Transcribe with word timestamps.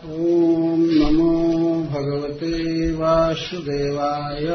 ॐ 0.05 0.77
नमो 0.99 1.81
भगवते 1.93 2.91
वासुदेवाय। 2.91 4.45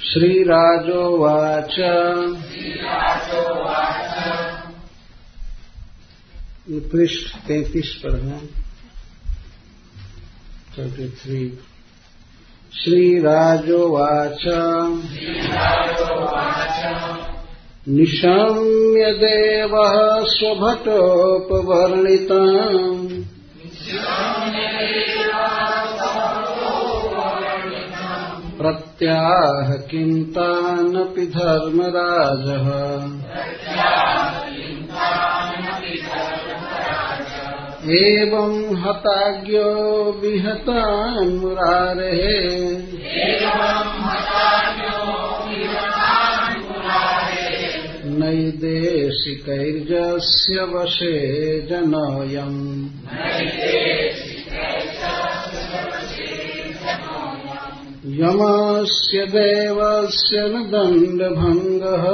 श्रीराजोवाच 0.00 1.80
ये 6.70 6.80
पृष्ठ 6.90 7.36
तैतीस 7.46 7.88
पर 8.02 8.16
है 8.24 8.38
थर्टी 10.74 11.06
थ्री 11.20 11.38
श्रीराजोवाच 12.72 14.44
निशम्य 17.88 19.10
देवः 19.22 19.96
स्वभटोपवर्णिताम् 20.34 21.40
प्रत्याह 28.58 29.74
किन्तानपि 29.90 31.26
धर्मराजः 31.36 32.66
एवं 37.88 38.76
हताज्ञो 38.76 40.12
विहतान् 40.12 41.38
मुरारेः 41.38 42.84
नैदेशिकैर्जस्य 48.04 50.62
वशे 50.62 51.60
जनोऽयम्। 51.60 52.88
यमस्य 58.06 59.26
देवस्य 59.26 60.38
न 60.38 60.70
दण्डभङ्गः। 60.72 62.04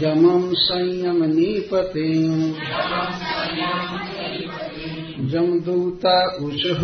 जमम् 0.00 0.54
संयमनीपतिम् 0.54 2.52
जमदूता 5.32 6.14
ऊचुः 6.44 6.80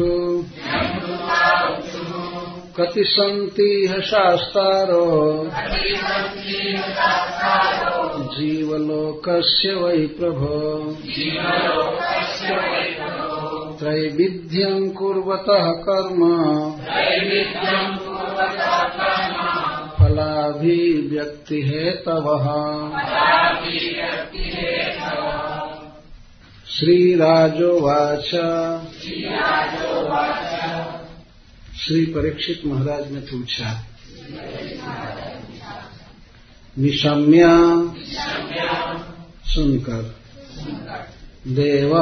कति 2.76 3.04
सन्तीह 3.12 3.94
शास्तारो 4.10 5.06
जीवलोकस्य 8.36 9.72
वै 9.80 9.98
प्रभो 10.18 10.60
त्रैविध्यम् 13.80 14.86
कुर्वतः 14.98 15.66
कर्म 15.88 16.22
फलाभिव्यक्तिहेतवः 19.98 22.46
श्रीराजोवाच। 26.70 28.30
श्री 31.78 32.04
परीक्षित 32.06 32.62
महाराज 32.66 33.12
ने 33.12 33.20
पूछा 33.20 33.68
निशम्य 36.78 37.44
सुनकर 39.44 40.02
देव 41.46 41.92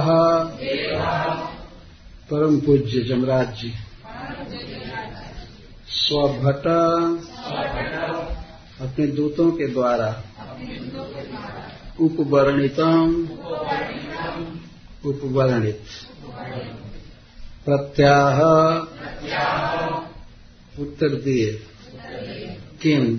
परम 2.31 2.61
पूज्य 2.61 3.03
जमराज 3.03 3.55
जी। 3.57 3.73
स्वभट 5.89 6.67
अपने 8.81 9.07
दूतों 9.07 9.51
के 9.51 9.67
द्वारा 9.67 10.11
उपवर्णितम। 12.01 13.29
उपवर्णित 15.07 15.83
प्रत्याह। 17.65 18.41
उत्तर 20.83 21.09
दिए। 21.09 21.63
किम? 22.83 23.17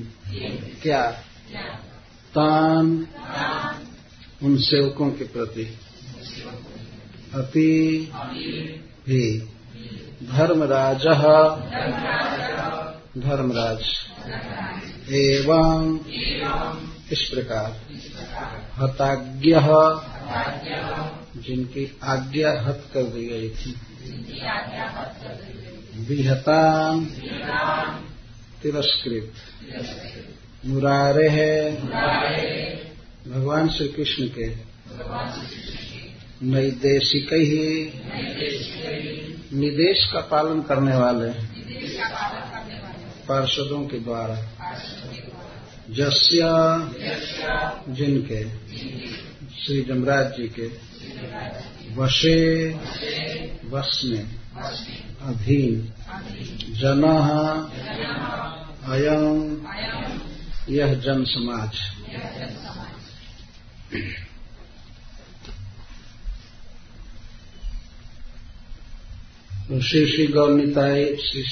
क्या? 0.82 1.12
तान। 2.38 3.08
उन 4.44 4.58
सेवकों 4.58 5.12
के 5.12 5.24
प्रति। 5.24 5.78
अति। 7.34 8.12
भी। 9.08 9.40
धर्मराज। 10.24 11.04
धर्मराज। 13.18 13.84
एवं। 15.14 16.00
इस 17.12 17.30
प्रकार। 17.34 17.80
हताज्ञ। 18.78 19.56
जिनकी 21.42 22.00
आज्ञा 22.04 22.62
हत 22.62 22.84
कर 22.94 23.04
दी 23.04 23.28
गई 23.28 23.50
थी। 23.50 23.76
विहता 25.96 27.00
तिरस्कृत। 28.64 29.34
मुरारे 30.66 31.30
है 31.30 31.76
भगवान 33.32 33.70
श्री 33.70 33.88
कृष्ण 33.88 34.28
के। 34.28 34.68
नैदेशिक 36.44 37.34
ही 37.34 37.86
निदेश 39.60 40.10
का 40.14 40.20
पालन 40.20 40.62
करने 40.62 40.96
वाले 40.96 41.30
पार्षदों 43.28 43.88
के 43.88 44.00
द्वारा। 44.00 44.36
जस्या 45.90 46.78
जिनके। 47.90 48.44
श्री 49.66 49.82
जमराज 49.82 50.26
जी 50.26 50.48
के। 50.48 50.87
वशे 51.96 52.70
वश 53.70 54.02
में 54.06 54.26
अधीन। 55.22 55.94
जन 56.80 57.04
अयम 58.92 59.68
यह 60.70 60.94
जन 60.94 61.24
समाज 61.24 61.72
श्री 69.84 70.06
श्री 70.08 70.28
गौरनीताय 70.28 71.06
श्री 71.06 71.44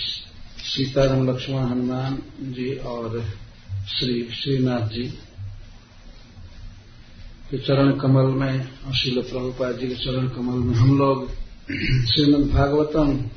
सीताराम 0.65 1.29
लक्ष्मण 1.29 1.63
हनुमान 1.63 2.21
जी 2.41 2.75
और 2.75 3.19
श्री 3.89 4.29
श्रीनाथ 4.33 4.87
जी 4.89 5.19
के 7.51 7.57
चरण 7.57 7.99
कमल 7.99 8.23
में 8.23 8.59
अशील 8.85 9.21
प्रभुपाद 9.21 9.79
जी 9.79 9.87
के 9.87 9.95
चरण 9.95 10.27
कमल 10.27 10.59
में 10.59 10.75
हम 10.75 10.97
लोग 10.97 11.31
श्रीमद 12.07 12.47
भागवतम 12.47 13.29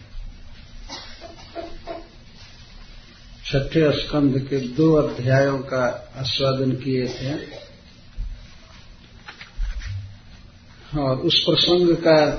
छठे 3.46 3.92
स्कंध 4.02 4.38
के 4.38 4.58
दो 4.60 4.94
अध्यायों 4.94 5.58
का 5.58 6.12
आस्वादन 6.16 6.72
किए 6.72 7.08
थे। 7.08 7.34
और 10.98 11.16
उस 11.16 11.38
प्रसंग 11.38 11.96
का 11.96 12.30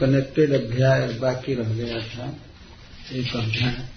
कनेक्टेड 0.00 0.52
अध्याय 0.52 1.08
बाकी 1.08 1.54
रह 1.54 1.74
गया 1.74 1.98
था। 1.98 2.36
एक 3.12 3.36
अध्याय 3.36 3.88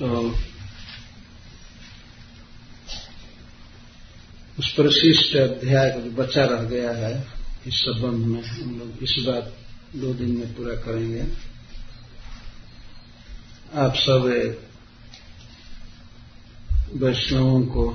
तो 0.00 0.36
उस 4.58 4.74
परिशिष्ट 4.74 5.36
अध्याय 5.36 5.90
का 5.90 6.00
जो 6.00 6.10
बचा 6.10 6.44
रह 6.44 6.62
गया 6.62 6.92
है, 6.92 7.26
इस 7.66 7.74
संबंध 7.74 8.26
में 8.26 8.42
हम 8.42 8.78
लोग 8.78 9.02
इस 9.02 9.24
बात 9.26 9.56
दो 9.96 10.14
दिन 10.14 10.30
में 10.30 10.54
पूरा 10.54 10.74
करेंगे। 10.74 11.24
आप 13.74 13.94
सब 13.94 14.58
वैष्णवों 16.92 17.62
को 17.62 17.90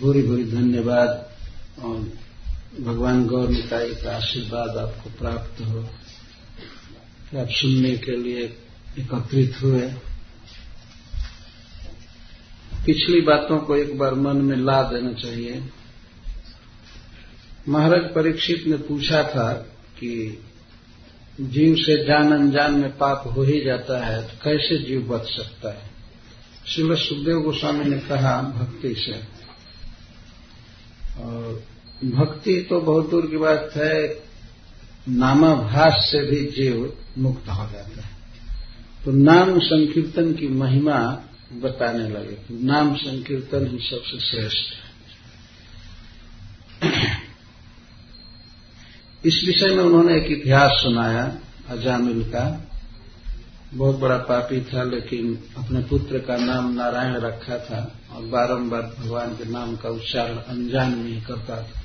बुरी 0.00 0.22
बुरी 0.22 0.44
धन्यवाद 0.44 1.30
और 1.78 2.12
भगवान 2.80 3.26
गौर 3.26 3.48
निकाय 3.48 3.88
का 3.88 4.16
आशीर्वाद 4.16 4.76
आपको 4.76 5.10
प्राप्त 5.10 5.60
हो। 5.60 5.82
कि 7.30 7.36
आप 7.36 7.48
सुनने 7.50 7.96
के 7.96 8.16
लिए 8.16 8.62
एकत्रित 8.98 9.56
हुए। 9.62 9.92
पिछली 12.86 13.20
बातों 13.20 13.58
को 13.58 13.76
एक 13.76 13.98
बार 13.98 14.14
मन 14.14 14.36
में 14.36 14.56
ला 14.56 14.82
देना 14.82 15.12
चाहिए। 15.12 15.62
महाराज 17.68 18.02
परीक्षित 18.14 18.66
ने 18.66 18.76
पूछा 18.78 19.22
था 19.22 19.52
कि 19.98 20.42
जीव 21.40 21.74
से 21.76 21.96
जान 22.04 22.32
अनजान 22.32 22.74
में 22.74 22.90
पाप 22.98 23.22
हो 23.26 23.42
ही 23.42 23.60
जाता 23.60 23.98
है 24.06 24.22
तो 24.22 24.36
कैसे 24.44 24.76
जीव 24.78 25.00
बच 25.08 25.26
सकता 25.26 25.72
है? 25.72 25.90
शिव 26.66 26.94
सुखदेव 26.96 27.40
गोस्वामी 27.40 27.84
ने 27.84 27.98
कहा, 27.98 28.40
भक्ति 28.42 28.94
से। 28.94 29.18
और 31.22 31.64
भक्ति 32.04 32.54
तो 32.70 32.80
बहुत 32.80 33.10
दूर 33.10 33.26
की 33.26 33.36
बात 33.36 33.70
है, 33.76 34.22
नामाभास 35.08 36.08
से 36.12 36.20
भी 36.26 36.44
जीव 36.52 36.92
मुक्त 37.18 37.48
हो 37.48 37.66
जाता 37.72 38.02
है। 38.02 38.14
तो 39.04 39.12
नाम 39.12 39.58
संकीर्तन 39.58 40.32
की 40.32 40.48
महिमा 40.48 40.98
बताने 41.52 42.08
लगे। 42.08 42.64
नाम 42.64 42.96
संकीर्तन 42.96 43.66
ही 43.66 43.78
सबसे 43.78 44.20
श्रेष्ठ 44.20 44.74
है। 44.74 44.86
इस 49.24 49.42
विषय 49.46 49.66
में 49.66 49.84
उन्होंने 49.84 50.16
एक 50.16 50.26
इतिहास 50.30 50.70
सुनाया, 50.70 51.38
अजामिल 51.68 52.22
का। 52.22 52.70
बहुत 53.74 53.98
बड़ा 53.98 54.16
पापी 54.16 54.60
था, 54.60 54.82
लेकिन 54.82 55.44
अपने 55.56 55.80
पुत्र 55.80 56.18
का 56.18 56.36
नाम 56.36 56.72
नारायण 56.72 57.14
रखा 57.14 57.58
था 57.58 58.00
और 58.12 58.22
बारंबार 58.22 58.94
भगवान 58.98 59.36
के 59.36 59.44
नाम 59.44 59.76
का 59.76 59.88
उच्चारण 59.88 60.36
अनजान 60.36 60.94
में 60.94 61.22
करता 61.22 61.62
था। 61.62 61.82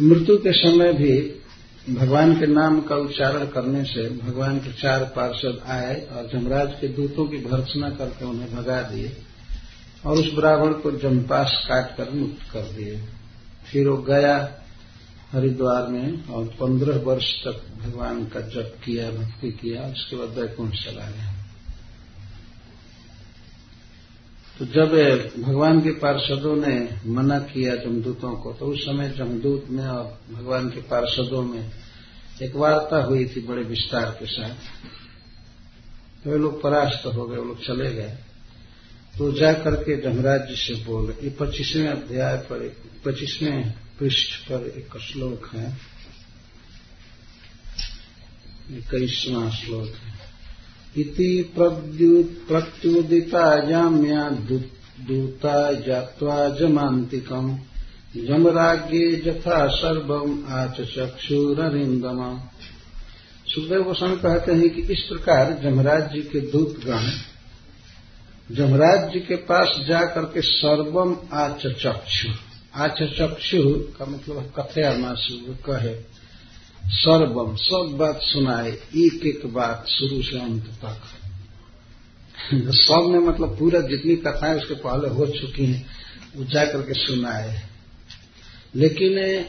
मृत्यु 0.00 0.36
के 0.36 0.52
समय 0.52 0.92
भी 0.92 1.39
भगवान 1.88 2.40
के 2.40 2.46
नाम 2.46 2.80
का 2.80 2.96
उच्चारण 2.96 3.46
करने 3.46 3.84
से 3.84 4.08
भगवान 4.10 4.58
के 4.58 4.72
चार 4.72 5.04
पार्षद 5.16 5.62
आए 5.66 6.08
और 6.12 6.28
जमराज 6.32 6.74
के 6.80 6.88
दूतों 6.88 7.26
की 7.26 7.36
भर्सना 7.36 7.90
करके 7.90 8.24
उन्हें 8.24 8.54
भगा 8.54 8.82
दिए 8.82 9.16
और 10.06 10.18
उस 10.18 10.34
ब्राह्मण 10.34 10.72
को 10.72 10.90
जमपास 10.90 11.66
काट 11.68 11.96
कर 11.96 12.10
मुक्त 12.10 12.52
कर 12.52 12.60
दिए। 12.60 13.00
फिर 13.72 13.88
वो 13.88 13.96
गया 13.96 14.36
हरिद्वार 15.32 15.88
में 15.88 16.24
और 16.24 16.44
पंद्रह 16.44 16.96
वर्ष 16.96 17.44
तक 17.44 17.62
भगवान 17.86 18.24
का 18.24 18.40
जप 18.40 18.76
किया, 18.84 19.10
भक्ति 19.10 19.50
किया, 19.50 19.82
उसके 19.82 20.16
बाद 20.16 20.28
वैकुंठ 20.28 20.72
चला 20.72 21.10
गया। 21.10 21.29
तो 24.60 24.66
जब 24.66 24.92
भगवान 25.42 25.80
के 25.80 25.90
पार्षदों 25.90 26.56
ने 26.56 26.88
मना 27.06 27.38
किया 27.38 27.76
जमदूतों 27.76 28.32
को 28.32 28.52
तो 28.52 28.66
उस 28.66 28.82
समय 28.82 29.10
जमदूत 29.10 29.66
में 29.70 29.86
और 29.86 30.20
भगवान 30.32 30.70
के 30.70 30.80
पार्षदों 30.80 31.42
में 31.42 31.70
एक 32.42 32.56
वार्ता 32.56 33.02
हुई 33.02 33.26
थी 33.26 33.40
बड़े 33.40 33.62
विस्तार 33.62 34.10
के 34.10 34.26
साथ। 34.26 34.54
तो 36.24 36.30
वे 36.30 36.38
लोग 36.38 36.62
परास्त 36.62 37.06
हो 37.06 37.26
गए, 37.26 37.36
वो 37.36 37.44
लोग 37.44 37.66
चले 37.66 37.94
गए। 37.94 38.18
तो 39.18 39.32
जा 39.32 39.52
करके 39.52 40.00
जमराज 40.00 40.48
जी 40.48 40.56
से 40.56 40.84
बोले, 40.84 41.24
ये 41.24 41.30
पच्चीसवें 41.30 41.88
अध्याय 41.88 42.36
पर, 42.36 42.76
पच्चीसवें 43.04 43.74
पृष्ठ 43.98 44.48
पर 44.48 44.66
एक 44.66 44.98
श्लोक 45.00 45.50
है। 45.54 45.76
इक्कीसवां 48.70 49.50
श्लोक 49.50 49.88
है। 49.88 50.19
इति 50.98 51.52
प्रत्युदितायाम्या 52.48 54.28
दूता 55.00 55.72
जात्वा 55.72 56.48
जमान्तिकम्। 56.48 57.58
यमराज्ञे 58.16 59.16
जथा 59.16 59.66
सर्वम 59.68 60.44
आच 60.48 60.76
चक्षुरिंदम 60.80 62.20
सुखदेव 63.46 63.82
गोस्वामी 63.82 64.16
कहते 64.16 64.52
हैं 64.52 64.70
कि 64.70 64.82
इस 64.82 65.00
प्रकार 65.02 65.52
जमराज 65.62 66.12
जी 66.12 66.22
के 66.22 66.40
दूतगण 66.40 67.04
जमराज 68.50 69.12
जी 69.12 69.20
के 69.20 69.36
पास 69.36 69.68
जाकर 69.88 70.24
के 70.24 70.40
सर्वम 70.42 71.16
आच 71.32 71.66
चक्षु 73.12 73.70
का 73.98 74.04
मतलब 74.06 74.52
कथया 74.58 74.92
मासु 74.98 75.54
कहे। 75.66 75.94
सर्वम 76.86 77.56
सब 77.56 77.96
बात 77.96 78.20
सुनाए, 78.22 78.70
एक 78.96 79.26
एक 79.26 79.46
बात 79.46 79.86
शुरू 79.88 80.22
से 80.22 80.40
अंत 80.40 80.64
तक। 80.84 81.02
सब 82.54 83.06
में 83.10 83.18
मतलब 83.18 83.58
पूरा 83.58 83.80
जितनी 83.80 84.16
कथाएँ 84.16 84.56
उसके 84.56 84.74
पहले 84.74 85.08
हो 85.08 85.26
चुकी 85.26 85.66
हैं, 85.66 85.86
वो 86.36 86.44
जाकर 86.44 86.82
के 86.82 86.94
सुनाए। 86.94 87.62
लेकिन 88.74 89.44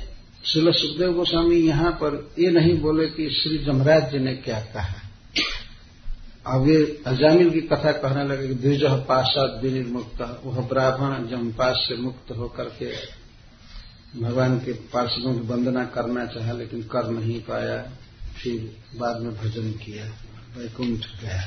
श्रील 0.46 0.72
सुखदेव 0.72 1.14
गोस्वामी 1.14 1.56
यहाँ 1.56 1.92
पर 1.92 2.32
ये 2.40 2.52
नहीं 2.52 2.80
बोले 2.80 3.08
कि 3.08 3.30
श्री 3.30 3.58
जमराज 3.58 4.12
जी 4.12 4.20
ने 4.20 4.34
क्या 4.34 4.60
कहा। 4.60 4.96
अब 6.48 6.68
ये 6.68 7.02
अजामिल 7.08 7.50
की 7.50 7.62
कथा 7.62 7.92
कहने 7.92 8.24
लगे 8.24 8.48
कि 8.48 8.54
द्विज 8.54 8.84
पाशाद 8.84 9.62
विनिर्मुक्त, 9.64 10.42
वह 10.46 10.68
ब्राह्मण 10.68 11.28
जमपास 11.28 11.86
से 11.88 11.96
मुक्त 11.96 12.32
होकर 12.32 12.64
के 12.64 13.21
भगवान 14.18 14.58
के 14.60 14.74
पार्षदों 14.74 15.34
की 15.34 15.40
वंदना 15.40 15.84
करना 15.86 16.26
चाहा, 16.26 16.52
लेकिन 16.52 16.82
कर 16.84 17.10
नहीं 17.10 17.40
पाया। 17.42 17.78
फिर 18.38 18.76
बाद 19.00 19.22
में 19.22 19.36
भजन 19.36 19.72
किया, 19.72 20.06
वैकुंठ 20.58 21.06
गया। 21.22 21.42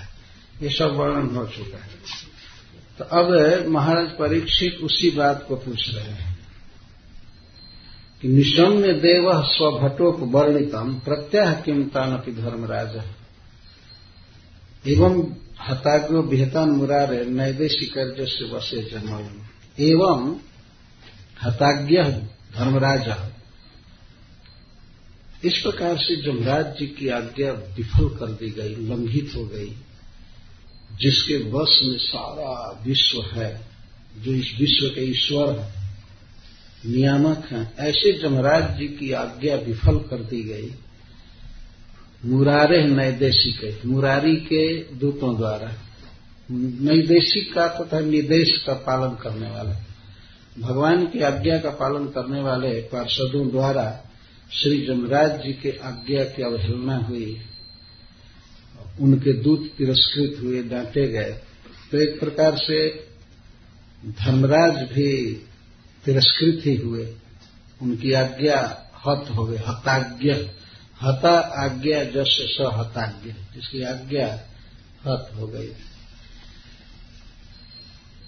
ये 0.63 0.69
सब 0.69 0.95
वर्णन 0.95 1.35
हो 1.37 1.47
चुका 1.47 1.77
है। 1.77 1.91
तो 2.99 3.05
अब 3.05 3.67
महाराज 3.69 4.09
परीक्षित 4.11 4.79
उसी 4.83 5.11
बात 5.11 5.45
को 5.49 5.57
पूछ 5.57 5.95
रहे 5.95 6.05
हैं 6.05 6.39
कि 8.23 8.29
निशम्य 8.29 8.93
देव 8.93 9.43
स्वभटोपवर्णितम 9.43 10.95
प्रत्याह 10.95 11.55
किमतानपि 11.55 12.33
धर्मराज। 12.33 13.03
एवं 14.87 15.35
हताग्यो 15.61 16.23
विहतान 16.23 16.69
मुरारे 16.69 17.25
नैदेशिकर्य 17.25 18.27
से 18.27 18.45
वसे 18.51 18.83
जन्म 18.83 19.29
एवं 19.79 20.37
हताज्ञ 21.43 22.03
धर्मराज। 22.57 23.31
इस 25.45 25.59
प्रकार 25.59 25.97
से 25.97 26.17
जमराज 26.23 26.67
जी 26.79 26.87
की 26.87 27.09
आज्ञा 27.09 27.53
विफल 27.53 28.09
कर 28.09 28.27
दी 28.27 28.51
गई, 28.51 28.69
लंघित 28.69 29.33
हो 29.37 29.45
गई, 29.45 29.77
जिसके 31.01 31.37
वश 31.37 31.81
में 31.83 31.99
सारा 31.99 32.85
विश्व 32.87 33.23
है, 33.23 33.67
जो 34.19 34.33
इस 34.33 34.57
विश्व 34.61 34.89
के 34.89 35.01
ईश्वर 35.01 35.59
है। 35.59 35.85
नियामक 36.87 37.49
हैं। 37.51 37.77
ऐसे 37.77 38.13
जमराज 38.13 38.79
जी 38.79 38.89
की 38.89 39.13
आज्ञा 39.13 39.57
विफल 39.57 39.99
कर 39.99 40.23
दी 40.23 40.43
गई। 40.43 40.75
मुरारे 42.25 42.85
नैदेशिक 42.85 43.87
मुरारी 43.87 44.37
के 44.37 44.77
दूतों 44.95 45.37
द्वारा। 45.37 45.73
नैदेशिक 46.51 47.55
का 47.55 47.69
तथा 47.69 48.01
निदेश 48.01 48.63
का 48.67 48.73
पालन 48.73 49.15
करने 49.15 49.51
वाला। 49.51 49.77
भगवान 50.59 51.07
की 51.07 51.21
आज्ञा 51.21 51.59
का 51.59 51.71
पालन 51.71 52.05
करने 52.05 52.43
वाले 52.43 52.81
पार्षदों 52.81 53.51
द्वारा 53.51 54.01
श्री 54.53 54.87
जमराज 54.87 55.43
जी 55.43 55.53
के 55.53 55.79
आज्ञा 55.83 56.25
की 56.25 56.43
अवहेलना 56.43 56.97
हुई। 56.97 57.41
उनके 59.01 59.33
दूत 59.33 59.71
तिरस्कृत 59.79 60.37
हुए, 60.41 60.63
डांटे 60.63 61.09
गए। 61.09 61.41
तो 61.91 61.99
एक 61.99 62.21
प्रकार 62.21 62.57
से 62.57 63.09
धर्मराज 64.07 64.89
भी 64.93 65.47
तिरस्कृत 66.05 66.67
ही 66.67 66.77
हुए। 66.77 67.15
उनकी 67.83 68.13
आज्ञा 68.13 68.81
हत 69.07 69.25
हो 69.31 69.47
गई, 69.47 69.57
हताज्ञ। 69.57 70.33
हता 71.03 71.39
आज्ञा 71.39 72.05
जस 72.05 72.57
स 72.61 72.71
हताज्ञ, 72.75 73.31
जिसकी 73.31 73.83
आज्ञा 73.83 74.41
हत 75.07 75.31
हो 75.37 75.47
गई। 75.47 75.73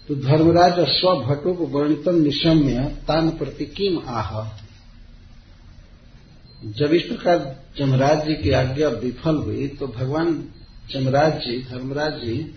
तो 0.07 0.15
धर्मराज 0.15 0.75
स्वभटो 0.79 1.53
को 1.53 1.65
वर्णितम 1.65 2.15
निशम्य 2.15 2.97
तान 3.07 3.29
प्रति 3.29 3.65
किम 3.65 4.01
आह? 4.07 4.49
जब 6.65 6.93
इस 6.93 7.01
प्रकार 7.01 7.63
जमराज 7.77 8.27
जी 8.27 8.35
की 8.35 8.51
आज्ञा 8.51 8.89
विफल 8.89 9.35
हुई 9.35 9.67
तो 9.67 9.87
भगवान 9.87 10.49
जमराज 10.91 11.33
जी, 11.33 11.63
धर्मराज 11.63 12.13
जी, 12.13 12.55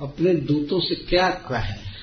अपने 0.00 0.34
दूतों 0.34 0.80
से 0.80 0.94
क्या 0.94 1.30
कहे? 1.30 1.94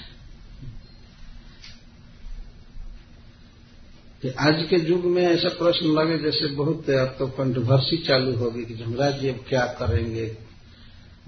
कि 4.22 4.30
आज 4.30 4.68
के 4.70 4.76
युग 4.76 5.06
में 5.06 5.24
ऐसा 5.24 5.50
प्रश्न 5.50 5.86
लगे 5.86 6.18
जैसे 6.18 6.48
बहुत 6.48 6.90
अब 6.90 7.16
तो 7.20 7.28
कंट्रोवर्सी 7.28 7.98
चालू 7.98 8.36
होगी 8.36 8.66
कि 8.66 8.74
जमराज 8.74 9.20
जी 9.20 9.30
अब 9.30 9.46
क्या 9.50 9.66
करेंगे? 9.66 10.51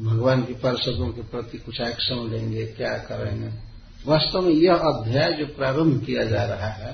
भगवान 0.04 0.42
की 0.44 0.54
पार्षदों 0.54 1.08
के 1.10 1.22
प्रति 1.22 1.58
कुछ 1.58 1.80
एक्शन 1.82 2.30
लेंगे, 2.32 2.66
क्या 2.68 2.98
करेंगे? 3.10 3.48
वास्तव 4.06 4.42
में 4.42 4.54
यह 4.54 4.74
अध्याय 4.74 5.32
जो 5.34 5.46
प्रारंभ 5.56 6.04
किया 6.06 6.24
जा 6.26 6.44
रहा 6.44 6.70
है 6.70 6.94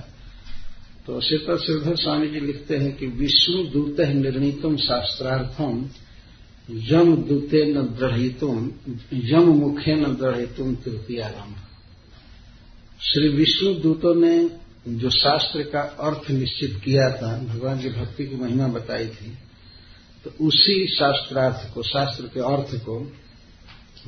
तो 1.08 1.20
श्रीपद 1.22 1.58
श्रीधर 1.58 1.96
स्वामी 1.96 2.28
जी 2.28 2.40
लिखते 2.40 2.78
हैं 2.78 2.96
कि 2.96 3.08
विष्णु 3.08 3.64
दूत 3.66 4.00
निर्णीतम 4.00 4.76
शास्त्रार्थम, 4.78 5.90
यम 6.70 7.16
दूते 7.24 7.64
न 7.66 7.82
दृढ़ितुम 8.00 8.70
यम 9.14 9.50
मुखे 9.56 9.96
न 9.96 10.14
दृढ़ितुम 10.16 10.76
तृतीयारंभ 10.76 11.56
श्री 13.02 13.28
विष्णु 13.30 13.74
दूतों 13.74 14.14
ने 14.16 14.36
जो 15.00 15.10
शास्त्र 15.10 15.64
का 15.64 15.82
अर्थ 16.02 16.30
निश्चित 16.32 16.80
किया 16.86 17.10
था, 17.12 17.38
भगवान 17.44 17.80
की 17.80 17.90
भक्ति 17.90 18.26
की 18.26 18.36
महिमा 18.36 18.68
बताई 18.68 19.08
थी 19.08 19.38
तो 20.30 20.46
उसी 20.46 20.86
शास्त्रार्थ 20.88 21.74
को, 21.74 21.84
शास्त्र 21.84 22.28
के 22.28 22.40
अर्थ 22.46 22.76
को 22.86 23.00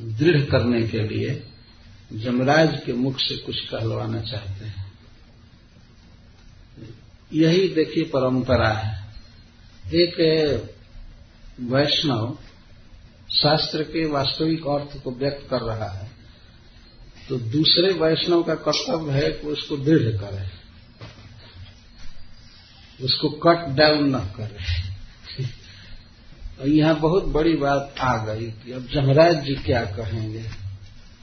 दृढ़ 0.00 0.44
करने 0.44 0.82
के 0.88 1.02
लिए 1.08 1.42
जमराज 2.14 2.78
के 2.86 2.92
मुख 2.92 3.18
से 3.18 3.36
कुछ 3.36 3.60
कहलवाना 3.60 4.20
चाहते 4.20 4.64
हैं। 4.64 4.90
यही 7.32 7.68
देखिए 7.68 8.04
परंपरा 8.04 8.68
है। 8.68 8.90
एक 9.94 10.16
वैष्णव 11.60 12.36
शास्त्र 13.32 13.82
के 13.84 14.04
वास्तविक 14.06 14.66
अर्थ 14.66 14.96
को 15.02 15.10
व्यक्त 15.12 15.48
कर 15.50 15.62
रहा 15.62 15.88
है 15.90 16.10
तो 17.28 17.36
दूसरे 17.38 17.92
वैष्णव 17.92 18.42
का 18.42 18.54
कर्तव्य 18.60 19.12
है 19.12 19.30
कि 19.32 19.46
उसको 19.46 19.76
दृढ़ 19.76 20.16
करे, 20.18 20.46
उसको 23.04 23.28
कट 23.44 23.68
डाउन 23.76 24.14
न 24.16 24.18
करे। 24.36 24.91
और 26.62 26.68
यहाँ 26.68 27.00
बहुत 27.00 27.24
बड़ी 27.24 27.56
बात 27.56 27.94
आ 28.00 28.24
गई 28.24 28.46
कि 28.46 28.72
अब 28.72 28.86
जमराज 28.86 29.44
जी 29.44 29.54
क्या 29.54 29.84
कहेंगे? 29.84 30.42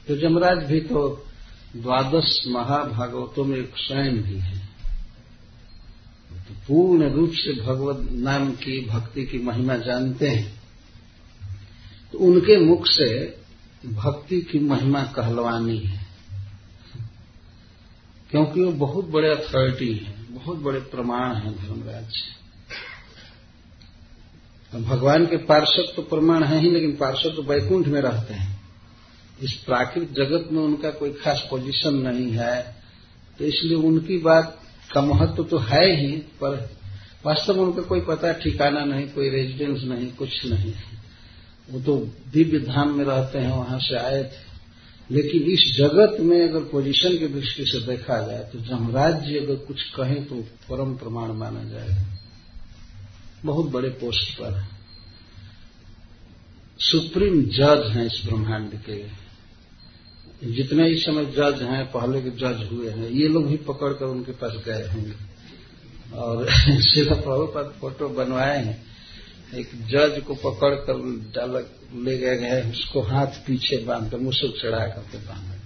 तो 0.08 0.16
जमराज 0.16 0.58
भी 0.58 0.80
तो 0.80 1.26
द्वादश 1.76 2.44
महाभागवतों 2.46 3.44
में 3.44 3.58
एक 3.58 3.72
स्वयं 3.76 4.22
भी 4.22 4.38
है। 4.38 4.58
तो 6.48 6.54
पूर्ण 6.68 7.10
रूप 7.10 7.30
से 7.32 7.62
भगवत 7.62 8.12
नाम 8.12 8.52
की, 8.52 8.86
भक्ति 8.86 9.26
की 9.26 9.38
महिमा 9.38 9.76
जानते 9.76 10.28
हैं। 10.28 10.62
तो 12.12 12.18
उनके 12.18 12.56
मुख 12.56 12.86
से 12.86 13.36
भक्ति 13.86 14.40
की 14.40 14.58
महिमा 14.58 15.02
कहलवानी 15.02 15.78
है। 15.78 16.06
क्योंकि 18.30 18.62
वो 18.62 18.72
बहुत 18.72 19.08
बड़े 19.08 19.28
अथॉरिटी 19.28 19.94
हैं, 19.94 20.34
बहुत 20.34 20.58
बड़े 20.58 20.80
प्रमाण 20.80 21.34
हैं 21.34 21.56
धर्मराज। 21.56 22.14
भगवान 24.72 25.26
के 25.26 25.36
पार्षद 25.36 25.92
तो 25.96 26.02
प्रमाण 26.02 26.44
है 26.44 26.58
ही, 26.60 26.70
लेकिन 26.70 26.96
पार्षद 26.96 27.32
तो 27.36 27.42
वैकुंठ 27.42 27.86
में 27.86 28.00
रहते 28.00 28.34
हैं। 28.34 28.60
इस 29.42 29.52
प्राकृतिक 29.52 30.12
जगत 30.12 30.48
में 30.52 30.62
उनका 30.62 30.90
कोई 30.90 31.12
खास 31.12 31.46
पोजीशन 31.50 31.94
नहीं 31.94 32.30
है। 32.30 32.76
तो 33.38 33.44
इसलिए 33.44 33.76
उनकी 33.76 34.18
बात 34.18 34.60
का 34.94 35.00
महत्व 35.00 35.44
तो 35.44 35.58
है 35.58 35.96
ही, 35.96 36.16
पर 36.16 36.70
वास्तव 37.26 37.54
में 37.54 37.62
उनका 37.62 37.82
कोई 37.82 38.00
पता, 38.00 38.32
ठिकाना 38.32 38.84
नहीं, 38.84 39.06
कोई 39.06 39.28
रेजिडेंस 39.28 39.82
नहीं, 39.84 40.10
कुछ 40.12 40.46
नहीं 40.46 40.72
वो 41.70 41.80
तो 41.80 41.96
दिव्य 42.32 42.58
धाम 42.58 42.96
में 42.98 43.04
रहते 43.04 43.38
हैं, 43.38 43.52
वहाँ 43.52 43.78
से 43.78 43.96
आए 43.96 44.22
थे। 44.24 44.48
लेकिन 45.10 45.42
इस 45.42 45.74
जगत 45.76 46.16
में 46.20 46.48
अगर 46.48 46.60
पोजीशन 46.60 47.16
की 47.18 47.26
दृष्टि 47.26 47.64
से 47.64 47.80
देखा 47.86 48.26
जाए 48.26 48.44
तो 48.52 48.58
जमराज 48.58 49.22
जी 49.24 49.36
अगर 49.36 49.54
कुछ 49.54 49.82
कहें 49.82 50.24
तो 50.24 50.34
परम 50.70 50.94
प्रमाण 50.94 51.32
माना 51.32 51.62
जाएगा। 51.64 52.19
बहुत 53.44 53.66
बड़े 53.66 53.88
पोस्ट 53.88 54.34
पर 54.34 54.64
सुप्रीम 56.78 57.42
जज 57.44 57.90
हैं 57.90 58.06
इस 58.06 58.22
ब्रह्मांड 58.24 58.70
के। 58.74 59.04
जितने 60.52 60.88
इस 60.88 61.04
समय 61.04 61.24
जज 61.24 61.62
हैं, 61.62 61.92
पहले 61.92 62.22
के 62.22 62.30
जज 62.30 62.68
हुए 62.72 62.90
हैं, 62.90 63.10
ये 63.10 63.28
लोग 63.28 63.46
भी 63.46 63.56
पकड़कर 63.56 64.04
उनके 64.04 64.32
पास 64.32 64.52
गए 64.66 64.84
हैं 64.84 65.30
और 66.12 66.46
सीधा 66.68 67.14
प्रभुपद 67.14 67.74
फ़ोटो 67.80 68.08
बनवाए 68.08 68.64
हैं। 68.64 68.90
एक 69.54 69.70
जज 69.86 70.22
को 70.26 70.34
पकड़कर 70.34 70.94
डाल, 71.34 71.66
ले 72.04 72.18
गए 72.18 72.36
गए 72.36 72.70
उसको 72.70 73.02
हाथ 73.02 73.26
पीछे 73.26 73.76
बांधकर 73.76 74.16
मुसुक 74.16 74.54
चढ़ा 74.62 74.86
करके 74.86 75.18
बांधा 75.18 75.59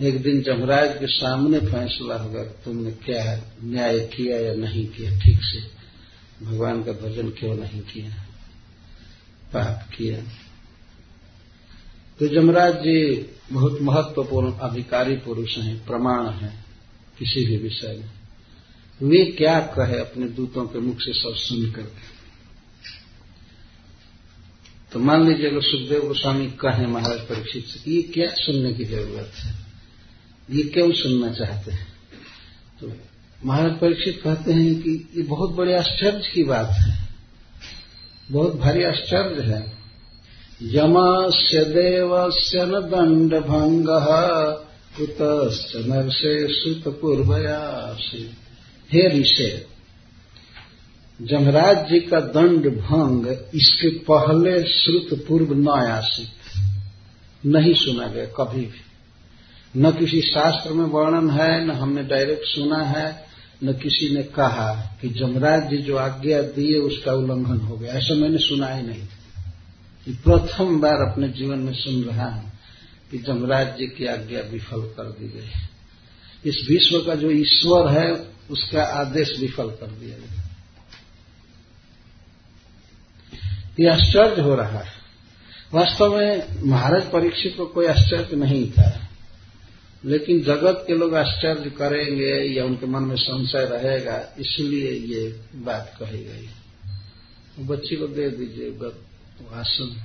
एक 0.00 0.22
दिन 0.22 0.42
जमराज 0.42 1.00
के 1.00 1.06
सामने 1.06 1.60
फैसला 1.60 2.16
होगा 2.16 2.44
तुमने 2.44 2.90
क्या 2.90 3.52
न्याय 3.62 4.00
किया 4.00 4.40
या 4.40 4.54
नहीं 4.54 4.86
किया, 4.86 5.18
ठीक 5.18 5.38
से। 5.42 5.76
भगवान 6.44 6.82
का 6.82 6.92
भजन 6.92 7.30
क्यों 7.30 7.56
नहीं 7.56 7.80
किया? 7.80 8.10
पाप 9.52 9.90
किया। 9.96 10.22
तो 12.18 12.28
जमराज 12.28 12.74
जी 12.74 13.30
बहुत 13.52 13.82
महत्वपूर्ण 13.82 14.52
अधिकारी 14.52 15.16
पुरुष 15.16 15.58
हैं, 15.58 15.86
प्रमाण 15.86 16.28
हैं, 16.28 16.64
किसी 17.18 17.46
भी 17.46 17.56
विषय 17.56 17.88
में। 17.88 18.10
वे 19.08 19.24
क्या 19.24 19.60
कहे 19.60 19.98
अपने 19.98 20.28
दूतों 20.28 20.66
के 20.66 20.78
मुख 20.78 21.00
से 21.00 21.12
सब 21.12 21.34
सुनकर? 21.34 21.92
तो 24.92 24.98
मान 24.98 25.28
लीजिए 25.28 25.50
अगर 25.50 25.60
सुखदेव 25.60 26.06
गोस्वामी 26.08 26.46
कहे 26.46 26.86
महाराज 26.86 27.20
परीक्षित 27.20 27.64
से, 27.64 27.90
ये 27.90 28.02
क्या 28.02 28.30
सुनने 28.30 28.72
की 28.72 28.84
ज़रूरत 28.84 29.32
है? 29.38 29.65
ये 30.50 30.62
क्यों 30.62 30.92
सुनना 30.92 31.32
चाहते 31.32 31.70
हैं? 31.70 31.86
तो 32.80 32.92
महाराज 33.44 33.72
परीक्षित 33.80 34.20
कहते 34.24 34.52
हैं 34.52 34.74
कि 34.74 35.08
ये 35.16 35.22
बहुत 35.22 35.50
बड़े 35.50 35.74
आश्चर्य 35.74 36.22
की 36.34 36.42
बात 36.42 36.66
है। 36.66 37.08
बहुत 38.30 38.56
भारी 38.56 38.84
आश्चर्य 38.84 39.42
है। 39.42 39.76
यमस्य 40.62 41.64
देवस्य 41.64 42.58
न 42.66 42.70
दण्डभङ्गः 42.70 44.06
कुतश्च 45.00 45.76
नर्षे 45.76 46.46
सुतपूर्वयासि 46.50 48.36
हे 48.92 49.20
ऋषे 49.20 49.66
जमराज 51.22 51.88
जी 51.90 52.00
का 52.00 52.20
दंड 52.20 52.80
भंग 52.80 53.26
इसके 53.54 53.88
पहले 53.88 54.62
श्रुत 54.62 55.26
पूर्व 55.28 55.48
न 55.50 56.16
नहीं 57.46 57.74
सुना 57.74 58.06
गया 58.06 58.24
कभी 58.24 58.60
भी। 58.60 58.85
न 59.76 59.92
किसी 59.92 60.20
शास्त्र 60.20 60.72
में 60.72 60.84
वर्णन 60.84 61.30
है, 61.30 61.66
न 61.66 61.70
हमने 61.70 62.02
डायरेक्ट 62.02 62.44
सुना 62.44 62.84
है, 62.84 63.26
न 63.64 63.72
किसी 63.72 64.14
ने 64.14 64.22
कहा 64.22 64.98
कि 65.00 65.08
जमराज 65.08 65.70
जी 65.70 65.76
जो 65.76 65.96
आज्ञा 65.96 66.42
दिए 66.42 66.78
उसका 66.78 67.12
उल्लंघन 67.12 67.60
हो 67.60 67.76
गया। 67.76 67.94
ऐसा 67.94 68.14
मैंने 68.14 68.38
सुना 68.38 68.68
ही 68.68 68.82
नहीं 68.82 69.02
कि 70.04 70.12
प्रथम 70.12 70.80
बार 70.80 70.94
अपने 70.94 71.28
जीवन 71.28 71.58
में 71.58 71.72
सुन 71.72 72.02
रहा 72.02 72.28
हूँ 72.28 72.52
कि 73.10 73.18
जमराज 73.18 73.78
जी 73.78 73.86
की 73.86 74.06
आज्ञा 74.06 74.40
विफल 74.40 74.80
कर 74.80 75.04
दी 75.04 75.28
गई 75.28 75.50
इस 76.50 76.66
विश्व 76.70 76.98
का 76.98 77.14
जो 77.14 77.30
ईश्वर 77.30 77.88
है, 77.88 78.26
उसका 78.50 78.82
आदेश 78.82 79.40
विफल 79.40 79.68
कर 79.70 79.86
दिया 79.86 80.16
गया। 80.16 80.42
ये 83.80 83.88
आश्चर्य 83.88 84.42
हो 84.42 84.54
रहा 84.54 84.78
है। 84.78 84.92
वास्तव 85.74 86.16
में 86.16 86.46
महाराज 86.62 87.02
परीक्षित 87.02 87.54
को 87.56 87.66
कोई 87.66 87.86
आश्चर्य 87.86 88.36
नहीं 88.36 88.72
था। 88.72 89.05
लेकिन 90.06 90.42
जगत 90.42 90.84
के 90.86 90.94
लोग 90.94 91.14
आश्चर्य 91.14 91.70
करेंगे 91.70 92.34
या 92.54 92.64
उनके 92.64 92.86
मन 92.86 93.02
में 93.02 93.16
संशय 93.16 93.64
रहेगा, 93.64 94.34
इसलिए 94.38 94.90
ये 94.90 95.40
बात 95.54 95.96
कही 96.02 96.24
गई 96.24 96.48
बच्ची 97.58 97.96
को 97.96 98.06
दे 98.06 98.28
दीजिए 98.30 98.70
वासन 98.70 100.04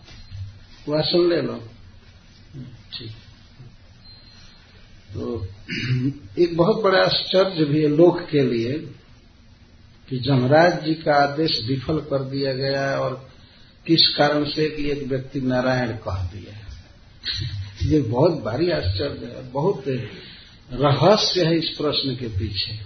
वासन 0.89 1.29
ले 1.29 1.41
लो। 1.41 1.57
ठीक। 2.93 3.11
तो 5.13 5.47
एक 6.39 6.57
बहुत 6.57 6.83
बड़ा 6.83 6.99
आश्चर्य 7.03 7.65
भी 7.65 7.81
है 7.81 7.87
लोक 7.87 8.21
के 8.29 8.41
लिए 8.41 8.73
कि 10.09 10.19
जमराज 10.19 10.83
जी 10.83 10.93
का 10.93 11.13
आदेश 11.15 11.65
विफल 11.65 11.99
कर 11.99 12.23
दिया 12.23 12.53
गया 12.53 12.99
और 12.99 13.29
किस 13.87 14.07
कारण 14.09 14.45
से 14.45 14.69
कि 14.69 14.89
एक 14.89 15.03
व्यक्ति 15.03 15.41
नारायण 15.41 15.91
कह 15.91 16.23
दिया। 16.23 16.53
ये 17.85 17.99
बहुत 18.01 18.41
भारी 18.43 18.69
आश्चर्य 18.71 19.25
है, 19.25 19.51
बहुत 19.51 19.83
रहस्य 20.71 21.45
है 21.45 21.57
इस 21.57 21.69
प्रश्न 21.77 22.15
के 22.15 22.27
पीछे। 22.27 22.79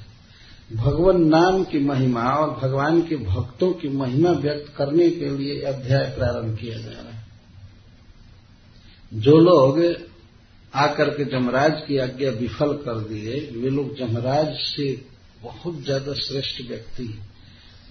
भगवान 0.75 1.21
नाम 1.25 1.63
की 1.63 1.79
महिमा 1.79 2.23
और 2.23 2.49
भगवान 2.61 3.01
के 3.01 3.15
भक्तों 3.15 3.71
की 3.73 3.89
महिमा 3.89 4.31
व्यक्त 4.31 4.73
करने 4.77 5.09
के 5.09 5.29
लिए 5.29 5.61
अध्याय 5.61 6.05
प्रारंभ 6.09 6.57
किया 6.57 6.77
जा 6.77 6.89
रहा 6.91 7.09
है। 7.09 7.23
जो 9.11 9.37
लोग 9.39 9.79
आकर 10.73 11.09
के 11.09 11.25
जमराज 11.25 11.81
की 11.87 11.97
आज्ञा 11.97 12.31
विफल 12.31 12.73
कर 12.77 12.99
दिए, 12.99 13.39
वे 13.55 13.69
लोग 13.69 13.95
जमराज 13.97 14.55
से 14.57 14.87
बहुत 15.43 15.83
ज़्यादा 15.83 16.13
श्रेष्ठ 16.13 16.61
व्यक्ति 16.67 17.07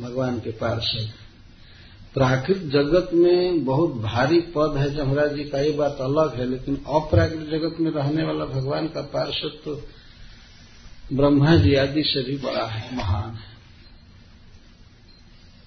भगवान 0.00 0.38
के 0.38 0.50
पार्षद। 0.50 1.12
प्राकृत 2.14 2.58
जगत 2.72 3.10
में 3.14 3.64
बहुत 3.64 3.94
भारी 4.02 4.40
पद 4.56 4.76
है 4.76 4.90
जमराज 4.94 5.34
जी 5.36 5.44
का, 5.44 5.60
ये 5.60 5.70
बात 5.72 5.96
अलग 6.00 6.38
है, 6.38 6.46
लेकिन 6.50 6.76
अप्राकृत 6.88 7.48
जगत 7.50 7.80
में 7.80 7.90
रहने 7.90 8.24
वाला 8.24 8.44
भगवान 8.46 8.86
का 8.88 9.00
पार्षद 9.14 9.58
तो 9.64 9.74
ब्रह्मा 11.12 11.56
जी 11.56 11.74
आदि 11.74 12.02
से 12.04 12.22
भी 12.22 12.36
बड़ा 12.36 12.66
है, 12.66 12.96
महान 12.96 13.30
है। 13.30 13.52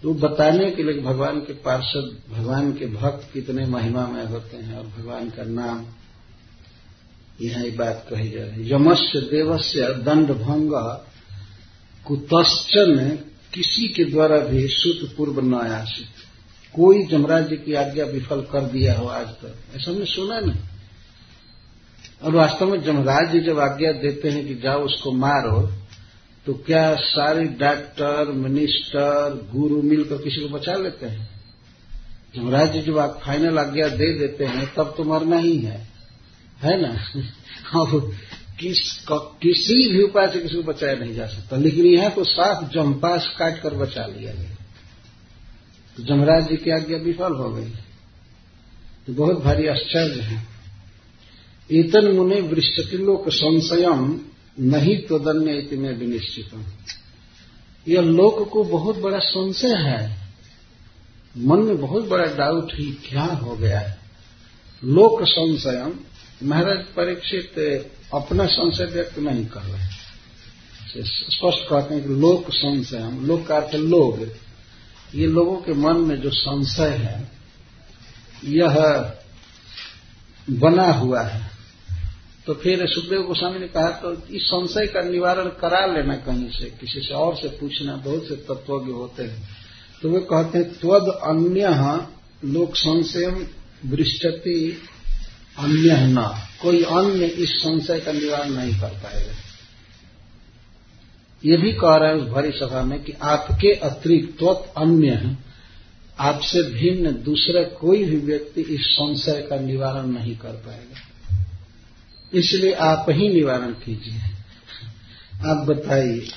तो 0.03 0.13
बताने 0.15 0.69
के 0.71 0.83
लिए 0.83 1.01
भगवान 1.01 1.39
के 1.39 1.53
पार्षद, 1.61 2.17
भगवान 2.31 2.71
के 2.73 2.85
भक्त 2.87 3.29
कितने 3.33 3.65
महिमामय 3.67 4.25
होते 4.25 4.57
हैं 4.57 4.77
और 4.77 4.85
भगवान 4.97 5.29
का 5.29 5.43
नाम 5.43 5.85
यहाँ 7.41 7.63
ये 7.63 7.71
बात 7.77 8.05
कही 8.09 8.29
जा 8.29 8.43
रही 8.45 8.71
यमस्य 8.73 9.19
देवस्य 9.31 9.93
दंड 10.05 10.31
भंग 10.37 10.71
कुतश्चन 12.05 12.95
किसी 13.53 13.87
के 13.87 14.05
द्वारा 14.05 14.37
भी 14.39 14.67
सुत 14.67 15.09
पूर्व 15.17 15.41
न 15.41 15.53
आयासित 15.53 16.16
कोई 16.77 17.05
जमराज 17.05 17.49
जी 17.49 17.55
की 17.55 17.73
आज्ञा 17.73 18.05
विफल 18.05 18.41
कर 18.41 18.61
दिया 18.61 18.93
हो 18.93 19.07
आज 19.07 19.27
तक? 19.27 19.55
ऐसा 19.75 19.91
हमने 19.91 20.05
सुना 20.05 20.39
नहीं। 20.39 20.61
और 22.23 22.35
वास्तव 22.35 22.71
में 22.71 22.83
जमराज 22.83 23.31
जी 23.31 23.39
जब 23.39 23.59
आज्ञा 23.59 23.91
देते 23.91 24.29
हैं 24.29 24.47
कि 24.47 24.55
जाओ 24.55 24.81
उसको 24.81 25.11
मारो 25.11 25.73
तो 26.45 26.53
क्या 26.53 26.95
सारे 26.95 27.43
डॉक्टर, 27.43 28.25
मिनिस्टर, 28.25 29.49
गुरु 29.55 29.81
मिलकर 29.81 30.15
किसी 30.15 30.41
को 30.41 30.49
बचा 30.49 30.73
लेते 30.75 31.05
हैं? 31.05 31.29
जमराज 32.35 32.73
जी 32.73 32.81
जब 32.81 32.97
आप 32.97 33.19
फाइनल 33.23 33.59
आज्ञा 33.59 33.87
दे 33.87 34.19
देते 34.19 34.45
हैं, 34.45 34.73
तब 34.75 34.93
तो 34.97 35.03
मरना 35.03 35.37
ही 35.37 35.57
है। 35.57 35.87
है 36.63 36.81
ना? 36.81 37.21
अब 37.81 38.13
किस 38.59 39.05
किसी 39.11 39.91
भी 39.91 40.03
उपाय 40.03 40.27
से 40.27 40.39
किसी 40.39 40.55
को 40.55 40.63
बचाया 40.63 40.95
नहीं 40.95 41.15
जा 41.15 41.27
सकता। 41.27 41.57
लेकिन 41.57 41.85
यहाँ 41.85 42.11
तो 42.11 42.23
साफ़ 42.23 42.73
जमपास 42.73 43.35
काट 43.39 43.61
कर 43.61 43.73
बचा 43.73 44.05
लिया 44.05 44.33
गया। 44.33 44.56
तो 45.97 46.03
जमराज 46.03 46.49
जी 46.49 46.57
की 46.57 46.71
आज्ञा 46.71 46.97
विफल 46.97 47.33
हो 47.33 47.49
गई। 47.49 47.69
तो 49.07 49.13
बहुत 49.13 49.43
भारी 49.43 49.67
आश्चर्य 49.67 50.21
है। 50.21 50.47
एतन 51.71 52.11
मुने 52.11 52.41
वृष्टिलोक 52.41 53.29
संशयम 53.29 54.21
नहीं 54.59 54.97
त्वदन्य 54.97 55.53
इति 55.53 55.77
में 55.77 55.97
विनिश्चित 55.97 56.49
हूँ 56.53 56.65
यह 57.87 58.01
लोक 58.01 58.49
को 58.49 58.63
बहुत 58.63 58.97
बड़ा 58.97 59.19
संशय 59.19 59.75
है। 59.75 60.17
मन 61.37 61.59
में 61.59 61.77
बहुत 61.77 62.07
बड़ा 62.07 62.25
डाउट 62.25 62.71
ही 62.73 62.91
क्या 62.91 63.23
हो 63.23 63.55
गया 63.55 63.79
है। 63.79 63.97
लोक 64.83 65.23
संशयम, 65.23 65.93
महाराज 66.43 66.77
परीक्षित 66.77 67.59
अपना 68.13 68.45
संशय 68.45 68.85
व्यक्त 68.85 69.19
नहीं 69.19 69.45
कर 69.45 69.61
रहे। 69.61 69.87
स्पष्ट 71.03 71.69
कहते 71.69 71.95
हैं 71.95 72.03
कि 72.03 72.09
लोक 72.09 72.51
संशय 72.51 72.97
हम 72.97 73.25
लोक 73.25 73.47
का 73.47 73.57
अर्थ 73.57 73.75
लोग। 73.75 74.46
ये 75.15 75.27
लोगों 75.27 75.55
के 75.55 75.73
मन 75.73 75.97
में 75.97 76.21
जो 76.21 76.29
संशय 76.29 76.89
है, 76.89 77.31
यह 78.43 78.75
बना 80.49 80.91
हुआ 80.91 81.21
है। 81.21 81.51
तो 82.45 82.53
फिर 82.53 82.87
सुखदेव 82.87 83.21
गोस्वामी 83.21 83.59
ने 83.59 83.67
कहा 83.67 83.89
तो 83.89 84.27
इस 84.27 84.43
संशय 84.43 84.87
का 84.87 85.01
निवारण 85.01 85.45
करा 85.45 85.85
लेना 85.85 86.15
कहीं 86.15 86.49
से, 86.49 86.65
किसी 86.65 87.01
से 87.01 87.13
और 87.13 87.35
से 87.35 87.47
पूछना, 87.47 87.95
बहुत 87.95 88.27
से 88.27 88.35
तत्वज्ञ 88.35 88.91
होते 88.91 89.23
हैं। 89.23 89.49
तो 90.01 90.09
वे 90.09 90.19
कहते 90.19 90.57
हैं, 90.57 90.79
त्वद 90.79 91.07
अन्य 91.09 91.67
लोक 92.45 92.75
संशय 92.75 93.47
वृष्टि 93.85 94.81
अन्य 95.59 95.95
न। 95.95 96.41
कोई 96.61 96.83
अन्य 96.83 97.25
इस 97.25 97.49
संशय 97.49 97.99
का 97.99 98.11
निवारण 98.11 98.49
नहीं 98.49 98.81
कर 98.81 98.87
पाएगा। 98.87 99.46
ये 101.45 101.57
भी 101.57 101.73
कह 101.73 101.95
रहे 101.95 102.09
हैं 102.09 102.15
उस 102.15 102.29
भरी 102.29 102.51
सभा 102.51 102.83
में 102.83 103.03
कि 103.03 103.11
आपके 103.11 103.73
अतिरिक्त 103.73 104.73
अन्य 104.77 105.37
आपसे 106.19 106.63
भिन्न 106.63 107.23
दूसरा 107.23 107.63
कोई 107.63 108.03
भी 108.03 108.17
व्यक्ति 108.17 108.61
इस 108.61 108.81
संशय 108.81 109.47
का 109.49 109.59
निवारण 109.59 110.07
नहीं 110.07 110.37
कर 110.37 110.49
पाएगा। 110.49 111.01
इसलिए 112.33 112.73
आप 112.73 113.05
ही 113.09 113.29
निवारण 113.29 113.71
कीजिए। 113.71 114.19
आप 115.45 115.57
बताइए। 115.57 116.27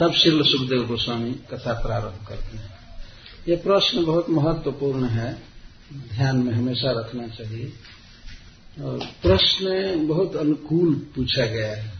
तब 0.00 0.12
श्री 0.12 0.30
सुखदेव 0.30 0.86
गोस्वामी 0.86 1.32
कथा 1.32 1.72
प्रारंभ 1.72 2.26
करते 2.28 2.58
हैं। 2.58 2.78
ये 3.48 3.56
प्रश्न 3.56 4.04
बहुत 4.04 4.30
महत्वपूर्ण 4.30 5.04
है। 5.04 5.42
ध्यान 5.92 6.36
में 6.36 6.52
हमेशा 6.52 7.00
रखना 7.00 7.28
चाहिए। 7.28 7.72
प्रश्न 8.80 10.08
बहुत 10.08 10.36
अनुकूल 10.36 10.94
पूछा 10.94 11.46
गया 11.46 11.76
है। 11.76 11.92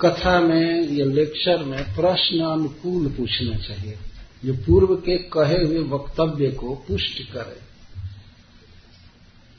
कथा 0.00 0.40
में 0.40 0.88
या 0.92 1.04
लेक्चर 1.04 1.64
में 1.64 1.84
प्रश्न 1.84 2.40
अनुकूल 2.40 3.08
पूछना 3.08 3.58
चाहिए। 3.58 3.98
जो 4.44 4.54
पूर्व 4.54 4.96
के 4.96 5.18
कहे 5.18 5.64
हुए 5.64 5.78
वक्तव्य 5.78 6.50
को 6.50 6.74
पुष्ट 6.74 7.22
करे। 7.32 7.64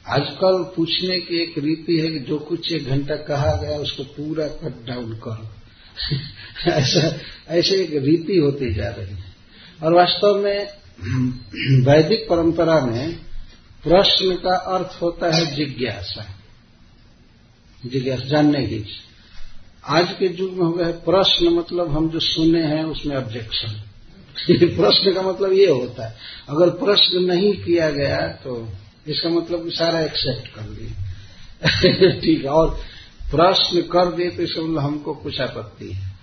आजकल 0.08 0.74
पूछने 0.76 1.20
की 1.20 1.44
एक 1.44 1.58
रीति 1.58 2.00
है 2.00 2.12
कि 2.12 2.20
जो 2.20 2.40
कुछ 2.40 2.72
एक 2.72 2.86
घंटा 2.86 3.16
कहा 3.16 3.62
गया, 3.62 3.78
उसको 3.78 4.04
पूरा 4.04 4.48
कट 4.48 4.86
डाउन 4.88 5.14
करो। 5.14 5.50
ऐसा, 6.72 7.20
ऐसे 7.48 7.76
एक 7.76 7.96
रीति 7.96 8.38
होती 8.38 8.74
जा 8.74 8.90
रही 8.90 9.16
है। 9.16 9.24
और 9.84 9.94
वास्तव 9.94 10.38
में 10.38 10.68
वैदिक 11.86 12.28
परंपरा 12.30 12.86
में 12.86 13.25
प्रश्न 13.86 14.36
का 14.36 14.56
अर्थ 14.76 15.02
होता 15.02 15.32
है 15.36 15.56
जिज्ञासा। 15.56 16.26
जिज्ञासा, 17.86 18.26
जानने 18.26 18.66
की 18.66 18.84
आज 19.88 20.12
के 20.20 20.28
युग 20.28 20.52
में 20.52 20.66
हो 20.66 20.72
गया 20.72 20.88
है, 20.88 20.94
प्रश्न 20.94 21.50
मतलब 21.50 21.92
हम 21.92 22.10
जो 22.10 22.20
सुने 22.20 22.62
हैं 22.64 22.84
उसमें 22.86 23.16
ऑब्जेक्शन 23.18 23.82
प्रश्न 24.78 25.14
का 25.14 25.22
मतलब 25.22 25.54
ये 25.54 25.70
होता 25.70 26.08
है, 26.08 26.16
अगर 26.50 26.70
प्रश्न 26.70 27.24
नहीं 27.24 27.54
किया 27.56 27.90
गया 27.92 28.18
तो 28.44 28.70
इसका 29.08 29.30
मतलब 29.30 29.70
सारा 29.72 30.00
एक्सेप्ट 30.00 30.48
कर 30.56 30.70
लिए 30.70 32.12
ठीक 32.22 32.44
है, 32.44 32.50
और 32.50 32.70
प्रश्न 33.32 33.82
कर 33.82 34.12
दिए 34.12 34.30
तो 34.30 34.44
इसका 34.44 34.62
मतलब 34.62 34.80
हमको 34.80 35.14
कुछ 35.14 35.40
आपत्ति 35.42 35.92
है। 35.92 36.16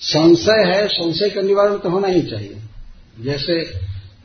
संशय 0.00 0.64
है, 0.66 0.86
संशय 0.88 1.30
का 1.30 1.40
निवारण 1.40 1.78
तो 1.78 1.90
होना 1.90 2.08
ही 2.08 2.22
चाहिए। 2.22 2.60
जैसे 3.20 3.54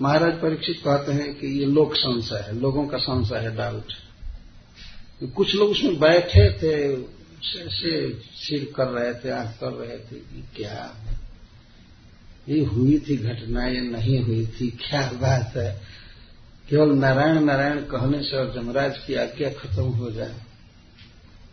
महाराज 0.02 0.34
परीक्षित 0.34 0.78
कहते 0.78 1.12
हैं 1.12 1.34
कि 1.40 1.48
ये 1.48 1.66
लोक 1.66 1.96
संशय 1.96 2.36
है, 2.36 2.60
लोगों 2.60 2.88
का 2.88 2.98
संशय 2.98 3.38
है 3.38 3.56
डाउट 3.56 3.94
कुछ 5.36 5.56
लोग 5.56 5.70
उसमें 5.70 6.00
बैठे 6.00 6.52
थे 6.54 7.02
से 7.44 8.20
सिर 8.20 8.74
कर 8.76 8.88
रहे 8.88 9.14
थे, 9.14 9.30
आँख 9.30 9.50
कर 9.60 9.72
रहे 9.72 9.98
थे 9.98 10.16
कि 10.16 10.50
क्या? 10.56 10.96
ये 12.50 12.66
हुई 12.66 13.00
थी 13.00 13.18
घटना, 13.18 13.68
ये 13.68 13.82
नहीं 13.82 14.24
हुई 14.24 14.48
थी, 14.48 14.70
क्या 14.70 15.12
बात 15.12 15.58
है? 15.58 15.82
केवल 16.70 16.92
नारायण 16.92 17.40
नारायण 17.40 17.78
कहने 17.78 18.24
से 18.24 18.38
और 18.38 18.54
जमराज 18.54 18.98
की 18.98 19.16
आज्ञा 19.16 19.50
खत्म 19.50 19.84
हो 19.84 20.12
जाए। 20.12 20.36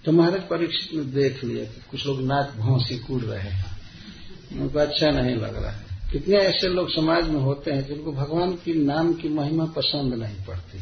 तो 0.05 0.13
महाराज 0.13 0.41
परीक्षित 0.41 0.95
ने 0.95 1.05
देख 1.05 1.45
लिया 1.45 1.65
कुछ 1.91 2.07
लोग 2.07 2.23
नाक 2.23 2.55
भौसी 2.57 2.99
कूद 2.99 3.25
रहे 3.25 3.51
हैं। 3.51 3.67
उनको 4.61 4.79
अच्छा 4.79 5.11
नहीं 5.11 5.37
लग 5.37 5.63
रहा 5.63 5.73
है। 5.73 5.88
कितने 6.13 6.37
ऐसे 6.37 6.69
लोग 6.69 6.91
समाज 6.91 7.29
में 7.29 7.41
होते 7.41 7.71
हैं 7.71 7.87
जिनको 7.87 8.13
भगवान 8.13 8.53
की 8.53 8.75
नाम 8.75 9.15
की 9.15 9.29
महिमा 9.29 9.65
पसंद 9.65 10.15
नहीं 10.15 10.45
पड़ती। 10.45 10.79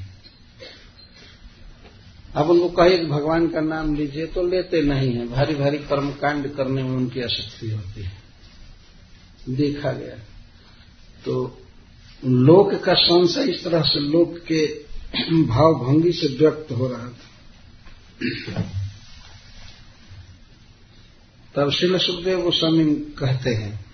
अब 2.35 2.51
उनको 2.51 2.69
कहे 2.69 2.99
कि 2.99 3.07
भगवान 3.07 3.49
का 3.49 3.61
नाम 3.61 3.95
लीजिए 3.95 4.27
तो 4.27 4.43
लेते 4.43 4.83
नहीं 4.83 5.13
है। 5.13 5.29
भारी 5.29 5.55
भारी 5.55 5.79
कर्मकांड 5.79 6.55
करने 6.55 6.83
में 6.83 6.91
उनकी 6.91 7.21
आसक्ति 7.21 7.71
होती 7.71 8.03
है। 8.03 8.13
देखा 9.49 9.93
गया। 9.93 10.17
तो 11.25 11.63
लोक 12.25 12.75
का 12.75 12.95
संशय 12.95 13.43
इस 13.43 13.65
तरह 13.65 13.83
से 13.83 14.01
लोक 14.01 14.39
के 14.53 14.87
भाव 15.47 15.75
भंगी 15.75 16.13
से 16.13 16.27
व्यक्त 16.27 16.73
हो 16.73 16.89
रहा 16.89 17.09
था। 17.09 17.27
तब 21.55 21.71
शिल 21.71 21.99
सुखदेव 21.99 22.43
गोस्वामी 22.43 22.95
कहते 22.95 23.51
हैं 23.51 23.86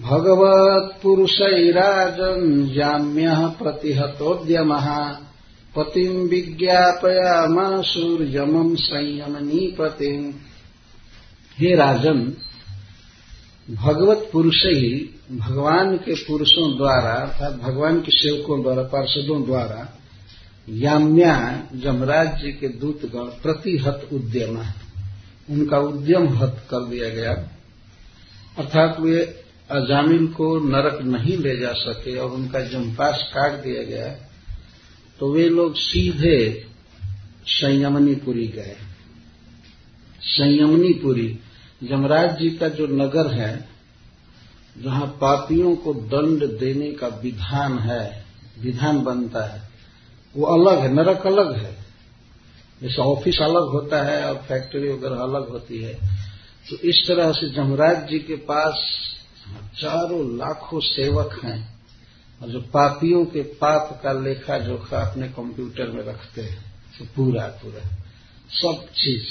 भगवत्पुरुषैराजन् 0.00 2.74
जाम्यः 2.74 3.46
प्रतिहतोद्यमः। 3.46 5.16
पतिम् 5.76 6.28
विज्ञापयामासूर्यमम् 6.28 8.76
संयमनीपतिम्। 8.76 10.32
हे 11.58 11.74
राजन 11.74 12.34
भगवत 13.70 14.30
पुरुष 14.32 14.54
ही 14.54 15.20
भगवान 15.32 15.96
के 15.96 16.14
पुरुषों 16.14 16.76
द्वारा, 16.76 17.12
अर्थात 17.12 17.52
भगवान 17.52 18.00
के 18.00 18.10
सेवकों 18.10 18.62
द्वारा, 18.62 18.82
पार्षदों 18.82 19.44
द्वारा, 19.44 19.98
याम्या 20.68 21.62
जमराज 21.74 22.42
जी 22.42 22.52
के 22.52 22.68
दूतगण 22.68 23.18
प्रतिहत 23.18 24.08
उद्यम 24.12 24.62
उनका 25.50 25.78
उद्यम 25.78 26.28
हत 26.28 26.66
कर 26.70 26.78
दिया 26.78 27.08
गया। 27.08 27.48
अर्थात 28.58 29.00
वे 29.00 29.20
अजामिल 29.70 30.26
को 30.26 30.58
नरक 30.68 31.02
नहीं 31.02 31.36
ले 31.38 31.56
जा 31.56 31.72
सके 31.72 32.16
और 32.16 32.30
उनका 32.30 32.60
जमपास 32.60 33.30
काट 33.34 33.52
दिया 33.52 33.82
गया 33.82 34.08
तो 35.20 35.32
वे 35.32 35.48
लोग 35.48 35.74
सीधे 35.74 36.64
संयमनीपुरी 37.46 38.46
गए। 38.46 38.76
संयमनीपुरी, 40.20 41.38
जमराज 41.84 42.38
जी 42.38 42.50
का 42.50 42.68
जो 42.68 42.86
नगर 42.86 43.30
है, 43.30 43.68
जहाँ 44.82 45.06
पापियों 45.06 45.76
को 45.76 45.94
दंड 45.94 46.44
देने 46.58 46.90
का 46.92 47.06
विधान 47.06 47.78
है, 47.78 48.24
विधान 48.60 49.02
बनता 49.02 49.44
है, 49.44 49.62
वो 50.34 50.46
अलग 50.46 50.78
है, 50.78 50.92
नरक 50.94 51.26
अलग 51.26 51.52
है। 51.56 51.76
जैसे 52.82 53.02
ऑफ़िस 53.02 53.40
अलग 53.40 53.70
होता 53.70 54.02
है 54.02 54.24
और 54.24 54.36
फैक्ट्री 54.48 54.88
वगैरह 54.88 55.16
अलग 55.16 55.48
होती 55.48 55.82
है। 55.82 55.98
तो 56.70 56.76
इस 56.84 57.02
तरह 57.08 57.32
से 57.32 57.48
जमराज 57.48 58.08
जी 58.08 58.18
के 58.18 58.36
पास 58.44 58.80
हज़ारों 59.48 60.22
लाखों 60.38 60.80
सेवक 60.80 61.38
हैं 61.44 61.60
और 62.40 62.48
जो 62.48 62.60
पापियों 62.60 63.24
के 63.26 63.42
पाप 63.60 64.00
का 64.02 64.12
लेखा 64.14 64.58
जोखा 64.58 64.98
अपने 65.00 65.28
कंप्यूटर 65.28 65.90
में 65.90 66.02
रखते 66.04 66.42
हैं 66.42 66.64
तो 66.98 67.04
पूरा 67.16 67.46
पूरा। 67.62 67.84
सब 68.52 68.86
चीज़। 68.94 69.30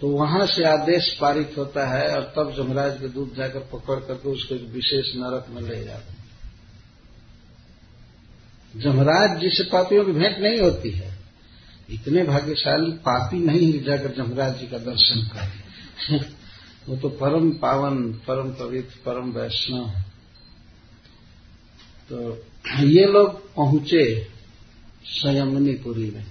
तो 0.00 0.08
वहाँ 0.08 0.46
से 0.46 0.64
आदेश 0.64 1.10
पारित 1.20 1.54
होता 1.58 1.86
है 1.88 2.08
और 2.16 2.22
तब 2.36 2.52
जमराज 2.56 3.00
के 3.00 3.08
दूध 3.08 3.34
जाकर 3.36 3.60
पकड़ 3.72 3.98
करके 3.98 4.28
उसको 4.28 4.54
एक 4.54 4.62
विशेष 4.70 5.14
नरक 5.16 5.46
में 5.50 5.62
ले 5.62 5.84
जाते 5.84 6.16
जमराज 8.74 9.38
जिसे 9.40 9.64
पापियों 9.64 10.04
की 10.04 10.12
भेंट 10.12 10.38
नहीं 10.38 10.60
होती 10.60 10.90
है। 10.90 11.16
इतने 11.90 12.22
भाग्यशाली 12.22 12.90
पापी 13.04 13.38
नहीं 13.38 13.72
जाकर 13.84 14.14
जमराज 14.14 14.58
जी 14.58 14.66
का 14.66 14.78
दर्शन 14.78 15.22
करें 15.26 16.28
वो 16.88 16.96
तो 16.96 17.08
परम 17.08 17.50
पावन, 17.50 18.12
परम 18.12 18.52
पवित्र, 18.52 18.96
परम 19.06 19.32
वैष्णव 19.32 19.86
है। 19.86 20.02
तो 22.12 22.44
ये 22.78 23.06
लोग 23.06 23.54
पहुँचे 23.54 24.26
संयमनीपुरी 25.04 26.10
में। 26.10 26.26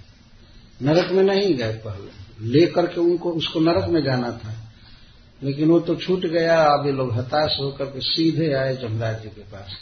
नरक 0.82 1.12
में 1.12 1.24
नहीं 1.24 1.56
गए 1.56 1.74
पहले। 1.74 2.28
लेकर 2.48 2.88
के 2.88 3.02
उनको, 3.02 3.32
उसको 3.32 3.60
नरक 3.60 3.90
में 3.90 4.04
जाना 4.04 4.32
था। 4.32 4.74
लेकिन 5.44 5.70
वो 5.70 5.80
तो 5.80 5.96
छूट 5.96 6.26
गया, 6.26 6.64
अब 6.64 6.86
ये 6.86 6.92
लोग 6.92 7.14
हताश 7.14 7.58
होकर 7.60 7.86
के 7.86 8.02
सीधे 8.02 8.54
आए 8.54 8.76
जमराज 8.76 9.24
जी 9.24 9.30
के 9.30 9.42
पास। 9.42 9.78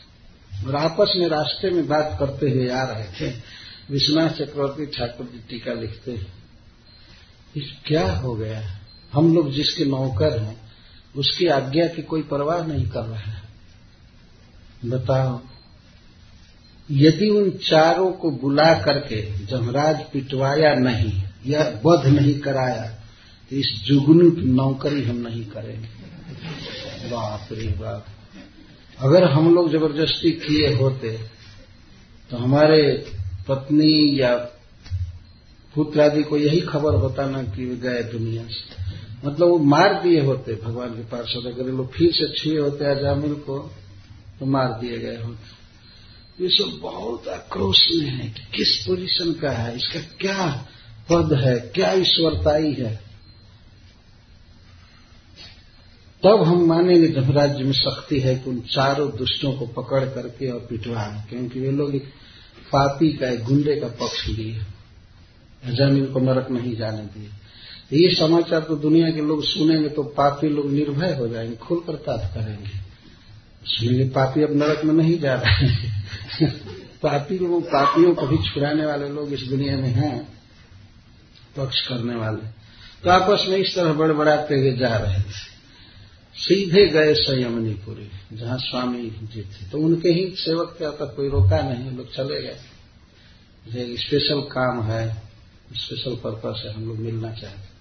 और 0.68 0.76
आपस 0.76 1.14
में 1.18 1.28
रास्ते 1.28 1.70
में 1.70 1.88
बात 1.88 2.18
करते 2.20 2.50
हुए 2.50 2.70
आ 2.70 2.84
रहे 2.84 3.06
थे। 3.06 3.42
विश्वनाथ 3.92 4.30
चक्रवर्ती 4.30 4.86
ठाकुर 4.86 5.26
जी 5.26 5.40
टीका 5.40 5.74
लिखते 5.74 6.12
हैं। 6.12 6.34
क्या 7.86 8.12
हो 8.12 8.36
गया? 8.36 8.80
हम 9.14 9.36
लोग 9.36 9.52
जिसके 9.52 9.86
नौकर 9.86 10.42
हैं 10.42 10.65
उसकी 11.16 11.48
आज्ञा 11.48 11.88
की 11.88 12.02
कोई 12.04 12.22
परवाह 12.22 12.66
नहीं 12.68 12.86
कर 12.88 13.04
रहा 13.04 13.32
है। 13.32 13.44
बताओ, 14.86 15.40
यदि 16.90 17.30
उन 17.30 17.50
चारों 17.64 18.12
को 18.12 18.32
बुला 18.34 18.74
करके 18.80 19.22
जमराज 19.46 20.04
पिटवाया 20.14 20.74
नहीं, 20.76 21.14
या 21.46 21.64
वध 21.86 22.08
नहीं 22.08 22.40
कराया 22.40 22.86
तो 23.52 23.56
इस 23.56 23.74
जुगनू 23.86 24.30
की 24.32 24.46
नौकरी 24.52 25.04
हम 25.04 25.18
नहीं 25.18 25.46
करेंगे। 25.46 25.88
बाप 27.10 27.48
रे 27.52 27.68
बाप। 27.80 28.06
अगर 29.00 29.24
हम 29.24 29.54
लोग 29.56 29.72
ज़बरदस्ती 29.72 30.32
किए 30.32 30.74
होते 30.76 31.18
तो 32.30 32.38
हमारे 32.38 32.82
पत्नी 33.48 34.22
या 34.22 34.36
पुत्र 35.76 36.02
आदि 36.02 36.24
को 36.24 36.38
यही 36.38 36.60
खबर 36.62 36.96
होता 36.96 37.26
ना 37.26 37.42
कि 37.46 37.66
गए 37.78 38.04
दुनिया 38.04 38.44
से। 38.44 38.85
मतलब 39.26 39.48
वो 39.48 39.58
मार 39.66 40.02
दिए 40.04 40.22
होते 40.22 40.54
भगवान 40.56 40.90
के 40.90 41.04
पार्षद 41.08 41.46
अगर 41.48 41.72
लोग 41.72 41.92
फिर 41.94 42.12
से 42.12 42.28
छुए 42.34 42.58
होते 42.58 42.86
अजामिल 42.86 43.34
को 43.42 43.58
तो 44.40 44.46
मार 44.46 44.80
दिए 44.82 44.98
गए 45.00 45.22
होते। 45.24 46.44
ये 46.44 46.50
सब 46.50 46.78
बहुत 46.82 47.28
आक्रोश 47.28 47.88
में 47.94 48.08
है 48.08 48.28
कि 48.30 48.44
किस 48.56 48.76
पोजीशन 48.78 49.34
का 49.34 49.52
है, 49.52 49.76
इसका 49.76 50.00
क्या 50.20 50.48
पद 51.10 51.34
है, 51.34 51.60
क्या 51.76 51.92
ईश्वरताई 51.94 52.74
है। 52.74 52.94
तब 56.24 56.44
हम 56.44 56.66
मानेंगे 56.66 57.08
जब 57.08 57.32
राज्य 57.32 57.64
में 57.64 57.74
शक्ति 57.74 58.20
है 58.20 58.36
कि 58.36 58.50
उन 58.50 58.60
चारों 58.70 59.10
दुष्टों 59.18 59.52
को 59.54 59.66
पकड़ 59.74 60.04
करके 60.06 60.50
और 60.52 60.60
पिटवा 60.60 61.04
क्योंकि 61.30 61.60
वे 61.60 61.72
लोग 61.72 61.96
एक 61.96 62.06
पापी 62.72 63.12
का, 63.14 63.30
एक 63.30 63.44
गुंडे 63.44 63.76
का 63.76 63.88
पक्ष 64.02 64.28
लिए 64.28 65.74
ज़मीन 65.76 66.06
को 66.06 66.20
नरक 66.20 66.52
नहीं 66.52 66.76
जाने 66.76 67.04
दिए। 67.14 67.30
ये 67.94 68.16
समाचार 68.16 68.62
तो 68.62 68.76
दुनिया 68.76 69.12
के 69.12 69.22
लोग 69.22 69.44
सुनेंगे 69.44 69.90
तो 69.90 70.04
पापी 70.04 70.50
लोग 70.50 70.72
निर्भय 70.72 71.16
हो 71.16 71.28
जाएँगे 71.28 71.56
खुलकर 71.56 71.96
ताप 71.96 72.32
करेंगे। 72.34 72.86
इसलिए 73.66 74.10
पापी 74.10 74.44
अब 74.44 74.56
नरक 74.56 74.84
में 74.84 74.94
नहीं 74.94 75.20
जा 75.20 75.36
रहे 75.36 75.68
हैं। 75.68 76.06
पापी 77.04 77.38
लोग, 77.38 77.66
पापियों 77.68 78.16
को 78.16 78.28
भी 78.28 78.38
छुड़ाने 78.38 78.86
वाले 78.86 79.10
लोग 79.10 79.34
इस 79.34 79.42
दुनिया 79.42 79.78
में 79.78 79.90
हैं, 79.90 80.34
पक्ष 81.58 81.88
करने 81.88 82.16
वाले। 82.16 82.48
तो 83.04 83.10
आपस 83.10 83.46
में 83.50 83.58
इस 83.58 83.76
तरह 83.76 83.94
बड़बड़ाते 83.94 84.56
हुए 84.56 84.74
जा 84.74 84.98
रहे 84.98 85.20
थे 85.20 85.56
सीधे 86.36 86.88
गए 86.88 87.14
संयमनीपुरी, 87.14 88.38
जहाँ 88.38 88.58
स्वामी 88.58 89.10
जी 89.24 89.42
थे। 89.42 89.70
तो 89.72 89.78
उनके 89.78 90.10
ही 90.10 90.36
सेवक 90.36 90.78
थे 90.82 90.86
तक 90.86 91.14
कोई 91.16 91.30
रोका 91.30 91.74
नहीं, 91.74 91.98
लोग 91.98 92.14
चले 92.14 92.42
गए। 92.42 92.58
स्पेशल 93.98 94.42
काम 94.42 94.84
है 94.84 95.24
स्पेशल 95.74 96.16
पर्पज 96.16 96.66
है, 96.66 96.74
हम 96.74 96.88
लोग 96.88 96.98
मिलना 96.98 97.32
चाहते 97.32 97.75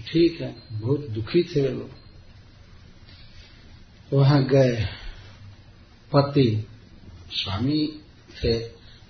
ठीक 0.00 0.40
है, 0.40 0.54
बहुत 0.72 1.08
दुखी 1.10 1.42
थे 1.42 1.60
वे 1.62 1.68
लोग। 1.68 1.90
वहाँ 4.12 4.44
गए, 4.44 4.86
पति, 6.12 6.66
स्वामी 7.30 8.00
थे। 8.44 8.58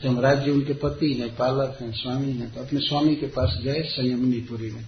जमराज 0.02 0.44
जी 0.44 0.50
उनके 0.50 0.72
पति 0.72 1.14
हैं 1.14 1.36
पालक 1.36 1.78
हैं 1.80 1.92
स्वामी 1.92 2.32
हैं 2.32 2.54
तो 2.54 2.60
अपने 2.60 2.80
स्वामी 2.80 3.16
के 3.16 3.26
पास 3.26 3.58
गए 3.62 3.82
संयमनीपुरी 3.82 4.70
में। 4.70 4.84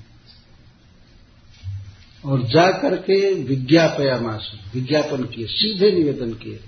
और 2.25 2.43
जा 2.43 2.79
करके 2.79 3.35
विज्ञापयामास, 3.35 4.53
विज्ञापन 4.75 5.25
किए, 5.25 5.47
सीधे 5.47 5.93
निवेदन 5.93 6.33
किए। 6.33 6.61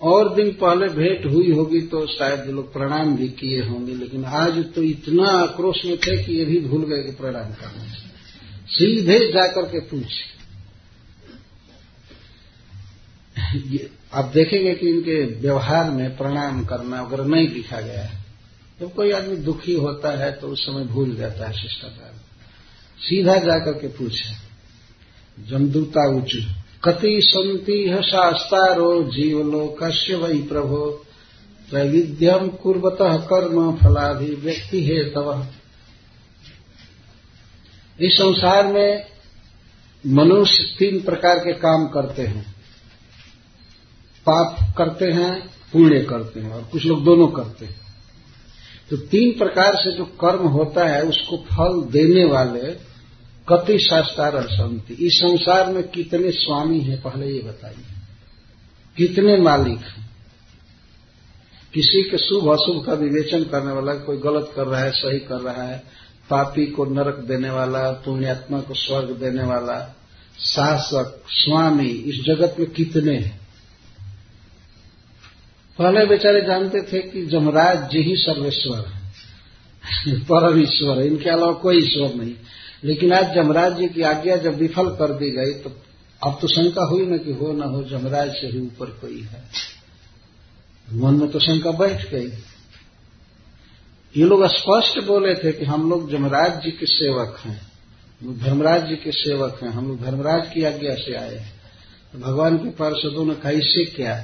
और 0.00 0.34
दिन 0.34 0.50
पहले 0.52 0.88
भेंट 0.88 1.26
हुई 1.26 1.50
होगी 1.52 1.80
तो 1.82 2.06
शायद 2.06 2.48
लोग 2.50 2.72
प्रणाम 2.72 3.16
भी 3.16 3.28
किए 3.30 3.60
होंगे, 3.62 3.94
लेकिन 3.94 4.24
आज 4.24 4.58
तो 4.74 4.82
इतना 4.82 5.28
आक्रोश 5.32 5.84
में 5.84 5.96
थे 5.98 6.16
कि 6.24 6.32
ये 6.32 6.44
भी 6.44 6.60
भूल 6.60 6.84
गए 6.84 7.02
कि 7.02 7.12
प्रणाम 7.12 7.52
करने 7.54 7.88
सीधे 8.68 9.18
जाकर 9.32 9.68
के 9.68 9.80
पूछे। 9.80 10.32
आप 14.14 14.30
देखेंगे 14.34 14.74
कि 14.74 14.88
इनके 14.88 15.24
व्यवहार 15.40 15.90
में 15.90 16.16
प्रणाम 16.16 16.64
करना 16.64 16.98
अगर 16.98 17.24
नहीं 17.24 17.48
लिखा 17.48 17.80
गया 17.80 18.04
है 18.04 18.22
जब 18.80 18.80
तो 18.80 18.88
कोई 18.88 19.10
आदमी 19.12 19.36
दुखी 19.38 19.74
होता 19.76 20.10
है 20.18 20.30
तो 20.32 20.48
उस 20.48 20.64
समय 20.66 20.84
भूल 20.84 21.14
जाता 21.16 21.46
है 21.46 21.52
शिष्टाचार। 21.52 22.12
सीधा 22.98 23.34
जाकर 23.36 23.72
के 23.72 23.88
पूछे। 23.88 24.34
जमदूता 25.38 26.08
उच्च 26.16 26.36
कति 26.84 27.20
संति 27.22 28.02
शास्तारो 28.02 29.02
जीवलोकस्य 29.02 30.14
वही 30.14 30.42
प्रभो? 30.42 31.04
वैविध्यम 31.74 32.48
कुर्वत 32.48 32.98
कर्म 33.02 33.76
फलाभिव्यक्ति 33.76 34.84
है 34.84 35.10
तव 35.10 35.46
इस 38.00 38.12
संसार 38.12 38.66
में 38.66 39.06
मनुष्य 40.06 40.76
तीन 40.78 41.00
प्रकार 41.00 41.38
के 41.38 41.52
काम 41.52 41.88
करते 41.88 42.22
हैं। 42.22 42.54
पाप 44.26 44.74
करते 44.78 45.04
हैं, 45.04 45.50
पुण्य 45.72 46.00
करते 46.00 46.40
हैं, 46.40 46.52
और 46.52 46.62
कुछ 46.72 46.84
लोग 46.84 47.04
दोनों 47.04 47.28
करते 47.28 47.64
हैं। 47.64 47.80
तो 48.90 48.96
तीन 48.96 49.38
प्रकार 49.38 49.76
से 49.76 49.92
जो 49.92 50.04
कर्म 50.04 50.46
होता 50.46 50.88
है, 50.88 51.02
उसको 51.02 51.36
फल 51.36 51.92
देने 51.92 52.24
वाले 52.24 52.93
कति 53.52 53.78
शास्त्रार 53.78 54.42
संति। 54.42 54.94
इस 54.94 55.12
संसार 55.12 55.72
में 55.72 55.88
कितने 55.88 56.30
स्वामी 56.30 56.80
हैं, 56.80 57.02
पहले 57.02 57.26
ये 57.26 57.40
बताइए। 57.40 57.84
कितने 58.96 59.36
मालिक 59.36 59.78
हैं? 59.78 60.10
किसी 61.74 62.02
के 62.02 62.18
शुभ 62.18 62.48
अशुभ 62.48 62.86
का 62.86 62.94
विवेचन 62.94 63.44
करने 63.44 63.72
वाला, 63.72 63.94
कोई 63.94 64.16
गलत 64.16 64.52
कर 64.56 64.66
रहा 64.66 64.80
है, 64.80 64.90
सही 64.90 65.18
कर 65.18 65.40
रहा 65.40 65.62
है, 65.62 65.82
पापी 66.30 66.66
को 66.66 66.84
नरक 66.84 67.14
देने 67.14 67.50
वाला, 67.50 67.90
पुण्यात्मा 67.90 68.60
को 68.60 68.74
स्वर्ग 68.74 69.10
देने 69.10 69.44
वाला, 69.44 69.96
शासक, 70.40 71.22
स्वामी, 71.28 71.88
इस 71.88 72.24
जगत 72.24 72.56
में 72.58 72.70
कितने 72.70 73.16
हैं? 73.16 73.40
पहले 75.78 76.06
बेचारे 76.06 76.40
जानते 76.40 76.82
थे 76.82 76.98
कि 76.98 77.26
जमराज 77.26 77.90
जी 77.90 77.98
ही 77.98 78.16
सर्वेश्वर 78.16 78.78
है। 78.78 79.04
परम 80.20 80.62
ईश्वर 80.62 80.98
है। 80.98 81.06
इनके 81.06 81.30
अलावा 81.30 81.52
कोई 81.52 81.78
ईश्वर 81.78 82.14
नहीं। 82.14 82.34
लेकिन 82.84 83.12
आज 83.12 83.34
जमराज 83.34 83.76
जी 83.76 83.88
की 83.88 84.02
आज्ञा 84.02 84.36
जब 84.36 84.54
विफल 84.54 84.88
कर 84.88 85.12
दी 85.12 85.30
गई 85.30 85.54
तो 85.54 85.82
अब 86.22 86.38
तो 86.40 86.48
शंका 86.48 86.84
हुई 86.84 87.06
ना 87.06 87.16
कि 87.16 87.32
हो 87.32 87.52
ना 87.52 87.66
हो, 87.66 87.82
जमराज 87.82 88.30
से 88.30 88.46
ही 88.46 88.60
ऊपर 88.60 88.86
कोई 88.86 89.20
है। 89.20 89.44
मन 90.92 91.14
में 91.14 91.30
तो 91.30 91.38
शंका 91.38 91.70
बैठ 91.70 92.10
गई। 92.10 92.26
ये 94.16 94.24
लोग 94.24 94.46
स्पष्ट 94.46 95.04
बोले 95.06 95.34
थे 95.34 95.52
कि 95.52 95.64
हम 95.64 95.90
लोग 95.90 96.10
जमराज 96.10 96.62
जी 96.62 96.70
के 96.70 96.86
सेवक 96.86 97.38
हैं। 97.38 97.74
धर्मराज 98.38 98.88
जी 98.88 98.96
के 98.96 99.12
सेवक 99.12 99.60
हैं। 99.62 99.70
हम 99.70 99.88
लोग 99.88 100.02
धर्मराज 100.02 100.50
की 100.54 100.64
आज्ञा 100.64 100.94
से 100.94 101.14
आए 101.14 101.36
हैं। 101.36 101.60
तो 102.12 102.18
भगवान 102.18 102.56
के 102.58 102.70
पार्षदों 102.70 103.26
ने 103.26 103.34
कहा 103.34 103.84
क्या? 103.96 104.20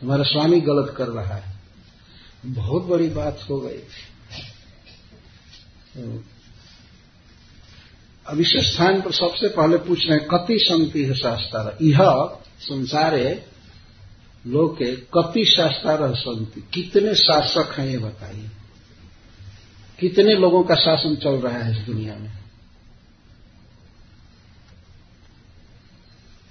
तुम्हारा 0.00 0.24
स्वामी 0.24 0.60
गलत 0.60 0.94
कर 0.96 1.08
रहा 1.08 1.34
है। 1.34 1.56
बहुत 2.46 2.84
बड़ी 2.84 3.08
बात 3.08 3.40
हो 3.50 3.60
गई। 3.60 3.78
थी 3.78 3.82
तो 5.94 6.22
अब 8.28 8.40
इस 8.40 8.52
स्थान 8.56 9.02
पर 9.02 9.12
सबसे 9.12 9.48
पहले 9.48 9.76
पूछ 9.76 10.06
रहे 10.08 10.18
हैं, 10.18 10.28
कति 10.28 10.58
संति 10.58 11.04
है 11.04 11.14
शास्त्र 11.14 11.84
यह 11.84 12.30
संसारे 12.60 13.46
लोके 14.46 14.96
कति 14.96 15.44
शास्त्र 15.44 16.14
संति। 16.14 16.68
कितने 16.74 17.14
शासक 17.14 17.74
हैं 17.78 17.86
ये 17.86 17.98
बताइए। 17.98 18.46
कितने 20.00 20.34
लोगों 20.34 20.62
का 20.62 20.74
शासन 20.74 21.16
चल 21.16 21.30
रहा 21.30 21.58
है 21.58 21.72
इस 21.72 21.86
दुनिया 21.86 22.16
में? 22.16 22.32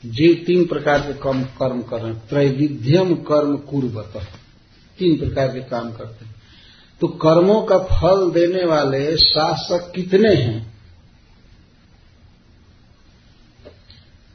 जीव 0.05 0.43
तीन 0.47 0.65
प्रकार 0.65 0.99
के 0.99 1.13
कर्म 1.13 1.43
कर्म 1.43 1.81
कर 1.81 2.01
रहे 2.01 2.13
हैं। 2.13 2.27
त्रैविध्यम 2.27 3.15
कर्म 3.15 3.57
कुर्वत। 3.57 4.13
तीन 4.99 5.19
प्रकार 5.19 5.47
के 5.47 5.59
काम 5.59 5.91
करते 5.91 6.25
हैं। 6.25 6.35
तो 7.01 7.07
कर्मों 7.07 7.61
का 7.61 7.77
फल 7.77 8.31
देने 8.31 8.65
वाले 8.65 9.17
शासक 9.17 9.91
कितने 9.95 10.35
हैं? 10.35 10.74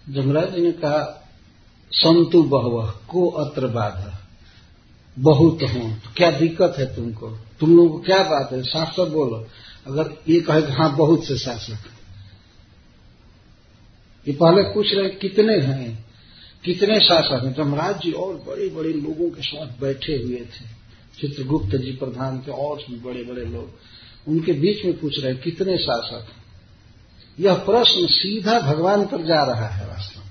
जमराज 0.08 0.54
जी 0.54 0.60
ने 0.60 0.72
कहा, 0.72 1.28
संतु 1.92 2.42
बहु 2.42 2.82
को 3.08 3.30
अत्र 3.30 3.66
बाधा। 3.66 4.16
बहुत 5.18 5.62
हो। 5.62 5.90
तो 5.90 6.10
क्या 6.16 6.30
दिक्कत 6.30 6.74
है 6.78 6.96
तुमको? 6.96 7.30
तुम 7.30 7.76
लोगों 7.76 7.90
को 7.90 7.98
क्या 7.98 8.22
बात 8.22 8.52
है? 8.52 8.62
शासक 8.62 9.08
बोलो। 9.08 9.46
अगर 9.86 10.16
ये 10.28 10.40
कहे 10.40 10.60
हाँ 10.60 10.96
बहुत 10.96 11.24
से 11.24 11.38
शासक 11.38 11.78
ये 14.28 14.34
पहले 14.34 14.62
पूछ 14.62 14.94
रहे 14.94 15.08
कितने 15.08 15.56
हैं? 15.56 16.04
कितने 16.64 17.00
शासक 17.00 17.44
हैं? 17.44 17.54
जमराज 17.54 18.00
जी 18.00 18.12
और 18.12 18.34
बड़े 18.34 18.68
बड़े 18.68 18.92
लोगों 18.92 19.30
के 19.30 19.42
साथ 19.42 19.80
बैठे 19.80 20.12
हुए 20.16 20.36
थे। 20.36 20.80
चित्रगुप्त 21.20 21.76
जी 21.76 21.92
प्रधान 21.92 22.40
थे, 22.40 22.50
और 22.50 22.76
बड़े 22.90 23.24
बड़े 23.24 23.44
लोग। 23.44 23.70
उनके 24.28 24.52
बीच 24.52 24.84
में 24.84 25.00
पूछ 25.00 25.24
रहे 25.24 25.34
कितने 25.34 25.78
शासक 25.78 26.26
यह 27.38 27.54
प्रश्न 27.66 28.06
सीधा 28.06 28.58
भगवान 28.60 29.04
पर 29.06 29.24
जा 29.26 29.42
रहा 29.44 29.68
है 29.68 29.86
वास्तव 29.88 30.20
में। 30.20 30.30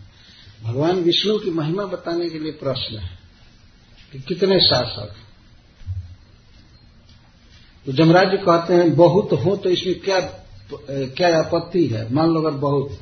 भगवान 0.63 0.99
विष्णु 0.99 1.37
की 1.39 1.51
महिमा 1.51 1.85
बताने 1.85 2.29
के 2.29 2.39
लिए 2.39 2.51
प्रश्न 2.51 2.97
है 2.97 3.17
कि 4.11 4.19
कितने 4.19 4.59
शासक 4.59 5.15
तो 7.85 7.91
जमराज 7.91 8.31
जी 8.31 8.37
कहते 8.37 8.73
हैं, 8.73 8.95
बहुत 8.95 9.33
हो 9.35 9.55
तो 9.55 9.69
इसमें 9.69 9.99
क्या 9.99 10.19
क्या 10.71 11.37
आपत्ति 11.39 11.85
है? 11.87 12.11
मान 12.13 12.29
लो 12.29 12.41
अगर 12.41 12.57
बहुत, 12.57 12.97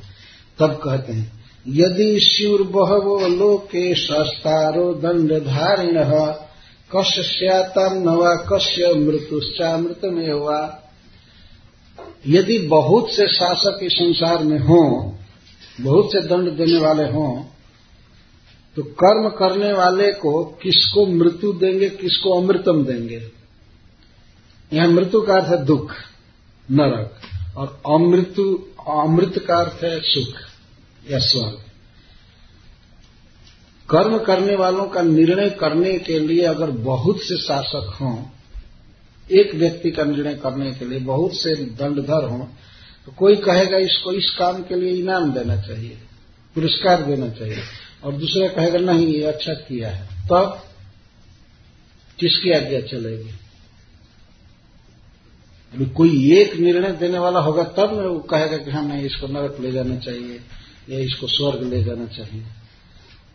तब 0.58 0.74
कहते 0.84 1.12
हैं, 1.12 1.32
यदि 1.66 2.20
शिवर 2.20 2.62
बहवो 2.62 3.18
लोके 3.28 3.94
सस्तारो 3.94 4.92
दंडधारिण, 4.94 5.98
कश्य 6.90 7.22
स्यातम 7.22 7.98
नवा, 8.00 8.34
कश्य 8.50 8.92
मृत्युश्चा 8.94 9.76
हुआ 10.32 10.60
यदि 12.26 12.58
बहुत 12.68 13.10
से 13.12 13.26
शासक 13.28 13.78
इस 13.82 13.92
संसार 13.92 14.44
में 14.44 14.58
हों, 14.58 15.12
बहुत 15.80 16.12
से 16.12 16.20
दंड 16.28 16.50
देने 16.50 16.78
वाले 16.78 17.04
हों 17.10 17.30
तो 18.76 18.82
कर्म 19.00 19.28
करने 19.28 19.72
वाले 19.72 20.10
को 20.12 20.44
किसको 20.62 21.06
मृत्यु 21.06 21.52
देंगे, 21.52 21.88
किसको 21.88 22.40
अमृतम 22.40 22.84
देंगे? 22.84 23.20
यहाँ 24.72 24.88
मृत्यु 24.88 25.20
का 25.20 25.34
अर्थ 25.34 25.48
है 25.48 25.64
दुख, 25.64 25.94
नरक, 26.68 27.14
और 27.56 27.80
अमृत्यु, 27.86 28.44
अमृत 28.88 29.38
का 29.38 29.56
अर्थ 29.56 29.84
है 29.84 30.00
सुख 30.00 31.10
या 31.10 31.18
स्वर्ग। 31.18 31.64
कर्म 33.88 34.18
करने 34.18 34.56
वालों 34.56 34.86
का 34.86 35.02
निर्णय 35.02 35.50
करने 35.50 35.98
के 35.98 36.18
लिए 36.18 36.44
अगर 36.44 36.70
बहुत 36.84 37.20
से 37.20 37.36
शासक 37.36 37.96
हों 38.00 38.16
एक 39.30 39.54
व्यक्ति 39.54 39.90
का 39.90 40.04
निर्णय 40.04 40.34
करने 40.34 40.72
के 40.72 40.84
लिए 40.84 40.98
बहुत 40.98 41.34
से 41.34 41.54
दंडधर 41.54 42.24
हों 42.24 42.44
तो 43.06 43.12
कोई 43.12 43.36
कहेगा 43.36 43.78
इसको 43.78 44.12
इस 44.12 44.30
काम 44.38 44.62
के 44.62 44.74
लिए 44.74 44.92
इनाम 44.92 45.32
देना 45.32 45.56
चाहिए, 45.62 45.98
पुरस्कार 46.56 47.02
देना 47.02 47.28
चाहिए, 47.28 47.62
और 48.04 48.12
दूसरा 48.12 48.48
कहेगा 48.48 48.78
नहीं, 48.92 49.06
ये 49.06 49.22
अच्छा 49.22 49.52
किया 49.52 49.90
है। 49.90 50.06
तब 50.06 50.28
तो 50.28 50.44
किसकी 52.18 52.50
आज्ञा 52.50 52.80
चलेगी? 52.80 53.30
अभी 55.72 55.86
कोई 55.86 56.32
एक 56.32 56.54
निर्णय 56.56 56.92
देने 56.92 57.18
वाला 57.18 57.40
होगा, 57.40 57.62
तब 57.62 57.92
वो 57.94 58.18
कहेगा 58.18 58.56
कि 58.56 58.70
हाँ 58.70 58.84
नहीं, 58.84 59.02
इसको 59.02 59.26
नरक 59.26 59.60
ले 59.60 59.72
जाना 59.72 59.96
चाहिए, 59.96 60.40
या 60.90 60.98
इसको 60.98 61.26
स्वर्ग 61.26 61.62
ले 61.62 61.82
जाना 61.84 62.06
चाहिए। 62.06 62.44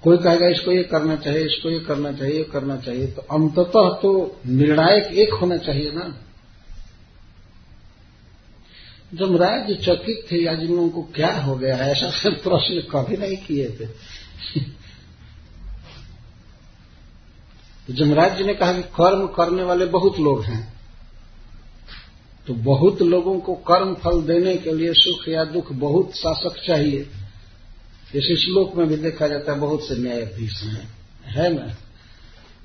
कोई 0.03 0.17
कहेगा, 0.17 0.47
इसको 0.47 0.71
ये 0.71 0.83
करना 0.83 1.15
चाहिए, 1.15 1.45
इसको 1.45 1.69
ये 1.69 1.79
करना 1.79 2.11
चाहिए, 2.11 2.37
ये 2.37 2.43
करना 2.43 2.77
चाहिए 2.77 3.07
तो 3.07 3.21
अंततः 3.21 4.01
तो 4.01 4.39
निर्णायक 4.47 5.03
एक 5.03 5.33
होना 5.33 5.57
चाहिए 5.57 5.91
ना। 5.91 6.17
जब 9.13 9.35
राज्य 9.35 9.75
चकित 9.75 10.31
थे 10.31 10.37
या 10.37 10.53
जिन 10.53 10.75
लोगों 10.75 10.89
को 10.89 11.01
क्या 11.01 11.37
हो 11.37 11.55
गया? 11.55 11.75
है 11.75 11.91
ऐसा 11.91 12.09
सब 12.23 12.43
प्रश्न 12.43 12.81
कभी 12.81 13.17
नहीं 13.17 13.37
किए 13.37 13.69
थे। 13.69 13.85
तो 17.87 17.93
जमराज 17.93 18.37
जी 18.37 18.43
ने 18.43 18.53
कहा 18.53 18.73
कि 18.73 18.81
कर्म 18.81 19.27
करने 19.27 19.63
वाले 19.63 19.85
बहुत 19.85 20.19
लोग 20.19 20.43
हैं। 20.43 20.73
तो 22.47 22.53
बहुत 22.53 23.01
लोगों 23.01 23.39
को 23.39 23.53
कर्म 23.53 23.93
फल 23.93 24.21
देने 24.21 24.57
के 24.57 24.71
लिए 24.73 24.93
सुख 24.93 25.29
या 25.29 25.43
दुख 25.43 25.71
बहुत 25.71 26.15
शासक 26.15 26.65
चाहिए। 26.67 27.09
इस 28.15 28.45
श्लोक 28.45 28.75
में 28.75 28.87
भी 28.87 28.95
देखा 28.95 29.27
जाता 29.27 29.53
है, 29.53 29.59
बहुत 29.59 29.87
से 29.87 29.95
न्यायाधीश 29.95 30.63
हैं। 30.63 30.93
है 31.23 31.53
ना? 31.53 31.75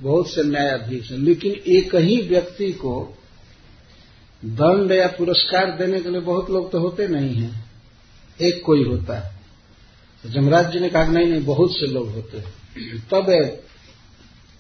बहुत 0.02 0.30
से 0.30 0.42
न्यायाधीश 0.42 1.10
हैं। 1.10 1.18
लेकिन 1.18 1.52
एक 1.52 1.94
ही 1.94 2.20
व्यक्ति 2.20 2.72
को 2.72 3.18
दंड 4.44 4.92
या 4.92 5.06
पुरस्कार 5.06 5.78
देने 5.78 6.00
के 6.00 6.08
लिए 6.08 6.20
बहुत 6.20 6.50
लोग 6.50 6.70
तो 6.70 6.80
होते 6.80 7.08
नहीं 7.08 7.34
हैं। 7.34 7.70
एक 8.40 8.62
कोई 8.64 8.84
होता 8.84 9.18
है। 9.18 9.38
जमराज 10.26 10.72
जी 10.72 10.80
ने 10.80 10.88
कहा 10.88 11.06
नहीं 11.06 11.26
नहीं, 11.26 11.44
बहुत 11.44 11.70
से 11.72 11.86
लोग 11.86 12.08
होते 12.08 12.38
हैं। 12.38 12.52
तब 13.10 13.30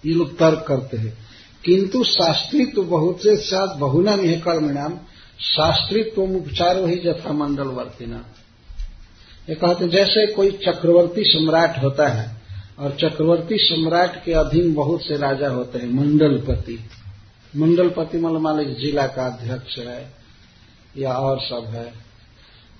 ये 0.06 0.14
लोग 0.14 0.38
तर्क 0.38 0.64
करते 0.68 0.96
हैं। 0.96 1.18
किंतु 1.64 2.04
शास्त्री 2.04 2.66
तो 2.66 2.82
बहुत 2.82 3.22
से 3.22 3.36
साथ 3.36 3.76
बहुना 3.76 4.16
में 4.16 4.26
है 4.26 4.40
कर्मिणाम। 4.40 4.98
शास्त्रित्व 5.40 6.22
उपचारो 6.22 6.86
ही 6.86 6.96
जथा 6.96 7.32
मंडल 7.32 7.64
वर्तिना। 7.64 8.34
ये 9.48 9.54
कहते 9.54 9.84
हैं, 9.84 9.90
जैसे 9.92 10.26
कोई 10.26 10.50
चक्रवर्ती 10.50 11.24
सम्राट 11.24 11.82
होता 11.82 12.08
है 12.08 12.36
और 12.78 12.96
चक्रवर्ती 13.00 13.56
सम्राट 13.58 14.24
के 14.24 14.32
अधीन 14.32 14.74
बहुत 14.74 15.02
से 15.02 15.16
राजा 15.16 15.48
होते 15.48 15.78
हैं, 15.78 15.92
मंडलपति। 15.92 16.84
मंडलपति 17.56 18.18
मतलब 18.18 18.40
मान 18.40 18.58
लीजिए 18.58 18.74
जिला 18.74 19.06
का 19.06 19.26
अध्यक्ष 19.26 19.78
है 19.78 20.12
या 20.96 21.12
और 21.12 21.40
सब 21.40 21.64
है। 21.66 21.92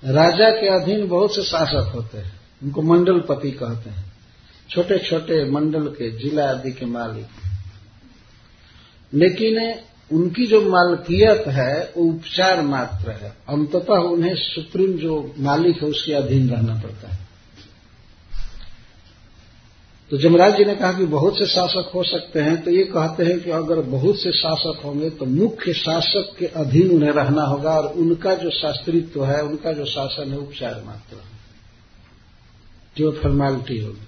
राजा 0.05 0.49
के 0.49 0.67
अधीन 0.67 1.07
बहुत 1.07 1.35
से 1.35 1.43
शासक 1.43 1.91
होते 1.95 2.17
हैं, 2.17 2.41
उनको 2.63 2.81
मंडलपति 2.81 3.51
कहते 3.51 3.89
हैं। 3.89 4.13
छोटे 4.69 4.97
छोटे 4.97 5.51
मंडल 5.51 5.87
के 5.87 6.17
जिला 6.17 6.49
आदि 6.49 6.71
के 6.71 6.85
मालिक। 6.85 7.27
लेकिन 9.13 9.75
उनकी 10.11 10.45
जो 10.47 10.61
मालकियत 10.61 11.47
है, 11.47 11.93
वो 11.97 12.03
उपचार 12.05 12.61
मात्र 12.61 13.11
है। 13.13 13.29
अंततः 13.49 14.07
उन्हें 14.07 14.35
सुप्रीम 14.35 14.93
जो 14.97 15.15
मालिक 15.39 15.81
है, 15.83 15.89
उसके 15.89 16.13
अधीन 16.13 16.49
रहना 16.49 16.81
पड़ता 16.83 17.07
है। 17.07 17.27
तो 20.11 20.17
जमराज 20.17 20.55
जी 20.57 20.65
ने 20.65 20.75
कहा 20.75 20.91
कि 20.93 21.05
बहुत 21.05 21.37
से 21.37 21.45
शासक 21.45 21.91
हो 21.95 22.03
सकते 22.03 22.41
हैं 22.41 22.61
तो 22.63 22.71
ये 22.71 22.83
कहते 22.85 23.23
हैं 23.23 23.39
कि 23.39 23.49
अगर 23.51 23.79
बहुत 23.87 24.19
से 24.19 24.31
शासक 24.31 24.81
होंगे 24.85 25.09
तो 25.09 25.25
मुख्य 25.25 25.73
शासक 25.73 26.35
के 26.39 26.45
अधीन 26.45 26.91
उन्हें 26.91 27.11
रहना 27.11 27.43
होगा, 27.43 27.71
और 27.71 27.87
उनका 27.93 28.33
जो 28.35 28.49
शास्त्रित्व 28.51 29.25
है, 29.25 29.41
उनका 29.43 29.71
जो 29.71 29.85
शासन 29.85 30.31
है, 30.31 30.37
उपचार 30.37 30.81
मात्र 30.85 31.17
जो 32.97 33.11
फॉर्मेलिटी 33.13 33.79
होगी। 33.79 34.07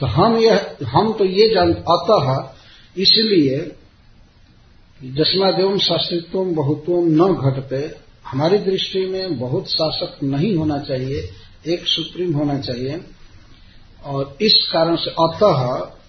तो 0.00 0.06
हम 0.06 0.36
यह, 0.36 0.76
हम 0.86 1.12
तो 1.12 1.24
ये 1.24 1.48
जान, 1.48 1.72
अतः 1.72 3.02
इसलिए 3.02 3.58
जस्मादेव 5.00 5.78
शास्त्रित्व 5.78 6.44
बहुत्व 6.44 6.92
न 7.00 7.34
घटते, 7.34 7.76
हमारी 8.26 8.58
दृष्टि 8.58 9.04
में 9.06 9.38
बहुत 9.38 9.68
शासक 9.68 10.22
नहीं 10.22 10.54
होना 10.56 10.78
चाहिए, 10.78 11.28
एक 11.66 11.86
सुप्रीम 11.86 12.32
होना 12.34 12.58
चाहिए। 12.58 13.00
और 14.04 14.36
इस 14.40 14.68
कारण 14.72 14.96
से 14.96 15.10
अतः 15.10 15.62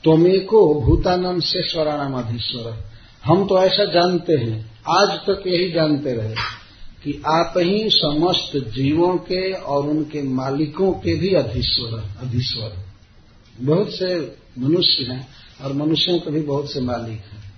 त्वमेको 0.04 0.82
भूतानम 0.82 1.40
से 1.40 1.62
स्वराणाम 1.62 2.14
अधीश्वर 2.14 2.84
हम 3.26 3.46
तो 3.48 3.58
ऐसा 3.60 3.86
जानते 3.86 4.34
हैं, 4.34 4.72
आज 4.88 5.10
तक 5.10 5.44
यही 5.48 5.72
जानते 5.72 6.14
रहे 6.14 6.36
कि 7.04 7.22
आप 7.28 7.54
ही 7.58 7.90
समस्त 7.90 8.58
जीवों 8.76 9.16
के 9.18 9.52
और 9.54 9.88
उनके 9.88 10.22
मालिकों 10.24 10.92
के 10.94 11.16
भी 11.16 11.34
अधीश्वर 11.34 12.00
अधीश्वर 12.22 12.74
बहुत 13.62 13.90
से 13.90 14.16
मनुष्य 14.60 15.04
हैं 15.04 15.28
और 15.64 15.74
मनुष्यों 15.74 16.20
के 16.20 16.32
भी 16.32 16.42
बहुत 16.42 16.72
से 16.72 16.82
मालिक 16.82 17.20
हैं। 17.20 17.49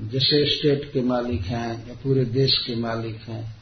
जैसे 0.00 0.44
स्टेट 0.46 0.90
के 0.92 1.00
मालिक 1.00 1.40
हैं 1.40 1.88
या 1.88 1.94
पूरे 1.94 2.24
देश 2.24 2.58
के 2.58 2.74
मालिक 2.76 3.16
हैं, 3.16 3.56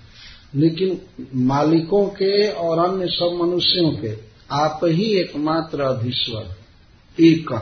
लेकिन 0.55 1.01
मालिकों 1.35 2.07
के 2.09 2.49
और 2.51 2.79
अन्य 2.79 3.07
सब 3.07 3.39
मनुष्यों 3.43 3.91
के, 3.93 4.13
आप 4.51 4.81
ही 4.85 5.15
एकमात्र 5.21 5.81
अधीश्वर 5.81 6.55
एक 7.19 7.53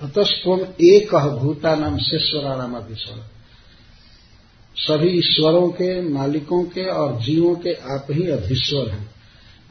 अतस्व 0.00 0.74
एक 0.80 1.14
भूता 1.14 1.74
नाम 1.74 1.98
शेश्वरा 1.98 2.56
नाम 2.56 2.76
अधीश्वर 2.76 3.24
सभी 4.76 5.08
ईश्वरों 5.08 5.68
के, 5.68 6.00
मालिकों 6.00 6.62
के 6.64 6.84
और 6.84 7.20
जीवों 7.20 7.54
के 7.54 7.72
आप 7.72 8.06
ही 8.10 8.30
अधीश्वर 8.30 8.88
हैं। 8.88 9.10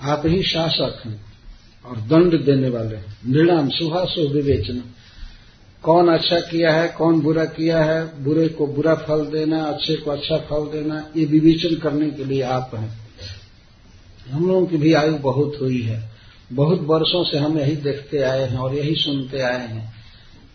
आप 0.01 0.23
ही 0.25 0.43
शासक 0.43 1.01
हैं 1.05 1.25
और 1.85 1.97
दंड 1.97 2.45
देने 2.45 2.69
वाले 2.69 2.95
हैं। 2.95 3.17
निर्णाम 3.25 3.69
सुहासो 3.69 4.27
विवेचना 4.29 4.81
कौन 5.83 6.07
अच्छा 6.07 6.39
किया 6.39 6.73
है, 6.73 6.87
कौन 6.87 7.21
बुरा 7.21 7.45
किया 7.45 7.83
है, 7.83 8.23
बुरे 8.23 8.47
को 8.47 8.67
बुरा 8.67 8.95
फल 8.95 9.25
देना, 9.25 9.63
अच्छे 9.63 9.95
को 9.95 10.11
अच्छा 10.11 10.37
फल 10.37 10.71
देना, 10.71 11.11
ये 11.17 11.25
विवेचन 11.25 11.75
करने 11.75 12.09
के 12.11 12.23
लिए 12.25 12.41
आप 12.41 12.71
हैं। 12.75 12.99
हम 14.31 14.47
लोगों 14.47 14.65
की 14.65 14.77
भी 14.77 14.93
आयु 14.93 15.13
बहुत 15.13 15.57
हुई 15.61 15.81
है। 15.81 16.09
बहुत 16.53 16.79
वर्षों 16.81 17.23
से 17.23 17.37
हम 17.37 17.59
यही 17.59 17.75
देखते 17.75 18.21
आए 18.21 18.49
हैं 18.49 18.57
और 18.57 18.75
यही 18.75 18.95
सुनते 18.95 19.39
आए 19.39 19.67
हैं 19.67 19.93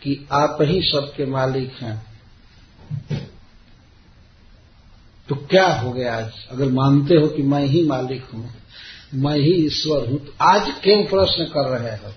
कि 0.02 0.26
आप 0.32 0.58
ही 0.60 0.82
सबके 0.82 1.26
मालिक 1.26 1.72
हैं। 1.72 2.06
तो 5.28 5.34
क्या 5.34 5.66
हो 5.66 5.92
गया 5.92 6.16
आज? 6.16 6.32
अगर 6.50 6.68
मानते 6.68 7.14
हो 7.14 7.28
कि 7.28 7.42
मैं 7.42 7.64
ही 7.66 7.88
मालिक 7.88 8.24
हूँ, 8.24 8.50
मैं 9.14 9.36
ही 9.36 9.52
ईश्वर 9.52 10.08
हूँ 10.08 10.26
तो 10.26 10.32
आज 10.40 10.72
क्यों 10.82 11.04
प्रश्न 11.04 11.44
कर 11.44 11.78
रहे 11.78 11.96
हो? 11.96 12.12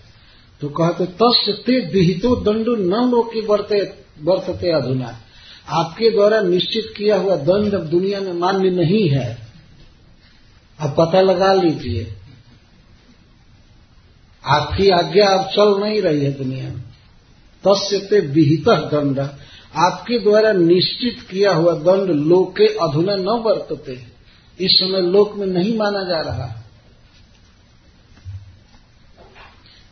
तो 0.61 0.69
कहते 0.69 1.05
तस् 1.05 1.65
ते 1.65 1.79
विहितो 1.93 2.35
दंडो 2.35 2.75
न 2.75 3.11
लोग 3.11 3.33
की 3.33 3.41
वर्तते 4.21 4.71
अधुना। 4.71 5.19
आपके 5.69 6.09
द्वारा 6.09 6.41
निश्चित 6.41 6.93
किया 6.97 7.17
हुआ 7.17 7.35
दंड 7.35 7.73
अब 7.73 7.81
दुनिया 7.81 8.21
में 8.21 8.33
मान्य 8.33 8.69
नहीं 8.69 9.09
है। 9.09 9.37
अब 10.79 10.95
पता 10.97 11.21
लगा 11.21 11.53
लीजिए। 11.53 12.13
आपकी 14.45 14.89
आज्ञा 14.89 15.27
अब 15.27 15.49
चल 15.49 15.83
नहीं 15.83 16.01
रही 16.01 16.25
है 16.25 16.31
दुनिया 16.31 16.65
में। 16.65 16.83
तस्य 17.67 17.99
ते 17.99 18.19
विहित 18.19 18.69
दंड। 18.69 19.19
आपके 19.75 20.19
द्वारा 20.19 20.51
निश्चित 20.51 21.27
किया 21.31 21.53
हुआ 21.53 21.73
दंड 21.73 22.09
लोके 22.09 22.67
अधुना 22.67 23.15
न 23.15 23.27
वर्तते। 23.27 23.99
इस 24.59 24.71
समय 24.79 25.01
लोक 25.01 25.35
में 25.35 25.47
नहीं 25.47 25.77
माना 25.77 26.03
जा 26.03 26.21
रहा। 26.21 26.66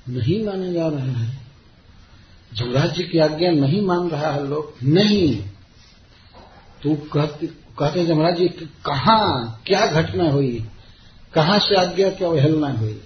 नहीं 0.10 0.46
माने 0.46 0.74
जा 0.74 0.88
रहा 0.88 1.12
है। 1.12 1.38
जमराज 2.54 2.96
जी 2.96 3.04
की 3.04 3.18
आज्ञा 3.18 3.52
नहीं 3.52 3.82
मान 3.82 4.10
रहा 4.10 4.32
है 4.32 4.48
लोग, 4.48 4.74
नहीं। 4.84 5.44
तो 6.84 6.96
कहते 6.96 7.48
कहते 7.48 8.06
जमराज 8.06 8.38
जी 8.38 8.48
कहा, 8.86 9.46
क्या 9.66 9.86
घटना 9.86 10.30
हुई? 10.30 10.66
कहाँ 11.34 11.60
से 11.60 11.76
आज्ञा 11.76 12.10
क्या 12.10 12.28
अवहेलना 12.28 12.70
हुई? 12.70 13.02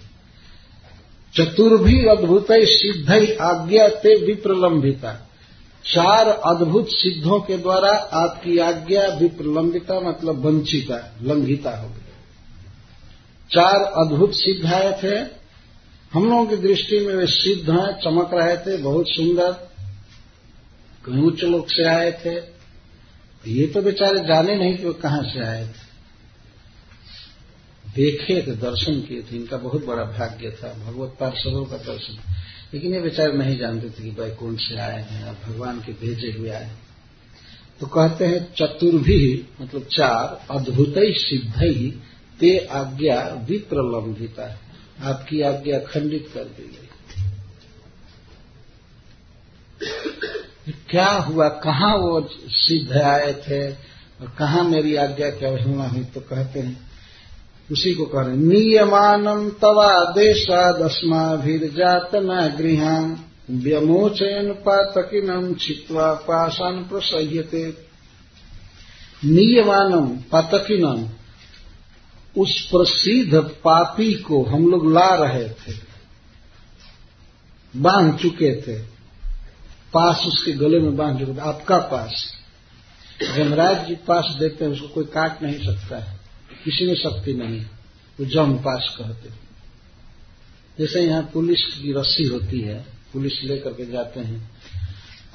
चतुर्भी 1.35 2.05
अद्भुत 2.05 2.47
सिद्ध 2.51 3.11
आज्ञा 3.41 3.87
ते 3.87 4.25
विप्रलंबिता। 4.25 5.13
चार 5.85 6.27
अद्भुत 6.27 6.87
सिद्धों 6.89 7.39
के 7.39 7.57
द्वारा 7.57 7.91
आपकी 7.93 8.57
आज्ञा 8.57 9.07
विप्रलंबिता 9.07 9.99
मतलब 9.99 10.45
वंचिता, 10.45 11.15
लंघिता 11.21 11.77
हो 11.77 11.89
गई। 11.89 12.01
चार 13.51 13.75
अद्भुत 13.75 14.31
सिद्ध 14.33 14.73
आए 14.73 14.91
थे 15.03 15.38
हम 16.13 16.29
लोगों 16.29 16.45
की 16.45 16.55
दृष्टि 16.55 16.99
में 16.99 17.15
वे 17.15 17.27
सिद्ध 17.27 17.69
हैं, 17.69 17.99
चमक 17.99 18.29
रहे 18.33 18.57
थे, 18.57 18.77
बहुत 18.77 19.05
सुंदर। 19.09 19.51
कहीं 21.05 21.23
उच्च 21.23 21.43
लोग 21.43 21.67
से 21.69 21.83
आए 21.83 22.11
थे। 22.11 22.35
ये 23.47 23.67
तो 23.67 23.81
बेचारे 23.81 24.19
जाने 24.19 24.55
नहीं 24.55 24.77
कि 24.77 24.85
वो 24.85 24.93
कहाँ 24.93 25.23
से 25.23 25.39
आए 25.39 25.67
थे। 25.67 25.89
देखे 27.95 28.41
थे, 28.47 28.55
दर्शन 28.55 29.01
किए 29.01 29.21
थे, 29.21 29.35
इनका 29.35 29.57
बहुत 29.57 29.85
बड़ा 29.85 30.03
भाग्य 30.03 30.51
था, 30.51 30.73
भगवत 30.73 31.15
पार्षदों 31.19 31.65
का 31.65 31.77
दर्शन। 31.77 32.17
लेकिन 32.73 32.93
ये 32.93 33.01
बेचारे 33.01 33.33
नहीं 33.33 33.57
जानते 33.57 33.89
थे 33.89 34.03
कि 34.03 34.11
बैकुंठ 34.11 34.59
से 34.59 34.77
आए 34.77 35.01
हैं, 35.03 35.25
और 35.25 35.37
भगवान 35.47 35.79
के 35.79 35.91
भेजे 35.91 36.31
हुए 36.31 36.49
आए 36.49 36.71
तो 37.79 37.87
कहते 37.87 38.25
हैं, 38.25 38.53
चतुर्भी 38.53 39.45
मतलब 39.61 39.83
चार, 39.83 40.55
अद्भुत 40.55 40.93
सिद्ध 40.97 41.53
ही 41.57 41.91
ते 42.39 42.57
आज्ञा 42.57 43.45
विप्रलंबिता 43.49 44.51
है। 44.51 44.68
आपकी 45.03 45.41
आज्ञा 45.41 45.79
खंडित 45.79 46.31
कर 46.33 46.39
दी 46.39 46.63
गई। 46.63 46.85
क्या 50.89 51.07
हुआ? 51.07 51.49
कहाँ 51.49 51.95
वो 51.95 52.29
सिद्ध 52.47 52.97
आए 52.97 53.33
थे? 53.33 53.89
और 54.21 54.35
कहाँ 54.39 54.63
मेरी 54.63 54.95
आज्ञा 54.95 55.29
की 55.29 55.45
अवहेलना 55.45 55.83
हुई? 55.83 56.03
तो 56.03 56.21
कहते 56.21 56.59
हैं, 56.59 56.89
उसी 57.71 57.93
को 57.93 58.05
कह 58.05 58.21
रहे 58.21 58.35
नियमानम 58.35 59.49
तवा 59.49 60.11
देशादस्माभिर्जात 60.11 62.11
न 62.15 62.55
गृहान 62.57 63.25
व्यमोचयन 63.49 64.51
पातकिनम 64.51 65.53
छित्वा 65.53 66.13
पाषाण 66.13 66.73
प्रसह्यते 66.73 67.77
नियमानम 69.25 70.17
पातकिनम 70.31 71.09
उस 72.37 72.65
प्रसिद्ध 72.65 73.35
पापी 73.37 74.13
को 74.13 74.43
हम 74.43 74.69
लोग 74.71 74.93
ला 74.93 75.15
रहे 75.15 75.49
थे, 75.49 75.73
बाँध 77.75 78.17
चुके 78.17 78.61
थे। 78.61 78.79
पास 79.93 80.23
उसके 80.27 80.51
गले 80.51 80.79
में 80.79 80.95
बाँध 80.97 81.19
चुके 81.19 81.33
थे। 81.33 81.39
आपका 81.39 81.77
पास। 81.77 82.33
जमराज 83.35 83.87
जी 83.87 83.95
पास 83.95 84.35
देते 84.39 84.65
हैं, 84.65 84.71
उसको 84.71 84.87
कोई 84.87 85.03
काट 85.03 85.43
नहीं 85.43 85.65
सकता 85.65 85.97
है। 85.97 86.19
किसी 86.65 86.87
में 86.87 86.95
शक्ति 86.95 87.33
नहीं। 87.33 87.61
वो 88.19 88.25
जम 88.25 88.55
पास 88.57 88.95
कहते 88.97 89.29
जैसे 90.79 91.01
यहाँ 91.01 91.29
पुलिस 91.33 91.61
की 91.61 91.93
रस्सी 91.93 92.23
होती 92.23 92.59
है, 92.61 92.85
पुलिस 93.13 93.43
लेकर 93.43 93.69
के 93.69 93.91
जाते 93.91 94.19
हैं। 94.19 94.51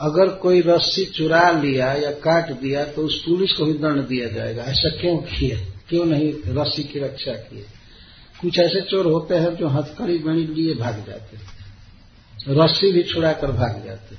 अगर 0.00 0.28
कोई 0.28 0.60
रस्सी 0.60 1.04
चुरा 1.04 1.50
लिया 1.50 1.92
या 1.92 2.10
काट 2.10 2.50
दिया 2.50 2.84
तो 2.84 3.02
उस 3.02 3.22
पुलिस 3.24 3.52
को 3.52 3.64
भी 3.64 3.72
दंड 3.72 4.08
दिया 4.08 4.28
जाएगा। 4.28 4.62
ऐसा 4.62 4.88
क्यों 5.00 5.16
किया? 5.16 5.73
क्यों 5.88 6.04
नहीं 6.04 6.34
रस्सी 6.46 6.84
की 6.84 6.98
रक्षा 6.98 7.32
किए? 7.32 7.66
कुछ 8.40 8.58
ऐसे 8.58 8.80
चोर 8.80 9.06
होते 9.06 9.34
हैं 9.34 9.56
जो 9.56 9.68
हथकड़ी 9.68 10.18
बनी 10.18 10.46
लिए 10.46 10.74
भाग 10.74 11.04
जाते 11.06 11.36
रस्सी 12.48 12.92
भी 12.92 13.02
छुड़ाकर 13.02 13.52
भाग 13.52 13.82
जाते 13.86 14.16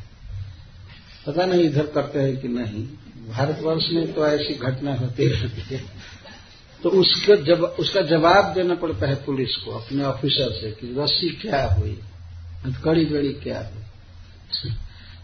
पता 1.27 1.45
नहीं 1.45 1.63
इधर 1.63 1.87
करते 1.87 2.19
हैं 2.19 2.37
कि 2.37 2.47
नहीं। 2.47 2.87
भारतवर्ष 3.29 3.89
में 3.91 4.13
तो 4.13 4.27
ऐसी 4.27 4.53
घटना 4.53 4.95
होती 4.95 5.27
रहती 5.27 5.75
है। 5.75 5.83
तो 6.83 6.89
उसके 6.89 7.43
जब, 7.43 7.63
उसका 7.63 8.01
जवाब 8.01 8.53
देना 8.53 8.75
पड़ता 8.75 9.07
है 9.07 9.15
पुलिस 9.15 9.55
को, 9.55 9.71
अपने 9.71 10.03
ऑफिसर 10.03 10.51
से 10.51 10.71
कि 10.71 10.95
रस्सी 10.97 11.29
क्या 11.29 11.73
हुई? 11.73 11.99
हथकड़ी 12.65 13.05
बड़ी 13.05 13.33
क्या 13.33 13.59
हुई? 13.59 13.81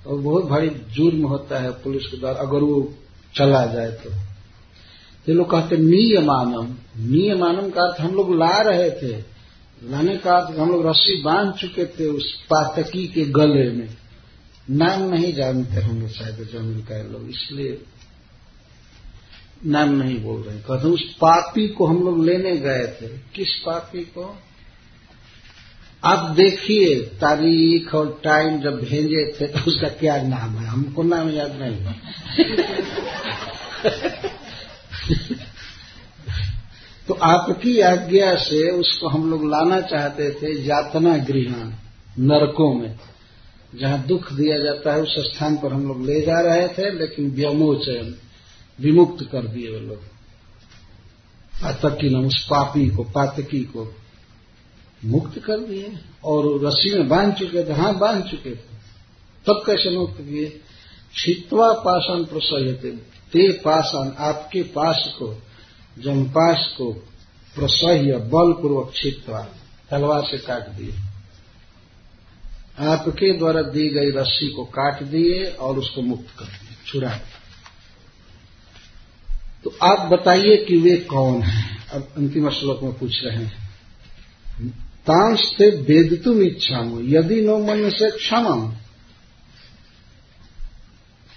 और 0.08 0.20
बहुत 0.20 0.46
भारी 0.46 0.70
जुर्म 0.70 1.28
होता 1.28 1.60
है 1.60 1.72
पुलिस 1.72 2.08
के 2.08 2.18
द्वारा। 2.18 2.38
अगर 2.40 2.60
वो 2.60 2.94
चला 3.36 3.66
जाए 3.66 3.92
तो। 3.92 4.31
ये 5.30 5.36
लोग 5.36 5.52
कहते 5.52 5.78
नियमानम। 5.78 6.76
नियमानम 7.12 7.70
का 7.70 7.82
अर्थ 7.82 8.02
हम 8.02 8.16
लोग 8.16 8.36
ला 8.36 8.62
रहे 8.62 8.92
थे। 8.92 9.18
लाने 9.84 10.18
का 10.18 10.36
अर्थ 10.36 10.60
हम 10.60 10.72
लोग 10.72 10.88
रस्सी 10.88 11.22
बाँध 11.22 11.54
चुके 11.54 11.86
थे 11.86 12.08
उस 12.08 12.42
पातकी 12.44 13.08
के 13.08 13.26
गले 13.26 13.72
में। 13.72 13.90
नाम 14.70 15.02
नहीं 15.02 15.34
जानते 15.34 15.82
होंगे 15.82 16.08
शायद 16.08 16.50
ज़मीन 16.54 16.80
का 16.80 16.98
लोग, 16.98 17.30
इसलिए 17.30 17.82
नाम 19.66 19.90
नहीं 19.90 20.22
बोल 20.22 20.42
रहे 20.42 20.58
कहते 20.58 20.88
उस 20.88 21.04
पापी 21.14 21.68
को 21.68 21.86
हम 21.88 22.04
लोग 22.04 22.26
लेने 22.26 22.58
गए 22.58 22.88
थे। 23.02 23.08
किस 23.08 23.54
पापी 23.66 24.02
को? 24.02 24.38
आप 26.04 26.30
देखिए 26.36 26.96
तारीख 27.00 27.96
और 27.96 28.22
टाइम 28.24 28.62
जब 28.62 28.80
भेजे 28.80 29.38
थे 29.42 29.48
तो 29.48 29.60
उसका 29.60 29.88
क्या 29.88 30.22
नाम 30.22 30.50
है? 30.58 30.68
हमको 30.68 31.04
नाम 31.04 31.30
याद 31.30 31.52
नहीं 31.56 31.86
आपकी 37.24 37.80
आज्ञा 37.80 38.36
से 38.36 38.72
उसको 38.72 39.08
हम 39.08 39.32
लोग 39.32 39.50
लाना 39.50 39.82
चाहते 39.82 40.32
थे 40.32 40.62
यातना 40.62 41.18
गृह, 41.18 41.74
नरकों 42.20 42.74
में। 42.74 43.00
जहाँ 43.76 44.08
दुख 44.08 44.34
दिया 44.34 44.60
जाता 44.60 44.94
है, 44.94 45.02
उस 45.02 45.16
स्थान 45.20 45.58
पर 45.58 45.74
हम 45.74 45.88
लोग 45.88 46.06
ले 46.06 46.22
जा 46.22 46.40
रहे 46.40 46.68
थे, 46.68 47.00
लेकिन 47.00 47.32
व्यमोचन, 47.32 48.16
विमुक्त 48.80 49.30
कर 49.32 49.48
दिए 49.48 49.72
वो 49.72 49.80
लोग। 49.80 49.98
पातकी 51.64 52.10
न 52.10 52.16
उस 52.16 52.48
पापी 52.50 52.90
को, 52.90 53.04
पातकी 53.04 53.60
को 53.60 53.96
मुक्त 55.06 55.40
कर 55.40 55.58
दिए, 55.58 55.94
और 56.24 56.66
रस्सी 56.66 56.94
में 56.94 57.08
बाँध 57.08 57.34
चुके 57.34 57.64
थे। 57.64 57.74
हाँ 57.74 57.98
बाँध 57.98 58.24
चुके 58.24 58.52
थे। 58.52 58.72
तब 59.46 59.64
कैसे 59.66 59.98
मुक्त 59.98 60.22
किए? 60.22 60.62
छित्वा 61.16 61.74
पाषाण 61.74 62.24
प्रसह्य 62.24 62.74
ते 63.34 63.52
पाषाण, 63.52 64.12
आपके 64.18 64.64
पास 64.64 65.14
को 65.20 65.42
जमपास 66.00 66.68
को 66.78 67.08
प्रसह्य, 67.56 68.18
बलपूर्वक 68.18 68.94
छित्वा 68.96 69.42
तलवार 69.92 70.24
से 70.24 70.38
काट 70.38 70.70
दिए। 70.70 70.94
आपके 72.88 73.32
द्वारा 73.38 73.62
दी 73.62 73.88
गई 73.90 74.12
रस्सी 74.12 74.48
को 74.48 74.64
काट 74.64 75.04
दिए 75.04 75.46
और 75.46 75.78
उसको 75.78 76.02
मुक्त 76.02 76.30
कर 76.40 76.46
दिए, 76.46 76.76
छुड़ा 76.86 77.10
दिया 77.10 77.40
तो 79.64 79.74
आप 79.84 80.08
बताइए 80.08 80.56
कि 80.66 80.78
वे 80.78 80.96
कौन 80.98 81.42
हैं? 81.42 81.88
अब 81.88 82.08
अंतिम 82.18 82.50
श्लोक 82.50 82.84
में 82.84 82.94
पूछ 83.00 83.24
रहे 83.24 83.38
हैं। 83.38 83.60
तांस 85.08 85.52
थे 85.60 85.70
वेद 85.84 86.22
तुम 86.24 86.42
इच्छा 86.42 86.80
यदि 87.10 87.42
नो 87.42 87.58
मन 87.58 87.90
से 87.90 88.10
क्षम 88.12 88.72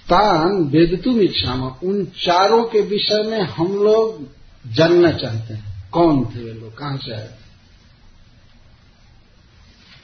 तान 0.06 0.64
वेदतुम 0.64 1.20
इच्छा 1.20 1.54
उन 1.84 2.04
चारों 2.04 2.64
के 2.64 2.80
विषय 2.80 3.22
में 3.22 3.40
हम 3.40 3.76
लोग 3.76 4.26
जानना 4.72 5.12
चाहते 5.12 5.54
हैं। 5.54 5.73
कौन 5.94 6.24
थे 6.24 6.44
वे 6.44 6.52
लोग? 6.52 6.78
कहाँ 6.78 6.96
से 6.96 7.14
आए? 7.14 7.28
थे 7.28 7.44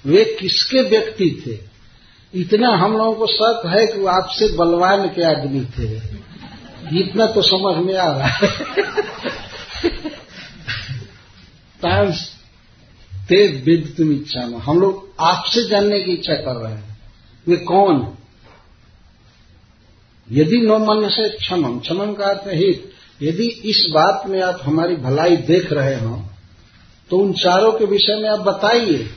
वे 0.07 0.25
किसके 0.41 0.83
व्यक्ति 0.83 1.43
थे? 1.47 1.71
इतना 2.41 2.69
हम 2.69 2.97
लोगों 2.97 3.15
को 3.15 3.27
शक 3.27 3.63
है 3.67 3.87
कि 3.87 3.99
वो 3.99 4.07
आपसे 4.07 4.49
बलवान 4.49 5.09
के 5.09 5.23
आदमी 5.23 5.65
थे। 5.65 5.97
इतना 7.01 7.27
तो 7.27 7.43
समझ 7.43 7.87
में 7.87 7.97
आ 7.97 8.17
रहा 8.17 8.29
है। 8.29 8.49
तेज 13.29 13.65
विद 13.65 13.95
तुम 13.97 14.13
इच्छा 14.13 14.47
में। 14.47 14.59
हम 14.59 14.81
लोग 14.81 15.15
आपसे 15.21 15.69
जानने 15.69 16.01
की 16.01 16.13
इच्छा 16.13 16.35
कर 16.35 16.57
रहे 16.57 16.75
हैं। 16.75 16.99
वे 17.49 17.57
कौन? 17.57 18.15
यदि 20.33 20.57
नो 20.57 20.79
मन 20.79 21.09
से 21.09 21.29
क्षमम 21.29 21.81
क्षमम 21.81 22.15
का 22.15 22.25
अर्थ 22.25 22.43
हित। 22.47 22.90
यदि 23.21 23.47
इस 23.71 23.87
बात 23.91 24.27
में 24.27 24.41
आप 24.43 24.61
हमारी 24.63 24.97
भलाई 24.97 25.37
देख 25.47 25.73
रहे 25.73 25.99
हो 26.01 26.21
तो 27.11 27.19
उन 27.19 27.33
चारों 27.33 27.73
के 27.73 27.85
विषय 27.85 28.17
में 28.17 28.29
आप 28.31 28.39
बताइए। 28.39 29.09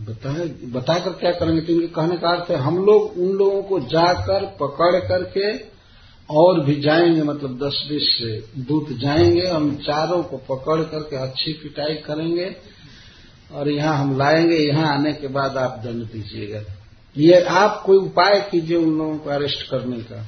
बताए, 0.00 0.46
बताकर 0.72 1.12
क्या 1.12 1.30
करेंगे? 1.30 1.60
तो 1.60 1.72
इनके 1.72 1.86
कहने 1.86 2.16
का 2.16 2.28
अर्थ 2.28 2.50
है, 2.50 2.56
हम 2.56 2.76
लोग 2.84 3.18
उन 3.18 3.32
लोगों 3.32 3.62
को 3.62 3.80
जाकर, 3.80 4.44
पकड़ 4.60 5.00
करके 5.08 5.52
और 6.28 6.60
भी 6.60 6.74
जाएँगे 6.80 7.22
मतलब 7.22 7.58
दस 7.58 7.84
बीस 7.88 8.08
से 8.18 8.62
दूत 8.62 8.92
जाएँगे, 8.98 9.46
हम 9.46 9.74
चारों 9.76 10.22
को 10.22 10.36
पकड़ 10.48 10.80
करके 10.82 11.16
अच्छी 11.16 11.52
पिटाई 11.52 11.94
करेंगे 12.06 12.54
और 13.52 13.68
यहाँ 13.68 13.96
हम 13.98 14.16
लाएँगे, 14.18 14.56
यहाँ 14.56 14.94
आने 14.94 15.12
के 15.12 15.28
बाद 15.28 15.56
आप 15.56 15.80
दंड 15.84 16.04
दीजिएगा। 16.04 16.62
ये 17.16 17.40
आप 17.40 17.82
कोई 17.86 17.96
उपाय 17.96 18.40
कीजिए 18.50 18.76
उन 18.76 18.98
लोगों 18.98 19.16
को 19.18 19.30
अरेस्ट 19.30 19.70
करने 19.70 19.98
का। 20.02 20.26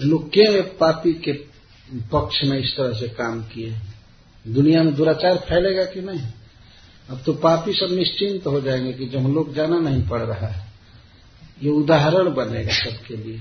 लोग 0.00 0.30
पापी 0.78 1.12
के 1.12 1.32
पक्ष 2.12 2.44
में 2.44 2.58
इस 2.58 2.76
तरह 2.76 2.92
से 2.92 3.08
काम 3.08 3.42
किए। 3.42 3.76
दुनिया 4.48 4.82
में 4.82 4.94
दुराचार 4.94 5.36
फैलेगा 5.36 5.84
कि 5.84 6.00
नहीं? 6.00 6.20
अब 7.10 7.22
तो 7.26 7.32
पापी 7.32 7.72
सब 7.72 7.88
निश्चिंत 7.90 8.42
तो 8.42 8.50
हो 8.50 8.60
जाएँगे 8.60 8.92
कि 8.92 9.06
जब 9.06 9.18
हम 9.18 9.34
लोग 9.34 9.54
जाना 9.54 9.78
नहीं 9.78 10.08
पड़ 10.08 10.20
रहा 10.20 10.46
है। 10.46 10.66
ये 11.62 11.70
उदाहरण 11.70 12.34
बनेगा 12.34 12.72
सबके 12.72 13.16
लिए। 13.16 13.38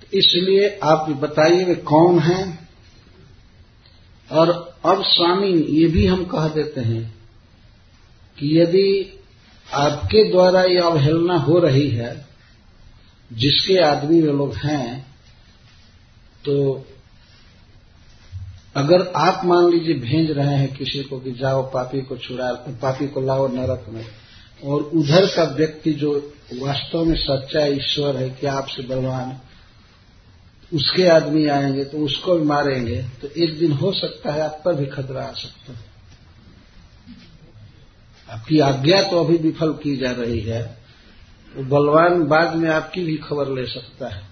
तो 0.00 0.18
इसलिए 0.18 0.80
आप 0.82 1.10
बताइए 1.10 1.64
वे 1.64 1.74
कौन 1.74 2.18
हैं? 2.18 2.68
और 4.32 4.76
अब 4.84 5.04
स्वामी, 5.04 5.52
ये 5.52 5.86
भी 5.86 6.06
हम 6.06 6.24
कह 6.24 6.48
देते 6.48 6.80
हैं 6.80 7.14
कि 8.38 8.58
यदि 8.58 9.20
आपके 9.74 10.30
द्वारा 10.30 10.62
ये 10.62 10.78
अवहेलना 10.78 11.34
हो 11.34 11.58
रही 11.58 11.88
है 11.88 12.29
जिसके 13.30 13.76
आदमी 13.78 14.20
वे 14.22 14.32
लोग 14.32 14.54
हैं 14.56 15.06
तो 16.44 16.86
अगर 18.76 19.06
आप 19.16 19.44
मान 19.44 19.70
लीजिए 19.70 19.94
भेज 19.94 20.30
रहे 20.30 20.56
हैं 20.56 20.74
किसी 20.76 21.02
को 21.02 21.20
कि 21.20 21.32
जाओ, 21.32 21.62
पापी 21.62 22.02
को 22.02 22.16
छुड़ा, 22.16 22.52
पापी 22.52 23.08
को 23.08 23.20
लाओ 23.20 23.48
नरक 23.48 23.86
में, 23.88 24.06
और 24.64 24.82
उधर 24.82 25.26
का 25.26 25.44
व्यक्ति 25.44 25.92
जो 25.92 26.34
वास्तव 26.54 27.04
में 27.04 27.16
सच्चा 27.16 27.64
ईश्वर 27.66 28.16
है 28.16 28.30
कि 28.30 28.46
आपसे 28.46 28.82
बलवान 28.82 29.38
उसके 30.72 31.06
आदमी 31.08 31.46
आएँगे 31.46 31.84
तो 31.84 31.98
उसको 31.98 32.34
भी 32.34 32.44
मारेंगे 32.44 33.02
तो 33.22 33.28
एक 33.28 33.58
दिन 33.58 33.72
हो 33.72 33.92
सकता 33.92 34.32
है 34.32 34.40
आप 34.40 34.60
पर 34.64 34.74
भी 34.74 34.86
खतरा 34.86 35.24
आ 35.24 35.32
सकता 35.32 35.72
है। 35.72 35.88
आपकी 38.28 38.58
आज्ञा 38.58 39.02
तो 39.02 39.24
अभी 39.24 39.36
विफल 39.36 39.72
की 39.72 39.96
जा 39.96 40.10
रही 40.12 40.40
है। 40.40 40.79
बलवान 41.56 42.24
बाद 42.24 42.54
में 42.54 42.70
आपकी 42.70 43.04
भी 43.04 43.16
खबर 43.16 43.48
ले 43.48 43.66
सकता 43.66 44.08
है। 44.08 44.30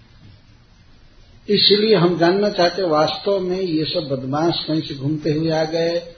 इसलिए 1.49 1.95
हम 1.95 2.19
जानना 2.19 2.51
चाहते 2.51 2.83
वास्तव 2.83 3.41
में 3.41 3.61
ये 3.61 3.85
सब 3.85 4.09
बदमाश 4.09 4.65
कहीं 4.69 4.83
से 4.83 4.95
घूमते 4.95 5.33
हुए 5.33 5.51
आ 5.51 5.65
गए, 5.65 6.15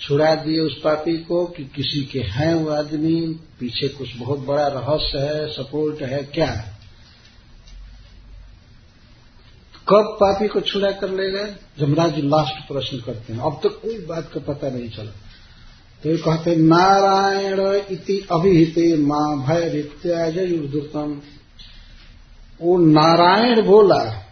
छुड़ा 0.00 0.34
दिए 0.34 0.60
उस 0.60 0.80
पापी 0.80 1.18
को 1.18 1.46
कि 1.46 1.64
किसी 1.64 2.04
के 2.04 2.20
हैं 2.20 2.54
वो 2.54 2.70
आदमी, 2.70 3.20
पीछे 3.60 3.88
कुछ 3.88 4.16
बहुत 4.16 4.38
बड़ा 4.38 4.66
रहस्य 4.66 5.18
है, 5.18 5.48
सपोर्ट 5.48 6.02
है, 6.02 6.22
क्या? 6.22 6.76
कब 9.88 10.18
पापी 10.20 10.48
को 10.48 10.60
छुड़ा 10.60 10.90
कर 10.90 11.10
ले 11.10 11.30
गए? 11.30 11.54
जमराज 11.78 12.18
लास्ट 12.18 12.68
प्रश्न 12.68 13.00
करते 13.00 13.32
हैं। 13.32 13.40
अब 13.40 13.52
तक 13.52 13.62
तो 13.62 13.68
कोई 13.68 13.98
बात 13.98 14.30
का 14.34 14.52
पता 14.52 14.68
नहीं 14.70 14.90
चला। 14.90 15.12
तो 16.04 16.10
ये 16.10 16.16
कहते, 16.16 16.56
नारायण 16.56 17.60
इति 17.90 18.28
अभिहिते 18.32 18.96
माँ 18.96 19.46
भय 19.46 19.68
रित्याज 19.68 20.38
युद्धतम 20.38 21.20
वो 22.60 22.78
नारायण 22.78 23.62
बोला, 23.62 24.24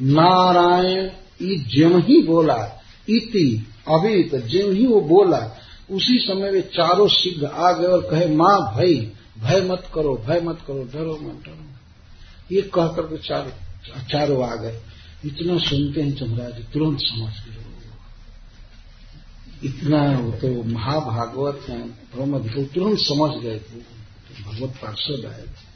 नारायण 0.00 1.10
जिम 1.42 1.98
ही 1.98 2.22
बोला, 2.22 2.82
इति 3.08 3.66
अभी 3.88 4.22
तो 4.22 4.38
जिम 4.38 4.72
ही 4.72 4.86
वो 4.86 5.00
बोला, 5.00 5.58
उसी 5.90 6.18
समय 6.18 6.50
वे 6.50 6.60
चारों 6.60 7.08
सिद्ध 7.08 7.44
आ 7.44 7.72
गए 7.72 7.86
और 7.86 8.08
कहे, 8.10 8.26
माँ 8.34 8.74
भय 8.76 8.94
भय 9.38 9.60
मत 9.60 9.90
करो, 9.94 10.24
भय 10.28 10.40
मत 10.40 10.58
करो, 10.66 10.84
डरो 10.84 11.18
मत, 11.22 11.42
डरो 11.44 12.56
ये 12.56 12.62
कहकर 12.62 13.02
करके 13.02 13.16
चारों 13.16 14.02
चारों 14.04 14.48
आ 14.48 14.54
गए। 14.54 14.80
इतना 15.24 15.58
सुनते 15.58 16.02
हैं 16.02 16.14
चमराज, 16.16 16.52
तुरंत 16.72 16.98
समझ 17.00 17.32
गए। 17.32 17.67
इतना 19.64 20.18
वो 20.18 20.30
तो 20.32 20.62
महाभागवत 20.62 21.68
है 21.68 21.88
ब्रह्म 21.88 22.64
तुरंत 22.64 22.98
समझ 22.98 23.42
गए 23.42 23.58
थे, 23.58 23.80
भगवत 24.42 24.70
पार्षद 24.70 25.26
आए 25.26 25.42
थे। 25.42 25.68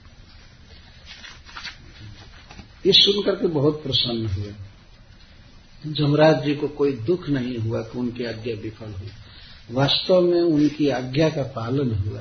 ये 2.87 2.93
सुनकर 2.93 3.35
के 3.35 3.47
बहुत 3.47 3.83
प्रसन्न 3.83 4.27
हुए। 4.27 4.55
जमराज 5.87 6.45
जी 6.45 6.55
को 6.55 6.69
कोई 6.69 6.93
दुख 6.93 7.29
नहीं 7.29 7.59
हुआ 7.59 7.81
कि 7.81 7.99
उनकी 7.99 8.25
आज्ञा 8.25 8.55
विफल 8.55 8.93
हुई। 8.93 9.09
वास्तव 9.71 10.21
में 10.21 10.41
उनकी 10.41 10.89
आज्ञा 10.89 11.29
का 11.31 11.43
पालन 11.43 11.95
हुआ। 11.95 12.21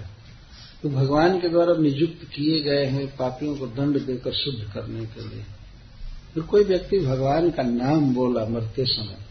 तो 0.83 0.89
भगवान 0.89 1.41
के 1.41 1.49
द्वारा 1.49 1.73
नियुक्त 1.73 2.23
किए 2.23 2.61
गए 2.61 2.85
हैं 2.85 3.17
पापियों 3.17 3.55
को 3.55 3.67
दंड 3.67 4.05
देकर 4.05 4.33
शुद्ध 4.33 4.73
करने 4.73 5.05
के 5.05 5.29
लिए। 5.29 5.45
फिर 6.33 6.43
कोई 6.43 6.63
व्यक्ति 6.63 6.99
भगवान 6.99 7.51
का 7.51 7.63
नाम 7.63 8.13
बोला 8.13 8.45
मरते 8.45 8.85
समय 8.85 9.30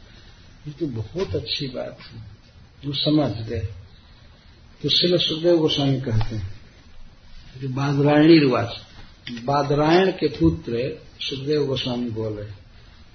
ये 0.66 0.72
तो 0.72 0.86
बहुत 0.86 1.34
अच्छी 1.36 1.66
बात 1.66 1.98
है। 2.00 2.18
वो 2.86 2.92
समझ 2.94 3.48
गए। 3.48 3.66
तो 4.82 4.88
शिव 4.88 5.18
सुखदेव 5.18 5.56
गोस्वामी 5.56 6.00
कहते 6.00 6.36
हैं 6.36 6.48
कि 7.60 7.66
बादरायणी 7.68 8.38
रिवाज, 8.38 8.68
बादरायण 9.44 10.10
के 10.10 10.28
पुत्र 10.28 10.72
सुखदेव 11.20 11.66
गोस्वामी 11.66 12.10
बोले 12.10 12.46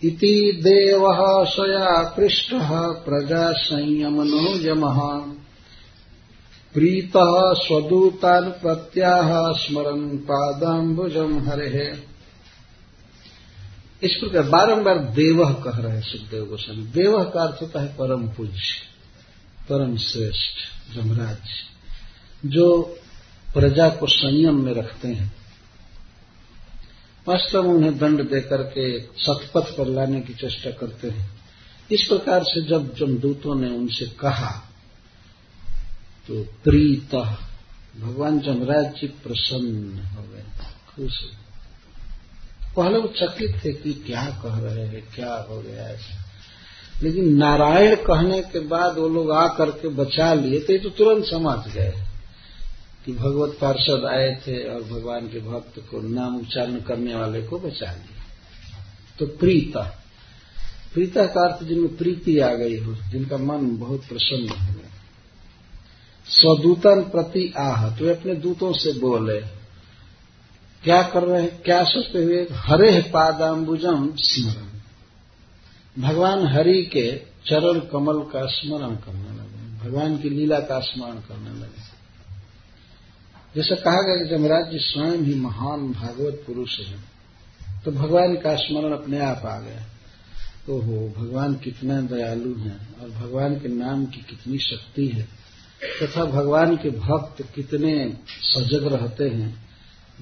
इति 0.03 0.61
देव 0.63 1.01
स्वया 1.45 2.09
पृष्ठ 2.09 2.49
प्रजा 3.05 3.51
संयमनो 3.51 4.41
यम। 4.61 4.83
प्रीत 6.73 7.13
स्वदूतान 7.57 8.49
प्रत्याह 8.51 9.29
स्मरण 9.53 10.17
पादाम्बुजम 10.29 11.39
हरे। 11.39 12.14
इस 14.01 14.15
प्रकार 14.15 14.43
बारंबार 14.49 14.97
देव 15.13 15.43
कह 15.63 15.77
रहे 15.77 15.91
हैं 15.91 16.01
सुखदेव 16.01 16.45
गोस्वामी। 16.45 16.83
देव 16.91 17.23
का 17.25 17.43
अर्थ 17.43 17.61
होता 17.61 17.81
है 17.81 17.87
परम 17.97 18.27
पूज्य, 18.27 18.73
परम 19.69 19.95
श्रेष्ठ 19.97 20.93
जमराज 20.95 22.49
जो 22.51 22.81
प्रजा 23.47 23.89
को 23.89 24.07
संयम 24.07 24.63
में 24.63 24.73
रखते 24.73 25.07
हैं। 25.07 25.31
वास्तव 27.27 27.63
में 27.63 27.69
उन्हें 27.69 27.97
दंड 27.97 28.21
देकर 28.29 28.63
के 28.69 28.85
सतपथ 29.19 29.75
पर 29.77 29.87
लाने 29.87 30.21
की 30.21 30.33
चेष्टा 30.33 30.71
करते 30.71 31.09
हैं। 31.09 31.29
इस 31.91 32.03
प्रकार 32.03 32.43
से 32.43 32.61
जब 32.61 32.93
जमदूतों 32.95 33.55
ने 33.55 33.69
उनसे 33.69 34.05
कहा 34.19 34.51
तो 36.27 36.43
प्रीत, 36.63 37.15
भगवान 37.95 38.39
जमराज 38.39 38.85
जी 38.91 39.07
प्रसन्न 39.23 40.05
हो 40.05 40.23
गए, 40.23 40.43
खुश 40.89 41.21
पहले 42.75 42.97
वो 42.97 43.07
चकित 43.17 43.59
थे 43.65 43.71
कि 43.73 43.93
क्या 44.05 44.25
कह 44.43 44.57
रहे 44.59 44.85
हैं, 44.85 45.03
क्या 45.15 45.35
हो 45.49 45.61
गया 45.61 45.87
ऐसा। 45.89 46.23
लेकिन 47.03 47.33
नारायण 47.37 47.95
कहने 47.95 48.41
के 48.43 48.59
बाद 48.59 48.97
वो 48.97 49.07
लोग 49.09 49.31
आकर 49.31 49.69
के 49.71 49.87
बचा 49.95 50.33
लिए 50.33 50.59
थे 50.59 50.77
तो 50.79 50.89
तुरंत 50.89 51.25
समझ 51.25 51.73
गए 51.73 51.93
कि 53.05 53.11
भगवत 53.11 53.57
पार्षद 53.61 54.05
आए 54.05 54.29
थे 54.47 54.57
और 54.69 54.83
भगवान 54.83 55.27
के 55.27 55.39
भक्त 55.41 55.79
को 55.91 56.01
नाम 56.09 56.37
उच्चारण 56.37 56.79
करने 56.81 57.15
वाले 57.15 57.41
को 57.41 57.59
बचा 57.59 57.91
लिया। 57.91 58.23
तो 59.19 59.25
प्रीता 59.37 59.81
प्रीता 60.93 61.25
का 61.25 61.41
अर्थ 61.47 61.63
जिनमें 61.63 61.95
प्रीति 61.97 62.37
आ 62.39 62.53
गई 62.53 62.77
हो, 62.77 62.93
जिनका 63.11 63.37
मन 63.37 63.75
बहुत 63.77 64.05
प्रसन्न 64.05 64.49
हो 64.49 64.73
गया। 64.73 64.91
स्वदूतन 66.27 67.01
प्रति 67.03 67.53
आह 67.57 67.89
तो 67.97 68.09
अपने 68.09 68.35
दूतों 68.35 68.71
से 68.73 68.91
बोले 68.99 69.39
क्या 70.85 71.01
कर 71.03 71.23
रहे 71.23 71.41
हैं? 71.41 71.61
क्या 71.61 71.83
सोचते 71.83 72.23
हुए? 72.23 72.47
हरे 72.51 73.01
पादाम्बुजम 73.01 74.13
स्मरण। 74.15 74.65
भगवान 76.01 76.47
हरि 76.47 76.83
के 76.83 77.21
चरण 77.45 77.79
कमल 77.79 78.19
का 78.19 78.45
स्मरण 78.45 78.95
करने 78.95 79.29
लगे। 79.29 79.89
भगवान 79.89 80.17
की 80.17 80.29
लीला 80.29 80.59
का 80.59 80.79
स्मरण 80.79 81.15
करने 81.15 81.49
लगे। 81.49 81.95
जैसे 83.55 83.75
कहा 83.75 84.01
गया 84.01 84.15
कि 84.15 84.25
जमराज 84.25 84.71
जी 84.71 84.79
स्वयं 84.79 85.17
ही 85.17 85.35
महान 85.35 85.91
भागवत 85.91 86.43
पुरुष 86.47 86.79
हैं। 86.79 87.11
तो 87.85 87.91
भगवान 87.91 88.35
का 88.35 88.55
स्मरण 88.55 88.93
अपने 88.93 89.19
आप 89.19 89.41
आ 89.45 89.59
गया। 89.59 89.83
तो 90.67 90.81
हो 90.81 91.13
भगवान 91.17 91.55
कितना 91.55 92.01
दयालु 92.01 92.55
हैं 92.57 92.99
और 92.99 93.09
भगवान 93.09 93.55
के 93.55 93.67
नाम 93.67 94.05
की 94.05 94.17
कितनी 94.17 94.57
शक्ति 94.57 95.07
है। 95.07 95.27
तथा 96.03 96.25
भगवान 96.25 96.75
के 96.75 96.89
भक्त 96.89 97.43
कितने 97.55 98.17
सजग 98.29 98.93
रहते 98.93 99.29
हैं। 99.29 99.65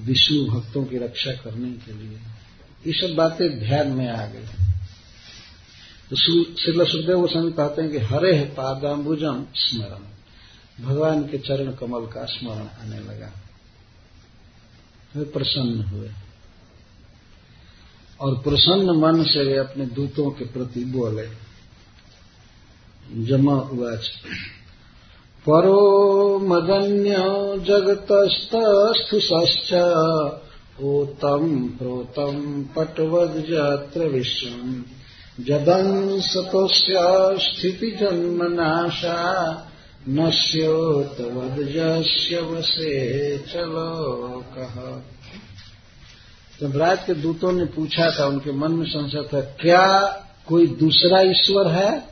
विष्णु 0.00 0.44
भक्तों 0.44 0.84
की 0.84 0.98
रक्षा 0.98 1.32
करने 1.32 1.72
के 1.72 1.92
लिए। 1.92 2.18
ये 2.86 2.92
सब 2.92 3.14
बातें 3.14 3.58
ध्यान 3.58 3.88
में 3.88 4.08
आ 4.08 4.26
गई। 4.26 4.44
तो 6.10 6.16
श्रील 6.16 6.84
सुखदेव 6.84 7.20
गोस्वामी 7.20 7.52
कहते 7.52 7.82
हैं 7.82 7.90
कि 7.90 7.98
हरे 7.98 8.34
है 8.34 8.44
पादाम्बुजम 8.54 9.46
स्मरण। 9.54 10.14
भगवान 10.84 11.28
के 11.28 11.38
चरण 11.38 11.72
कमल 11.72 12.06
का 12.06 12.24
स्मरण 12.24 12.66
आने 12.66 12.98
लगा। 12.98 13.32
वे 15.16 15.24
प्रसन्न 15.24 15.80
हुए। 15.80 16.10
और 18.20 18.38
प्रसन्न 18.38 18.90
मन 18.90 19.24
से 19.24 19.44
वे 19.44 19.56
अपने 19.56 19.86
दूतों 19.86 20.30
के 20.30 20.44
प्रति 20.44 20.84
बोले। 20.84 21.28
जमा 23.26 23.54
उवाच 23.54 24.10
परो 25.46 26.38
मदन्य 26.38 27.14
जगतस्तस्थुष्च 27.64 29.72
ओतम 30.82 31.68
प्रोतम 31.68 32.66
पटवद्जात्र 32.76 34.00
विश्वम 34.00 34.84
जदंसतोस्या 35.44 37.38
स्थिति 37.38 37.90
जन्मनाशा 37.90 39.18
नश्योतवदजस्य 40.08 42.40
वसे 42.40 43.38
चलो 43.38 44.44
कह 44.58 46.94
के 46.94 47.14
दूतों 47.14 47.52
ने 47.52 47.64
पूछा 47.64 48.10
था, 48.10 48.26
उनके 48.26 48.52
मन 48.52 48.72
में 48.72 48.86
संशय 48.86 49.28
था, 49.34 49.40
क्या 49.40 50.16
कोई 50.48 50.66
दूसरा 50.66 51.20
ईश्वर 51.20 51.68
है? 51.68 52.08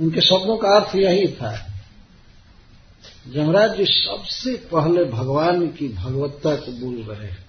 उनके 0.00 0.20
शब्दों 0.20 0.56
का 0.56 0.68
अर्थ 0.68 0.96
यही 0.96 1.28
था। 1.28 1.74
जमराज 3.28 3.76
जी 3.76 3.84
सबसे 3.84 4.54
पहले 4.54 5.04
भगवान 5.04 5.68
की 5.68 5.88
भगवत्ता 5.88 6.56
को 6.56 6.72
बोल 6.72 7.02
रहे 7.02 7.28
हैं। 7.28 7.48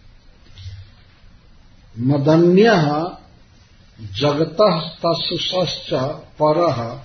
मदन्य 2.00 2.70
जगत 4.18 4.58
तस्श्च 5.06 5.90
पर। 6.42 7.02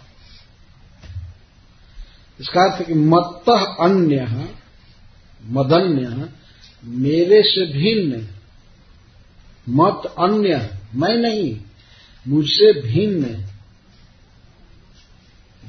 इसका 2.41 2.61
अर्थ 2.61 2.87
कि 2.87 2.95
मत्त 2.95 3.51
अन्य, 3.81 4.49
मदन्य, 5.45 6.29
मेरे 6.85 7.43
से 7.43 7.67
भिन्न। 7.67 8.29
मत 9.69 10.15
अन्य, 10.19 10.79
मैं 10.95 11.17
नहीं, 11.17 11.61
मुझसे 12.29 12.81
भिन्न। 12.81 13.54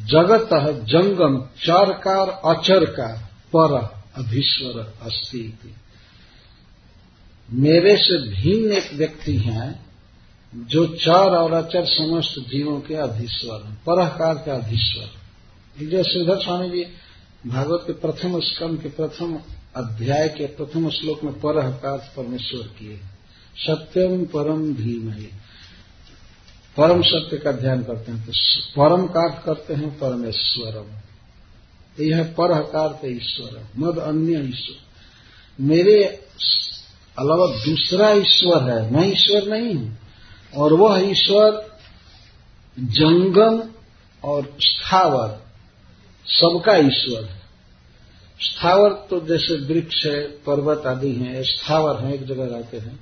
जगत 0.05 0.49
जंगम 0.89 1.37
चरकार 1.59 2.29
अचरकार 2.45 3.17
पर 3.55 3.73
अधीश्वर 4.17 4.79
अस्तित्व 5.05 5.69
मेरे 7.49 7.95
से 7.97 8.17
भिन्न 8.29 8.71
एक 8.71 8.93
व्यक्ति 8.93 9.35
हैं 9.37 9.67
जो 10.53 10.85
चार 10.95 11.35
और 11.35 11.53
अचर 11.53 11.85
समस्त 11.85 12.39
जीवों 12.49 12.79
के 12.81 12.95
अधीश्वर 13.01 13.63
परहकार 13.85 14.35
के 14.35 14.51
अधीश्वर 14.51 15.85
जो 15.85 16.03
श्रीधर 16.03 16.39
स्वामी 16.43 16.69
जी 16.69 16.83
भागवत 17.45 17.83
के 17.87 17.93
प्रथम 18.01 18.39
स्कंद 18.41 18.81
के 18.81 18.89
प्रथम 18.91 19.37
अध्याय 19.75 20.27
के 20.29 20.45
प्रथम 20.55 20.89
श्लोक 20.89 21.23
में 21.23 21.33
परहकार 21.39 21.97
परमेश्वर 22.17 22.67
किए 22.79 22.99
सत्यम 23.57 24.23
परम 24.25 24.61
धीम 24.73 25.09
है 25.09 25.29
परम 26.77 27.01
सत्य 27.01 27.37
का 27.37 27.51
ध्यान 27.51 27.83
करते 27.83 28.11
हैं 28.11 28.25
तो 28.25 28.31
परम 28.77 29.05
का 29.07 29.27
करते 29.45 29.73
हैं 29.73 29.89
परमेश्वरम। 29.99 30.87
यह 31.97 32.23
पर 32.37 32.51
हकार 32.51 32.99
ईश्वर 33.07 33.61
मद 33.77 33.97
अन्य 33.99 34.39
ईश्वर। 34.39 35.63
मेरे 35.63 36.03
अलावा 37.17 37.45
दूसरा 37.55 38.09
ईश्वर 38.11 38.63
है, 38.63 38.91
मैं 38.91 39.07
ईश्वर 39.07 39.47
नहीं 39.47 39.73
हूँ, 39.75 39.97
और 40.53 40.73
वह 40.73 40.99
ईश्वर 41.01 41.63
जंगम 42.77 43.61
और 44.23 44.57
स्थावर, 44.61 45.29
सबका 46.25 46.75
ईश्वर 46.77 47.23
है। 47.23 47.41
स्थावर 48.39 48.93
तो 49.09 49.19
जैसे 49.27 49.55
वृक्ष 49.65 50.05
है, 50.05 50.21
पर्वत 50.41 50.85
आदि 50.87 51.11
हैं, 51.11 51.43
स्थावर 51.43 52.03
हैं, 52.03 52.13
एक 52.13 52.25
जगह 52.25 52.45
रहते 52.47 52.77
हैं। 52.77 52.99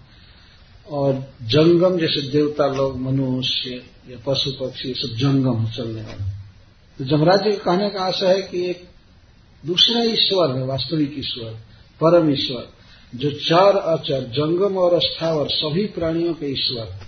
और 0.89 1.33
जंगम 1.41 1.97
जैसे 1.97 2.21
देवता 2.21 2.67
लोग, 2.67 2.99
मनुष्य 3.01 3.69
या 4.09 4.17
पशु 4.27 4.51
पक्षी 4.51 4.93
सब 4.93 5.15
जंगम 5.15 5.65
चलने 5.65 6.01
वाले। 6.01 6.31
तो 6.97 7.05
जमराज 7.05 7.43
जी 7.43 7.51
कहने 7.51 7.89
का 7.89 8.03
आशा 8.03 8.29
है 8.29 8.41
कि 8.41 8.69
एक 8.69 8.89
दूसरा 9.65 10.03
ईश्वर 10.03 10.57
है, 10.57 10.65
वास्तविक 10.65 11.15
ईश्वर, 11.17 11.51
परम 12.01 12.29
ईश्वर, 12.31 12.69
जो 13.15 13.31
चार 13.31 13.77
अचर 13.77 14.23
जंगम 14.23 14.77
और 14.77 14.99
स्थावर, 15.01 15.47
सभी 15.47 15.85
प्राणियों 15.85 16.33
के 16.33 16.45
ईश्वर 16.45 16.99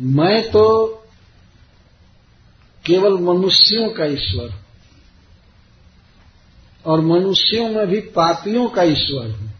मैं 0.00 0.50
तो 0.50 0.86
केवल 2.84 3.12
मनुष्यों 3.12 3.90
का 3.90 4.04
ईश्वर 4.04 4.54
और 6.86 7.00
मनुष्यों 7.00 7.68
में 7.68 7.86
भी 7.86 8.00
पापियों 8.00 8.68
का 8.68 8.82
ईश्वर 8.82 9.30
हूँ। 9.30 9.51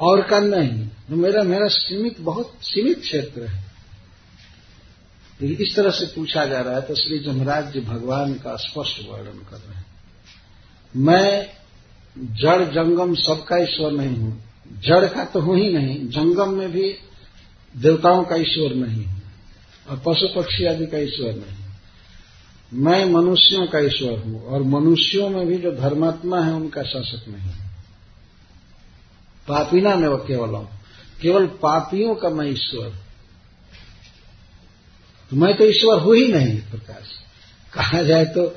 और 0.00 0.22
का 0.22 0.38
नहीं। 0.40 0.86
तो 0.86 1.16
मेरा 1.16 1.42
मेरा 1.42 1.66
सीमित, 1.68 2.20
बहुत 2.20 2.52
सीमित 2.62 3.00
क्षेत्र 3.00 3.42
है। 3.42 3.62
इस 5.40 5.74
तरह 5.76 5.90
से 5.90 6.06
पूछा 6.06 6.44
जा 6.46 6.60
रहा 6.60 6.74
है 6.74 6.82
तो 6.82 6.94
श्री 6.94 7.18
जमराज 7.18 7.72
जी 7.72 7.80
भगवान 7.80 8.34
का 8.34 8.54
स्पष्ट 8.56 9.00
वर्णन 9.08 9.38
कर 9.50 9.56
रहे 9.56 9.76
हैं। 9.76 9.86
मैं 10.94 11.46
जड़ 12.34 12.62
जंगम 12.64 13.14
सबका 13.14 13.56
ईश्वर 13.56 13.92
नहीं 13.92 14.16
हूँ। 14.16 14.42
जड़ 14.80 15.04
का 15.06 15.24
तो 15.24 15.40
हूँ 15.40 15.56
ही 15.58 15.72
नहीं, 15.72 16.08
जंगम 16.08 16.54
में 16.54 16.70
भी 16.72 16.94
देवताओं 17.74 18.24
का 18.24 18.36
ईश्वर 18.36 18.74
नहीं 18.74 19.04
हूँ 19.04 19.22
और 19.90 20.02
पशु 20.06 20.28
पक्षी 20.36 20.66
आदि 20.66 20.86
का 20.86 20.98
ईश्वर 20.98 21.34
नहीं 21.34 21.62
मैं 22.72 23.04
मनुष्यों 23.04 23.66
का 23.66 23.78
ईश्वर 23.78 24.18
हूँ 24.18 24.42
और 24.44 24.62
मनुष्यों 24.62 25.28
में 25.30 25.46
भी 25.46 25.58
जो 25.58 25.72
धर्मात्मा 25.72 26.40
है 26.40 26.52
उनका 26.52 26.82
शासक 26.82 27.28
नहीं 27.28 27.50
पापीना 29.48 29.94
में 29.94 30.08
वो 30.08 30.16
केवलम। 30.16 30.66
केवल 31.22 31.46
पापियों 31.46 32.14
का 32.14 32.28
मैं 32.28 32.46
ईश्वर। 32.46 32.88
तो 35.30 35.36
मैं 35.36 35.56
तो 35.56 35.64
ईश्वर 35.64 35.98
हूँ 36.00 36.16
ही 36.16 36.28
नहीं, 36.28 36.60
प्रकाश। 36.60 37.06
कहा 37.74 38.02
जाए 38.02 38.24
तो 38.24 38.56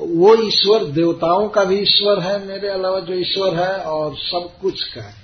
वो 0.00 0.34
ईश्वर 0.34 0.84
देवताओं 0.84 1.48
का 1.48 1.64
भी 1.64 1.78
ईश्वर 1.78 2.20
है, 2.20 2.46
मेरे 2.46 2.68
अलावा 2.68 3.00
जो 3.00 3.14
ईश्वर 3.14 3.56
है, 3.56 3.78
और 3.78 4.16
सब 4.16 4.50
कुछ 4.60 4.84
का 4.84 5.02
है, 5.02 5.14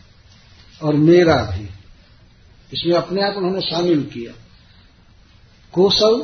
और 0.83 0.95
मेरा 0.95 1.35
भी। 1.35 1.69
इसमें 2.73 2.97
अपने 2.97 3.23
आप 3.23 3.37
उन्होंने 3.37 3.61
शामिल 3.61 4.03
किया। 4.03 4.33
कौशल 5.73 6.21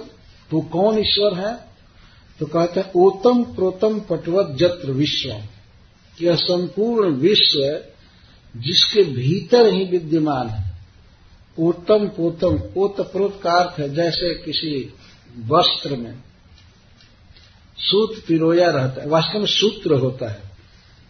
तो 0.51 0.61
कौन 0.61 0.99
ईश्वर 0.99 1.35
है? 1.35 1.69
तो 2.41 2.47
कहते 2.47 2.81
हैं, 2.81 2.93
ओतम 2.97 3.45
प्रोतम 3.45 4.01
पटवत 4.01 4.57
जत्र 4.57 4.91
विश्व 4.91 5.43
यह 6.23 6.37
संपूर्ण 6.37 7.11
विश्व 7.11 7.81
जिसके 8.55 9.03
भीतर 9.05 9.73
ही 9.75 9.85
विद्यमान 9.85 10.49
है। 10.49 10.67
ओतम 11.59 12.07
पोतम 12.09 12.59
पोत 12.75 13.01
प्रोत 13.13 13.41
का 13.43 13.53
अर्थ 13.53 13.79
है 13.81 13.95
जैसे 13.95 14.35
किसी 14.35 14.95
वस्त्र 15.47 15.97
में 15.97 16.15
सूत 17.79 18.23
पिरोया 18.27 18.71
रहता 18.71 19.03
है। 19.03 19.09
वास्तव 19.09 19.39
में 19.39 19.47
सूत्र 19.47 19.95
होता 19.95 20.31
है, 20.31 20.43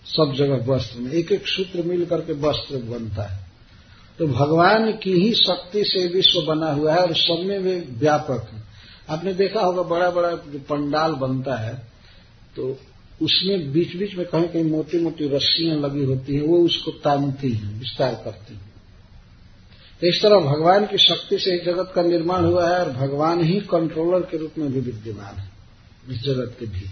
सब 0.07 0.33
जगह 0.37 0.65
वस्त्र 0.67 1.01
में। 1.01 1.13
एक 1.13 1.33
एक 1.33 1.47
सूत्र 1.49 1.83
मिल 1.83 2.05
करके 2.07 2.33
वस्त्र 2.41 2.77
बनता 2.89 3.23
है। 3.23 3.47
तो 4.19 4.27
भगवान 4.27 4.93
की 4.93 5.13
ही 5.15 5.33
शक्ति 5.35 5.85
से 5.85 6.07
विश्व 6.09 6.41
बना 6.43 6.73
हुआ 6.73 6.95
है 6.95 7.01
और 7.01 7.15
सब 7.15 7.45
में 7.47 7.59
वे 7.59 7.79
व्यापक 7.91 8.51
है। 8.53 8.63
आपने 9.11 9.33
देखा 9.35 9.61
होगा 9.61 9.83
बड़ा 9.85 10.11
बड़ा 10.11 10.31
जो 10.31 10.59
पंडाल 10.61 11.13
बनता 11.13 11.57
है 11.57 11.75
तो 12.57 12.73
उसमें 13.23 13.73
बीच 13.73 13.97
बीच 13.97 14.15
में 14.15 14.27
कहीं 14.27 14.49
कहीं 14.49 14.65
मोटी 14.65 14.99
मोटी 14.99 15.29
रस्सियाँ 15.29 15.77
लगी 15.77 16.05
होती 16.05 16.35
हैं, 16.35 16.43
वो 16.43 16.59
उसको 16.59 16.91
तानती 16.91 17.53
हैं, 17.53 17.79
विस्तार 17.79 18.15
करती 18.25 18.55
हैं। 18.55 18.67
इस 20.03 20.23
तरह 20.23 20.41
भगवान 20.41 20.87
की 20.87 20.99
शक्ति 20.99 21.39
से 21.39 21.57
इस 21.57 21.65
जगत 21.65 21.93
का 21.95 22.03
निर्माण 22.03 22.45
हुआ 22.45 22.69
है 22.69 22.79
और 22.81 22.93
भगवान 22.93 23.45
ही 23.45 23.61
कंट्रोलर 23.61 24.21
के 24.21 24.37
रूप 24.37 24.59
में 24.59 24.73
भी 24.73 24.81
विद्यमान 24.81 25.39
है, 25.39 25.51
इस 26.11 26.23
जगत 26.23 26.57
के 26.61 26.67
भी 26.67 26.87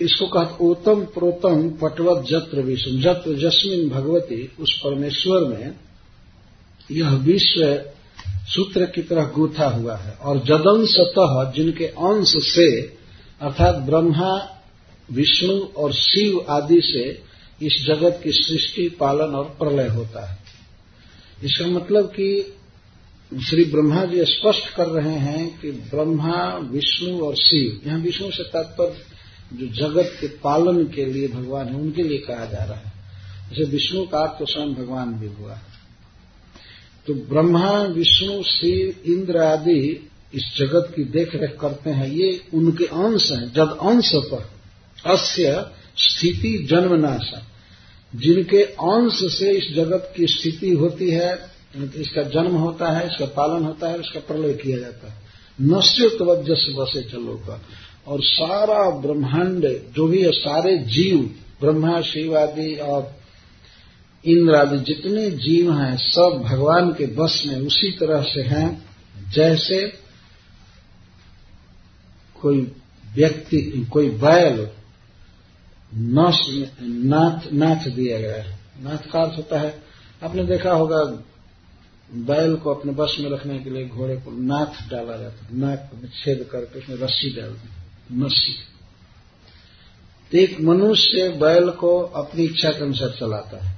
इसको 0.00 0.26
कहते 0.26 0.64
ओतम 0.64 1.00
प्रोतम 1.04 1.68
पटवत 1.70 2.24
जत्र 2.26 2.62
विश्व 2.62 2.90
जत्र 2.90 3.34
जस्मिन 3.38 3.88
भगवती, 3.88 4.50
उस 4.60 4.80
परमेश्वर 4.84 5.48
में 5.48 5.74
यह 6.90 7.10
विश्व 7.10 7.62
सूत्र 8.48 8.86
की 8.86 9.02
तरह 9.02 9.24
गूथा 9.24 9.68
हुआ 9.68 9.96
है। 9.96 10.12
और 10.12 10.38
जदंशतः 10.38 11.50
जिनके 11.52 11.86
अंश 11.86 12.32
से 12.44 12.97
अर्थात 13.40 13.74
ब्रह्मा, 13.74 14.62
विष्णु 15.12 15.60
और 15.60 15.92
शिव 15.92 16.46
आदि 16.50 16.80
से 16.80 17.22
इस 17.66 17.84
जगत 17.86 18.20
की 18.24 18.32
सृष्टि, 18.32 18.88
पालन 18.88 19.34
और 19.34 19.44
प्रलय 19.44 19.88
होता 19.88 20.32
है। 20.32 20.38
इसका 21.44 21.66
मतलब 21.66 22.06
कि 22.06 22.54
श्री 23.48 23.64
ब्रह्मा 23.64 24.04
जी 24.04 24.24
स्पष्ट 24.24 24.74
कर 24.74 24.86
रहे 24.86 25.14
हैं 25.14 25.60
कि 25.60 25.70
ब्रह्मा, 25.70 26.54
विष्णु 26.54 27.20
और 27.20 27.34
शिव, 27.34 27.80
यहाँ 27.86 28.00
विष्णु 28.00 28.30
से 28.30 28.42
तात्पर्य 28.42 29.18
जो 29.52 29.66
जगत 29.66 30.16
के 30.20 30.26
पालन 30.26 30.84
के 30.84 31.04
लिए 31.04 31.28
भगवान 31.28 31.68
है, 31.68 31.74
उनके 31.74 32.02
लिए 32.02 32.18
कहा 32.18 32.44
जा 32.44 32.64
रहा 32.64 32.78
है। 32.78 32.92
जैसे 33.48 33.64
विष्णु 33.64 34.04
का 34.04 34.26
तो 34.26 34.46
स्वयं 34.46 34.74
भगवान 34.74 35.12
भी 35.12 35.26
हुआ। 35.26 35.58
तो 37.06 37.14
ब्रह्मा, 37.14 37.82
विष्णु, 37.82 38.42
शिव, 38.42 39.12
इंद्र 39.12 39.36
आदि 39.36 40.10
इस 40.34 40.44
जगत 40.58 40.92
की 40.96 41.04
देखरेख 41.04 41.56
करते 41.60 41.90
हैं, 41.90 42.08
ये 42.08 42.40
उनके 42.54 42.84
अंश 42.84 43.30
हैं। 43.32 43.52
जब 43.52 43.78
अंश 43.82 44.10
पर 44.14 44.48
अस्य 45.06 45.64
स्थिति 45.96 46.66
जन्मनाश 46.70 47.30
जिनके 48.14 48.62
अंश 48.62 49.18
से 49.32 49.50
इस 49.50 49.74
जगत 49.74 50.12
की 50.16 50.26
स्थिति 50.26 50.70
होती 50.70 51.10
है 51.10 51.58
इसका 51.96 52.22
जन्म 52.22 52.56
होता 52.56 52.90
है, 52.92 53.06
इसका 53.06 53.24
पालन 53.26 53.64
होता 53.64 53.88
है, 53.88 54.00
इसका 54.00 54.20
प्रलय 54.20 54.52
किया 54.52 54.78
जाता 54.78 55.12
है। 55.12 55.16
नश्य 55.60 56.08
तवजस 56.08 56.66
बसे 56.78 57.02
चलो 57.02 57.34
का 57.46 57.60
और 58.06 58.22
सारा 58.22 58.90
ब्रह्मांड, 58.90 59.66
जो 59.96 60.06
भी 60.06 60.22
है, 60.22 60.30
सारे 60.32 60.76
जीव, 60.78 61.18
ब्रह्मा, 61.60 62.00
शिव 62.00 62.36
आदि 62.38 62.74
और 62.74 63.16
इंद्र 64.24 64.54
आदि, 64.54 64.78
जितने 64.78 65.30
जीव 65.30 65.72
हैं, 65.72 65.96
सब 65.96 66.42
भगवान 66.44 66.90
के 66.90 67.06
बस 67.06 67.42
में 67.46 67.60
उसी 67.60 67.90
तरह 67.90 68.22
से 68.22 68.42
हैं, 68.42 68.68
जैसे 69.34 70.07
कोई 72.40 72.60
व्यक्ति, 73.14 73.86
कोई 73.92 74.10
बैल 74.10 74.68
नस 75.94 76.38
नाथ 76.80 77.52
नाथ 77.52 77.88
दिया 77.88 78.18
गया 78.18 78.42
है। 78.42 78.58
नाथ 78.82 79.10
का 79.10 79.22
अर्थ 79.22 79.36
होता 79.38 79.60
है। 79.60 79.82
आपने 80.22 80.44
देखा 80.44 80.72
होगा, 80.72 81.02
बैल 82.10 82.56
को 82.56 82.74
अपने 82.74 82.92
बस 82.92 83.16
में 83.20 83.30
रखने 83.30 83.58
के 83.58 83.70
लिए 83.70 83.88
घोड़े 83.88 84.16
को 84.16 84.30
नाथ 84.30 84.88
डाला 84.90 85.16
जाता 85.16 85.44
है। 85.44 85.56
नाक 85.58 85.90
छेद 86.14 86.48
करके 86.52 86.78
उसमें 86.78 86.96
रस्सी 86.96 87.30
डाल 87.36 87.50
दी 87.50 87.68
नस्सी 88.16 88.52
तो 90.32 90.38
एक 90.38 90.60
मनुष्य 90.60 91.28
बैल 91.28 91.70
को 91.70 91.98
अपनी 92.00 92.44
इच्छा 92.44 92.70
के 92.70 92.84
अनुसार 92.84 93.10
चलाता 93.10 93.64
है। 93.64 93.76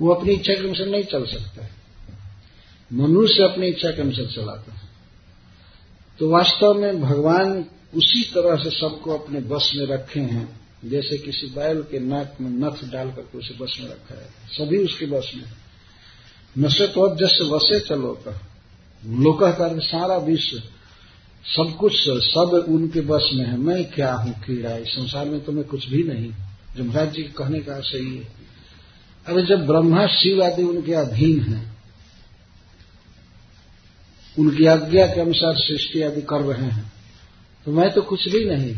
वो 0.00 0.12
अपनी 0.14 0.32
इच्छा 0.32 0.52
के 0.54 0.60
अनुसार 0.60 0.86
नहीं 0.86 1.04
चल 1.04 1.24
सकता 1.26 1.64
है। 1.64 1.70
मनुष्य 2.92 3.42
अपनी 3.42 3.66
इच्छा 3.66 3.90
के 3.90 4.02
अनुसार 4.02 4.26
चलाता 4.26 4.72
है। 4.72 4.81
तो 6.18 6.28
वास्तव 6.30 6.74
में 6.74 7.00
भगवान 7.00 7.64
उसी 7.94 8.22
तरह 8.34 8.56
से 8.56 8.70
सबको 8.70 9.18
अपने 9.18 9.40
बस 9.40 9.72
में 9.76 9.86
रखे 9.86 10.20
हैं, 10.20 10.60
जैसे 10.84 11.18
किसी 11.18 11.46
बैल 11.46 11.82
के 11.82 11.98
नाक 11.98 12.36
में 12.40 12.50
नथ 12.50 12.92
डालकर 12.92 13.38
उसे 13.38 13.54
बस 13.54 13.78
में 13.80 13.88
रखा 13.88 14.14
है। 14.14 14.28
सभी 14.48 14.78
उसके 14.78 15.06
बस 15.06 15.32
में 15.36 15.44
नशे 16.58 16.86
तो 16.86 17.16
जैसे 17.16 17.44
वसे 17.44 17.80
चलो 17.80 18.12
का। 18.12 18.40
लोक 19.06 19.42
कर 19.42 19.80
सारा 19.80 20.16
विश्व, 20.16 20.58
सब 21.46 21.76
कुछ, 21.80 21.92
सब 22.08 22.64
उनके 22.68 23.00
बस 23.00 23.30
में 23.34 23.44
है। 23.46 23.56
मैं 23.56 23.84
क्या 23.84 24.14
हूँ 24.14 24.32
कीड़ा? 24.32 24.76
इस 24.76 24.88
संसार 24.88 25.26
में 25.26 25.40
तो 25.40 25.52
मैं 25.52 25.64
कुछ 25.64 25.88
भी 25.88 26.02
नहीं। 26.02 26.32
जमराज 26.76 27.12
जी 27.12 27.22
के 27.22 27.28
कहने 27.28 27.60
का 27.60 27.80
सही 27.80 28.16
है। 28.16 28.28
अरे 29.26 29.42
जब 29.42 29.66
ब्रह्मा, 29.66 30.06
शिव 30.06 30.44
आदि 30.44 30.62
उनके 30.62 30.94
अधीन 30.94 31.40
है 31.40 31.71
उनकी 34.38 34.66
आज्ञा 34.66 35.06
के 35.06 35.20
अनुसार 35.20 35.54
सृष्टि 35.56 36.02
आदि 36.02 36.22
कर 36.22 36.40
रहे 36.40 36.70
हैं। 36.70 36.92
तो 37.66 37.72
मैं 37.72 37.90
तो 37.90 38.02
कुछ 38.02 38.28
भी 38.28 38.44
नहीं। 38.44 38.76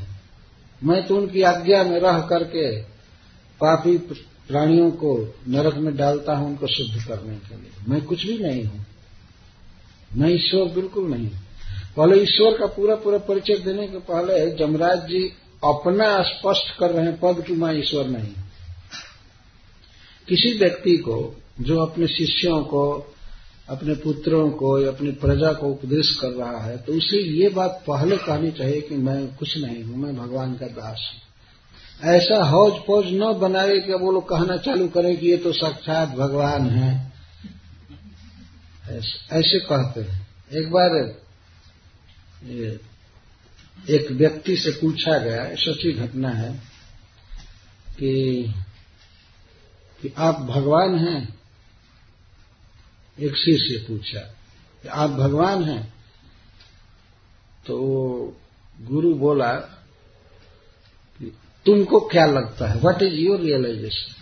मैं 0.84 1.06
तो 1.06 1.16
उनकी 1.16 1.42
आज्ञा 1.42 1.82
में 1.84 2.00
रह 2.00 2.20
करके 2.20 2.82
पापी 3.60 3.96
प्राणियों 3.98 4.90
को 4.90 5.34
नरक 5.48 5.74
में 5.74 5.96
डालता 5.96 6.34
हूँ 6.34 6.48
उनको 6.48 6.66
शुद्ध 6.66 7.08
करने 7.08 7.36
के 7.36 7.54
लिए। 7.54 7.70
मैं 7.88 8.00
कुछ 8.02 8.26
भी 8.26 8.38
नहीं 8.38 8.64
हूँ। 8.64 8.86
मैं 10.16 10.30
ईश्वर 10.30 10.64
बिल्कुल 10.64 11.10
नहीं 11.10 11.30
पहले 11.96 12.22
ईश्वर 12.22 12.58
का 12.58 12.66
पूरा 12.66 12.94
पूरा 12.94 13.18
परिचय 13.18 13.56
देने 13.56 13.86
के 13.88 13.98
पहले 13.98 14.50
जमराज 14.56 14.98
जी 14.98 15.22
अपना 15.64 16.22
स्पष्ट 16.22 16.78
कर 16.78 16.90
रहे 16.90 17.04
हैं 17.04 17.18
पद 17.20 17.44
कि 17.44 17.52
मैं 17.52 17.72
ईश्वर 17.78 18.06
नहीं 18.06 18.32
किसी 20.28 20.58
व्यक्ति 20.58 20.96
को, 20.96 21.42
जो 21.60 21.78
अपने 21.78 22.06
शिष्यों 22.06 22.62
को 22.62 23.13
अपने 23.68 23.94
पुत्रों 23.94 24.50
को 24.50 24.78
या 24.80 24.88
अपनी 24.88 25.10
प्रजा 25.10 25.52
को 25.52 25.68
उपदेश 25.68 26.08
कर 26.20 26.28
रहा 26.28 26.64
है 26.64 26.76
तो 26.78 26.92
उसे 26.92 27.16
ये 27.16 27.48
बात 27.48 27.84
पहले 27.86 28.16
कहनी 28.16 28.50
चाहिए 28.50 28.80
कि 28.80 28.96
मैं 28.96 29.36
कुछ 29.36 29.56
नहीं 29.58 29.82
हूँ 29.84 29.96
मैं 29.96 30.16
भगवान 30.16 30.54
का 30.54 30.66
दास 30.66 31.10
हूँ। 31.12 31.20
ऐसा 32.10 32.42
हौज 32.44 32.72
फौज 32.86 33.06
न 33.12 33.32
बनाए 33.32 33.78
कि 33.78 33.92
वो 33.92 34.12
लोग 34.12 34.28
कहना 34.28 34.56
चालू 34.56 34.88
करें 34.88 35.16
कि 35.16 35.26
ये 35.26 35.36
तो 35.36 35.52
साक्षात 35.52 36.08
भगवान 36.08 36.68
है। 36.68 37.12
ऐसे, 38.90 39.58
कहते 39.60 40.00
हैं। 40.00 40.26
एक 40.52 40.70
बार 40.70 40.96
एक 43.90 44.10
व्यक्ति 44.12 44.56
से 44.56 44.70
पूछा 44.70 45.18
गया 45.18 45.44
सच्ची 45.54 45.92
घटना 45.92 46.28
है 46.28 46.52
कि 47.98 48.12
कि 50.02 50.12
आप 50.18 50.40
भगवान 50.40 50.98
हैं 50.98 51.43
एक 53.18 53.36
शिष्य 53.36 53.78
पूछा 53.88 54.20
आप 54.92 55.10
भगवान 55.10 55.64
हैं? 55.64 55.82
तो 57.66 57.76
गुरु 58.80 59.14
बोला 59.14 59.52
कि 59.52 61.32
तुमको 61.66 62.00
क्या 62.08 62.26
लगता 62.26 62.68
है? 62.68 62.80
व्हाट 62.80 63.02
इज़ 63.02 63.14
योर 63.14 63.40
रियलाइजेशन 63.40 64.12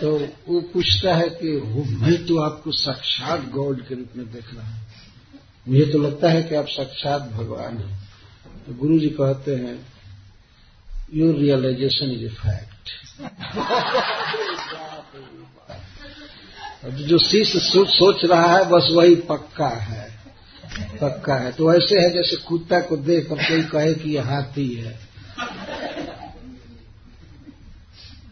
तो 0.00 0.10
वो 0.48 0.60
पूछता 0.72 1.14
है 1.14 1.28
कि 1.30 1.50
मैं 1.96 2.16
तो 2.26 2.38
आपको 2.42 2.72
साक्षात 2.72 3.40
गॉड 3.50 3.86
के 3.88 3.94
रूप 3.94 4.16
में 4.16 4.26
देख 4.32 4.54
रहा 4.54 4.66
हूँ। 4.68 4.78
मुझे 5.68 5.84
तो 5.86 5.98
लगता 5.98 6.30
है 6.30 6.42
कि 6.42 6.54
आप 6.54 6.66
साक्षात 6.68 7.22
भगवान 7.32 7.76
हैं। 7.78 7.98
तो 8.66 8.74
गुरु 8.74 8.98
जी 8.98 9.08
कहते 9.10 9.54
हैं 9.56 9.76
your 11.14 11.34
realisation 11.34 12.10
is 12.10 12.24
a 12.24 12.28
fact 12.36 12.90
जो 16.84 17.18
शिष्य 17.18 17.58
सोच 17.86 18.24
रहा 18.24 18.56
है, 18.56 18.68
बस 18.68 18.88
वही 18.90 19.14
पक्का 19.14 19.68
है। 19.68 20.20
पक्का 21.00 21.34
है। 21.34 21.52
तो 21.52 21.74
ऐसे 21.74 22.00
है 22.00 22.10
जैसे 22.10 22.36
कुत्ता 22.36 22.80
को 22.80 22.96
देख 22.96 23.28
कर 23.28 23.36
कोई 23.36 23.62
कहे 23.62 23.94
कि 23.94 24.10
यह 24.10 24.26
हाथी 24.26 24.74
है। 24.74 24.98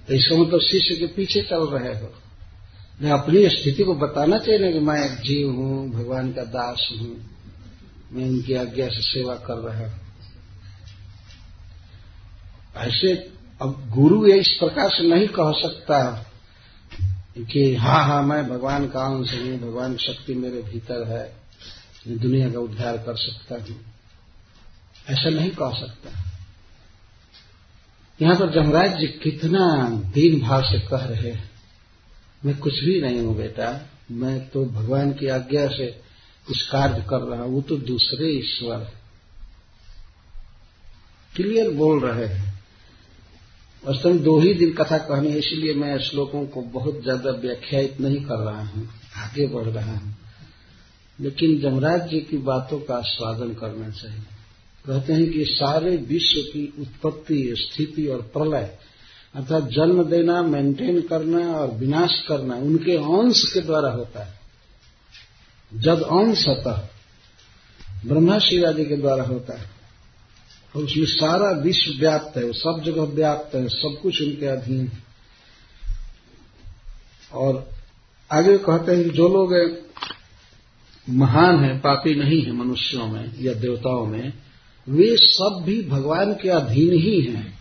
तो 0.08 0.14
इसका 0.14 0.36
मतलब 0.36 0.60
शिष्य 0.60 0.96
के 0.96 1.06
पीछे 1.06 1.42
चल 1.42 1.66
रहे 1.66 1.94
हो। 1.94 2.14
मैं 3.02 3.10
अपनी 3.10 3.48
स्थिति 3.48 3.84
को 3.84 3.94
बताना 3.94 4.38
चाहिए 4.38 4.60
ना 4.60 4.70
कि 4.70 4.78
मैं 4.78 5.04
एक 5.04 5.12
जीव 5.12 5.50
हूँ, 5.50 5.90
भगवान 5.90 6.32
का 6.32 6.44
दास 6.44 6.88
हूँ। 6.92 7.30
मैं 8.12 8.24
उनकी 8.24 8.54
आज्ञा 8.54 8.88
से 8.88 9.02
सेवा 9.02 9.34
कर 9.34 9.54
रहा 9.54 9.78
हूँ। 9.78 10.00
ऐसे 12.76 13.30
अब 13.62 13.90
गुरु 13.90 14.26
ये 14.26 14.40
इस 14.40 14.48
प्रकार 14.48 14.90
से 14.90 15.08
नहीं 15.08 15.28
कह 15.28 15.52
सकता। 15.52 16.27
कि 17.44 17.74
हाँ 17.74 18.04
हाँ 18.04 18.22
मैं 18.22 18.48
भगवान 18.48 18.88
का 18.88 19.02
हूँ 19.02 19.24
भगवान 19.58 19.96
की 19.96 20.06
शक्ति 20.06 20.34
मेरे 20.34 20.62
भीतर 20.62 21.08
है 21.08 21.38
दुनिया 22.18 22.52
का 22.52 22.58
उद्धार 22.58 22.96
कर 22.96 23.16
सकता 23.16 23.54
हूँ। 23.54 23.80
ऐसा 25.10 25.30
नहीं 25.30 25.50
कह 25.50 25.80
सकता। 25.80 26.10
यहाँ 28.22 28.36
पर 28.36 28.50
जमराज 28.50 28.98
जी 29.00 29.06
कितना 29.06 29.88
दीन 29.90 30.40
भाव 30.40 30.62
से 30.62 30.78
कह 30.78 31.04
रहे 31.04 31.30
हैं। 31.30 31.50
मैं 32.44 32.58
कुछ 32.58 32.84
भी 32.84 33.00
नहीं 33.00 33.20
हूँ 33.20 33.36
बेटा, 33.36 33.90
मैं 34.10 34.48
तो 34.48 34.64
भगवान 34.64 35.12
की 35.12 35.28
आज्ञा 35.28 35.68
से 35.68 35.86
कुछ 36.46 36.62
कार्य 36.62 37.02
कर 37.02 37.20
रहा 37.20 37.42
हूँ, 37.42 37.54
वो 37.54 37.62
तो 37.62 37.76
दूसरे 37.76 38.28
ईश्वर 38.28 38.92
क्लियर 41.36 41.70
बोल 41.70 42.00
रहे 42.00 42.26
हैं। 42.26 42.57
वास्तव 43.86 44.08
में 44.08 44.22
दो 44.22 44.38
ही 44.38 44.54
दिन 44.54 44.72
कथा 44.72 44.98
कहनी 44.98 45.30
है 45.30 45.38
इसलिए 45.38 45.74
मैं 45.74 45.98
श्लोकों 45.98 46.46
को 46.46 46.62
बहुत 46.62 47.02
ज़्यादा 47.02 47.30
व्याख्यायित 47.30 48.00
नहीं 48.00 48.24
कर 48.24 48.38
रहा 48.38 48.62
हूँ, 48.62 48.88
आगे 49.16 49.46
बढ़ 49.46 49.64
रहा 49.64 49.96
हूँ। 49.96 50.16
लेकिन 51.20 51.60
जमराज 51.60 52.08
जी 52.10 52.20
की 52.20 52.38
बातों 52.38 52.80
का 52.80 52.94
आस्वादन 52.94 53.54
करना 53.54 53.90
चाहिए। 53.90 54.22
कहते 54.86 55.12
हैं 55.12 55.30
कि 55.30 55.44
सारे 55.44 55.96
विश्व 55.96 56.40
की 56.40 56.74
उत्पत्ति, 56.80 57.54
स्थिति 57.58 58.06
और 58.06 58.20
प्रलय, 58.20 58.78
अर्थात 59.34 59.68
जन्म 59.68 60.02
देना 60.04 60.42
मेंटेन 60.42 61.00
करना 61.00 61.38
और 61.52 61.70
विनाश 61.70 62.22
करना, 62.28 62.54
उनके 62.54 62.96
अंश 62.96 63.42
के 63.54 63.60
द्वारा 63.60 63.90
होता 63.90 64.24
है। 64.24 64.38
जब 65.72 66.02
अंश 66.02 66.48
अतः 66.48 66.88
ब्रह्मा 68.06 68.38
शिवाजी 68.38 68.84
के 68.84 68.96
द्वारा 68.96 69.24
होता 69.24 69.58
है। 69.58 69.77
और 70.76 70.82
उसमें 70.82 71.06
सारा 71.06 71.50
विश्व 71.50 72.00
व्याप्त 72.00 72.36
है 72.36 72.52
सब 72.52 72.82
जगह 72.84 73.02
व्याप्त 73.02 73.54
है, 73.54 73.68
सब 73.68 73.98
कुछ 74.02 74.22
उनके 74.22 74.46
अधीन 74.46 74.86
है। 74.86 75.02
और 77.32 77.70
आगे 78.32 78.58
कहते 78.58 78.92
हैं 78.92 79.10
जो 79.10 79.28
लोग 79.28 79.78
महान 81.10 81.64
है, 81.64 81.78
पापी 81.78 82.14
नहीं 82.14 82.42
है 82.42 82.52
मनुष्यों 82.52 83.06
में 83.06 83.32
या 83.40 83.54
देवताओं 83.54 84.06
में, 84.06 84.32
वे 84.88 85.16
सब 85.16 85.62
भी 85.66 85.82
भगवान 85.82 86.34
के 86.34 86.48
अधीन 86.48 86.92
ही 86.92 87.20
हैं। 87.20 87.58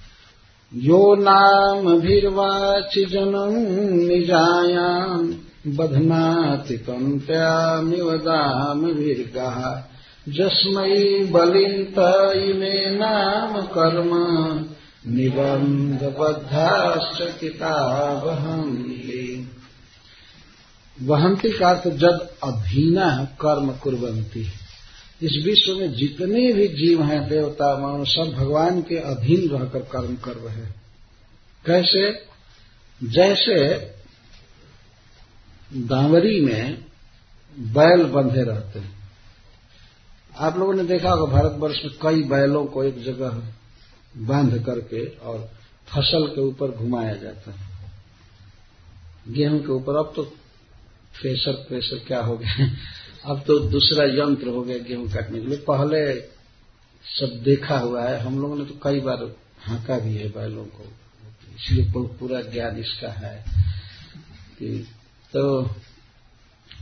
यो 0.73 1.15
नाम 1.15 1.99
भीर्वाचि 1.99 3.05
जनम 3.05 3.53
निजायाम, 4.07 5.35
बधनाति 5.67 6.77
कंत्यामिव 6.77 8.17
दाम 8.17 8.93
भीर्गा 8.93 9.89
बलिंत 11.25 12.34
इमे 12.38 12.89
नाम 12.89 13.61
कर्म 13.61 14.09
निबंधबद्धाश्च 15.15 17.39
किताबहन्ति 17.39 19.51
वहंती 21.01 21.51
का 21.51 21.69
अर्थ 21.69 21.88
जब 21.88 22.30
अधीना 22.43 23.25
कर्म 23.25 23.71
कुरबंती 23.71 24.47
इस 25.21 25.43
विश्व 25.45 25.75
में 25.75 25.93
जितने 25.93 26.53
भी 26.53 26.67
जीव 26.67 27.03
हैं, 27.03 27.30
देवता, 27.30 27.78
मानव, 27.78 28.05
सब 28.05 28.34
भगवान 28.38 28.82
के 28.82 28.97
अधीन 28.97 29.49
रहकर 29.49 29.80
कर्म 29.80 30.15
कर 30.15 30.32
रहे 30.32 30.55
हैं। 30.55 30.82
कैसे? 31.65 32.25
जैसे 33.03 33.91
दावरी 35.73 36.41
में 36.41 36.86
बैल 37.59 38.03
बंधे 38.03 38.43
रहते 38.43 38.80
हैं। 38.80 38.96
आप 40.39 40.57
लोगों 40.57 40.73
ने 40.73 40.83
देखा 40.83 41.11
होगा, 41.11 41.31
भारतवर्ष 41.33 41.85
में 41.85 41.93
कई 42.01 42.23
बैलों 42.23 42.65
को 42.65 42.83
एक 42.83 43.03
जगह 43.03 43.43
बाँध 44.17 44.65
करके 44.65 45.05
और 45.05 45.51
फ़सल 45.88 46.27
के 46.27 46.41
ऊपर 46.41 46.71
घुमाया 46.71 47.15
जाता 47.15 47.51
है। 47.51 47.91
गेहूँ 49.27 49.59
के 49.59 49.71
ऊपर, 49.71 49.95
अब 49.95 50.13
तो 50.15 50.25
थ्रेसर 51.21 51.51
प्रेशर 51.51 51.99
क्या 52.07 52.21
हो 52.21 52.38
गया? 52.38 52.71
अब 53.25 53.43
तो 53.47 53.59
दूसरा 53.59 54.03
यंत्र 54.03 54.47
हो 54.47 54.61
गया 54.61 54.77
गेहूँ 54.77 55.11
काटने 55.11 55.39
के 55.39 55.47
लिए। 55.47 55.57
पहले 55.57 56.21
सब 57.03 57.41
देखा 57.43 57.79
हुआ 57.79 58.03
है, 58.03 58.19
हम 58.19 58.39
लोगों 58.41 58.55
ने 58.57 58.65
तो 58.65 58.79
कई 58.83 58.99
बार 58.99 59.35
हाँका 59.59 59.99
भी 59.99 60.15
है 60.15 60.29
बैलों 60.29 60.65
को। 60.65 60.93
इसलिए 61.55 61.91
पूरा 61.95 62.41
ज्ञान 62.41 62.77
इसका 62.77 63.09
है 63.09 63.45
कि 64.59 64.88
तो 65.33 65.71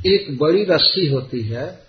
एक 0.06 0.38
बड़ी 0.38 0.64
रस्सी 0.64 1.08
होती 1.08 1.42
है 1.42 1.85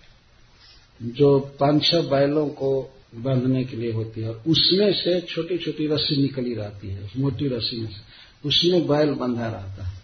जो 1.02 1.38
पाँच 1.38 1.84
छह 1.84 2.00
बैलों 2.00 2.46
को 2.46 2.92
बांधने 3.16 3.64
के 3.64 3.76
लिए 3.76 3.92
होती 3.92 4.20
है 4.20 4.30
उसमें 4.30 4.92
से 4.92 5.20
छोटी 5.20 5.58
छोटी 5.58 5.86
रस्सी 5.86 6.22
निकली 6.22 6.54
रहती 6.54 6.88
है, 6.88 7.10
मोटी 7.16 7.48
रस्सी 7.48 7.80
में 7.80 7.88
से। 7.88 8.26
उसमें 8.48 8.86
बैल 8.86 9.10
बंधा 9.10 9.46
रहता 9.46 9.86
है। 9.86 10.02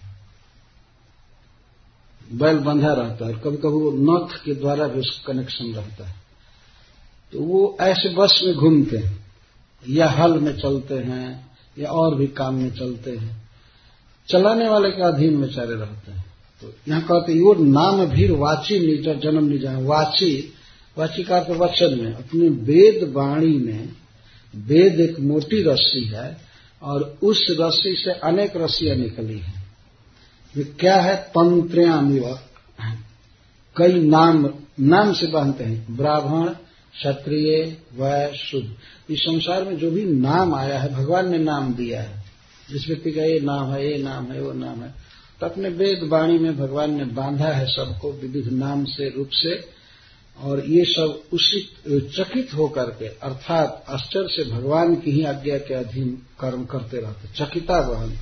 बैल 2.32 2.58
बंधा 2.58 2.92
रहता 2.92 3.26
है। 3.26 3.32
कभी 3.32 3.56
कभी 3.56 3.68
वो 3.68 3.92
नथ 3.92 4.44
के 4.44 4.54
द्वारा 4.54 4.88
भी 4.88 5.00
उसका 5.00 5.32
कनेक्शन 5.32 5.64
रहता 5.64 6.06
है। 6.06 6.14
तो 7.32 7.40
वो 7.40 7.76
ऐसे 7.80 8.08
बस 8.08 8.40
में 8.44 8.54
घूमते 8.54 8.96
हैं, 8.96 9.26
या 9.88 10.08
हल 10.08 10.38
में 10.38 10.56
चलते 10.56 10.94
हैं, 10.94 11.50
या 11.78 11.90
और 11.90 12.14
भी 12.14 12.26
काम 12.26 12.54
में 12.54 12.70
चलते 12.70 13.10
हैं। 13.10 13.50
चलाने 14.28 14.68
वाले 14.68 14.90
के 14.90 15.02
अधीन 15.02 15.36
में 15.36 15.48
चारे 15.48 15.74
रहते 15.74 16.12
हैं। 16.12 16.24
तो 16.60 16.72
यहाँ 16.88 17.02
कहते 17.02 17.32
हैं 17.32 17.40
वो 17.40 17.54
नाम 17.54 18.06
भी 18.06 18.28
वाची 18.28 18.78
निजा 18.78 19.14
जन्म 19.14 19.44
निजा 19.44 19.78
वाची 19.78 20.52
वाचिका 20.98 21.40
के 21.40 21.52
वचन 21.52 22.04
में, 22.04 22.14
अपने 22.14 22.48
वेद 22.48 23.12
वाणी 23.12 23.58
में, 23.58 23.88
वेद 24.56 25.00
एक 25.00 25.20
मोटी 25.20 25.62
रस्सी 25.62 26.04
है 26.04 26.36
और 26.82 27.18
उस 27.22 27.56
रस्सी 27.60 27.94
से 27.94 28.10
अनेक 28.12 28.52
रस्सियाँ 28.56 28.96
निकली 28.96 29.38
हैं। 29.38 29.66
वे 30.56 30.64
क्या 30.64 31.00
है? 31.00 31.16
तंत्र्यामिव 31.16 32.38
कई 33.76 33.92
नाम 33.92 34.54
नाम 34.80 35.12
से 35.12 35.26
बांधते 35.26 35.64
हैं। 35.64 35.96
ब्राह्मण, 35.96 36.48
क्षत्रिय 36.94 37.76
वैश्य 37.94 38.36
शुद्ध। 38.36 38.74
इस 39.10 39.20
संसार 39.20 39.64
में 39.64 39.76
जो 39.76 39.90
भी 39.90 40.04
नाम 40.04 40.54
आया 40.54 40.78
है, 40.78 40.94
भगवान 40.94 41.30
ने 41.30 41.38
नाम 41.38 41.74
दिया 41.74 42.02
है। 42.02 42.24
जिस 42.70 42.88
व्यक्ति 42.88 43.12
का 43.12 43.22
ये 43.22 43.40
नाम 43.40 43.72
है, 43.72 43.92
ये 43.92 44.02
नाम 44.02 44.32
है, 44.32 44.42
वो 44.42 44.52
नाम 44.52 44.82
है। 44.82 44.94
तो 45.40 45.46
अपने 45.46 45.68
वेद 45.68 46.00
वाणी 46.02 46.38
में 46.38 46.58
भगवान 46.58 46.90
ने 46.90 47.04
बांधा 47.04 47.48
है 47.48 47.66
सबको 47.66 48.12
विविध 48.12 48.52
नाम 48.52 48.84
से, 48.84 49.08
रूप 49.08 49.28
से। 49.32 49.81
और 50.38 50.66
ये 50.66 50.84
सब 50.84 51.22
उसी 51.32 51.60
चकित 51.88 52.54
होकर 52.54 52.84
के, 52.84 53.06
अर्थात 53.06 53.84
आश्चर्य 53.88 54.28
से 54.30 54.50
भगवान 54.50 54.94
की 54.96 55.10
ही 55.10 55.24
आज्ञा 55.24 55.58
के 55.58 55.74
अधीन 55.74 56.22
कर्म 56.40 56.64
करते 56.64 57.00
रहते, 57.00 57.44
चकिता 57.44 57.78
वहन। 57.78 58.16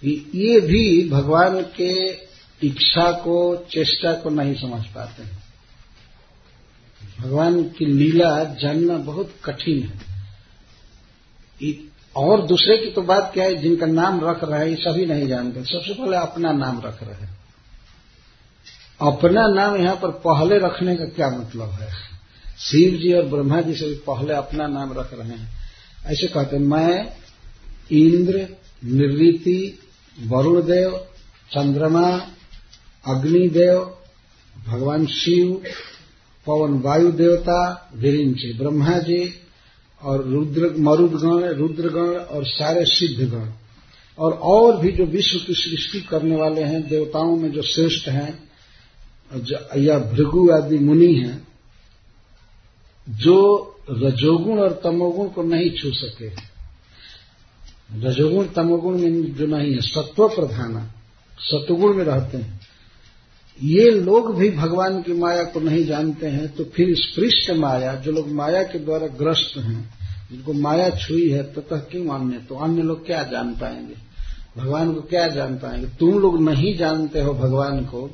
कि 0.00 0.30
ये 0.34 0.60
भी 0.60 1.08
भगवान 1.08 1.62
के 1.62 2.18
इच्छा 2.66 3.12
को, 3.12 3.66
चेष्टा 3.70 4.12
को 4.12 4.30
नहीं 4.30 4.54
समझ 4.54 4.84
पाते 4.84 5.22
हैं। 5.22 5.43
भगवान 7.20 7.62
की 7.62 7.86
लीला 7.86 8.44
जानना 8.44 8.98
बहुत 8.98 9.34
कठिन 9.44 9.82
है। 9.82 10.04
और 12.16 12.46
दूसरे 12.46 12.78
की 12.78 12.90
तो 12.90 13.02
बात 13.02 13.30
क्या 13.34 13.44
है, 13.44 13.54
जिनका 13.54 13.86
नाम 13.86 14.24
रख 14.24 14.44
रहे 14.44 14.60
हैं, 14.60 14.66
ये 14.66 14.76
सभी 14.76 15.06
नहीं 15.06 15.28
जानते। 15.28 15.64
सबसे 15.64 15.94
पहले 15.94 16.16
अपना 16.16 16.52
नाम 16.52 16.82
रख 16.84 17.02
रहे 17.02 17.14
हैं। 17.14 17.38
अपना 19.00 19.46
नाम 19.46 19.76
यहाँ 19.76 19.96
पर 19.96 20.10
पहले 20.10 20.58
रखने 20.58 20.96
का 20.96 21.04
क्या 21.04 21.28
मतलब 21.28 21.70
है? 21.70 21.92
शिव 22.58 22.90
जी 22.90 23.12
और 23.12 23.22
ब्रह्मा 23.22 23.60
जी 23.60 23.74
से 23.74 23.88
भी 23.88 23.94
पहले 23.94 24.34
अपना 24.34 24.66
नाम 24.66 24.92
रख 24.92 25.14
रहे 25.14 25.28
हैं। 25.28 25.48
ऐसे 26.04 26.26
कहते 26.26 26.56
हैं, 26.56 26.62
मैं, 26.62 27.16
इंद्र 27.92 28.48
निर्रीति 28.84 29.78
वरुण 30.20 30.62
देव 30.62 31.06
चंद्रमा, 31.52 32.26
अग्निदेव, 33.06 33.98
भगवान 34.66 35.06
शिव 35.06 35.62
पवन 36.46 36.78
वायु 36.80 37.12
देवता 37.12 37.90
विरिंचे 37.94 38.52
ब्रह्मा 38.58 38.98
जी 38.98 39.34
और 40.02 40.24
रुद्र, 40.24 40.74
मरुदगण, 40.78 41.44
रुद्रगण 41.48 42.16
और 42.16 42.46
सारे 42.46 42.84
सिद्धगण। 42.84 43.48
और 44.18 44.32
और 44.32 44.76
भी 44.76 44.92
जो 44.92 45.04
विश्व 45.04 45.38
की 45.38 45.54
सृष्टि 45.54 46.00
करने 46.00 46.36
वाले 46.36 46.62
हैं, 46.62 46.88
देवताओं 46.88 47.36
में 47.36 47.50
जो 47.52 47.62
श्रेष्ठ 47.62 48.08
हैं 48.08 48.50
या 49.78 49.98
भृगु 49.98 50.50
आदि 50.50 50.78
मुनि 50.78 51.14
हैं, 51.14 51.48
जो 53.08 53.36
रजोगुण 53.90 54.58
और 54.58 54.80
तमोगुण 54.84 55.28
को 55.28 55.42
नहीं 55.42 55.70
छू 55.70 55.90
सके 55.92 56.28
रजोगुण, 58.00 58.46
तमोगुण 58.46 58.98
में 58.98 59.34
जो 59.34 59.46
नहीं 59.46 59.72
है, 59.74 59.80
सत्व 59.80 60.28
प्रधान 60.28 60.90
सतुगुण 61.38 61.94
में 61.94 62.04
रहते 62.04 62.38
हैं। 62.38 62.63
ये 63.58 63.90
लोग 63.90 64.34
भी 64.36 64.50
भगवान 64.50 65.00
की 65.02 65.12
माया 65.12 65.42
को 65.44 65.60
नहीं 65.60 65.84
जानते 65.86 66.26
हैं 66.28 66.48
तो 66.54 66.64
फिर 66.74 66.94
स्पृष्ट 66.96 67.50
माया, 67.56 67.94
जो 67.94 68.12
लोग 68.12 68.28
माया 68.32 68.62
के 68.62 68.78
द्वारा 68.78 69.06
ग्रस्त 69.18 69.56
हैं, 69.58 69.82
जिनको 70.30 70.52
माया 70.52 70.88
छुई 70.96 71.28
है, 71.30 71.42
ततः 71.54 71.78
क्यों 71.90 72.06
अन्य? 72.10 72.38
तो 72.38 72.56
अन्य 72.56 72.82
लोग 72.82 73.06
क्या 73.06 73.22
जान 73.22 73.52
पाएँगे? 73.54 73.94
भगवान 74.56 74.92
को 74.94 75.00
क्या 75.02 75.26
जान 75.28 75.56
पाएँगे? 75.58 75.86
तुम 75.98 76.18
लोग 76.18 76.40
नहीं 76.42 76.76
जानते 76.76 77.22
हो 77.22 77.34
भगवान 77.34 77.84
को 77.84 78.08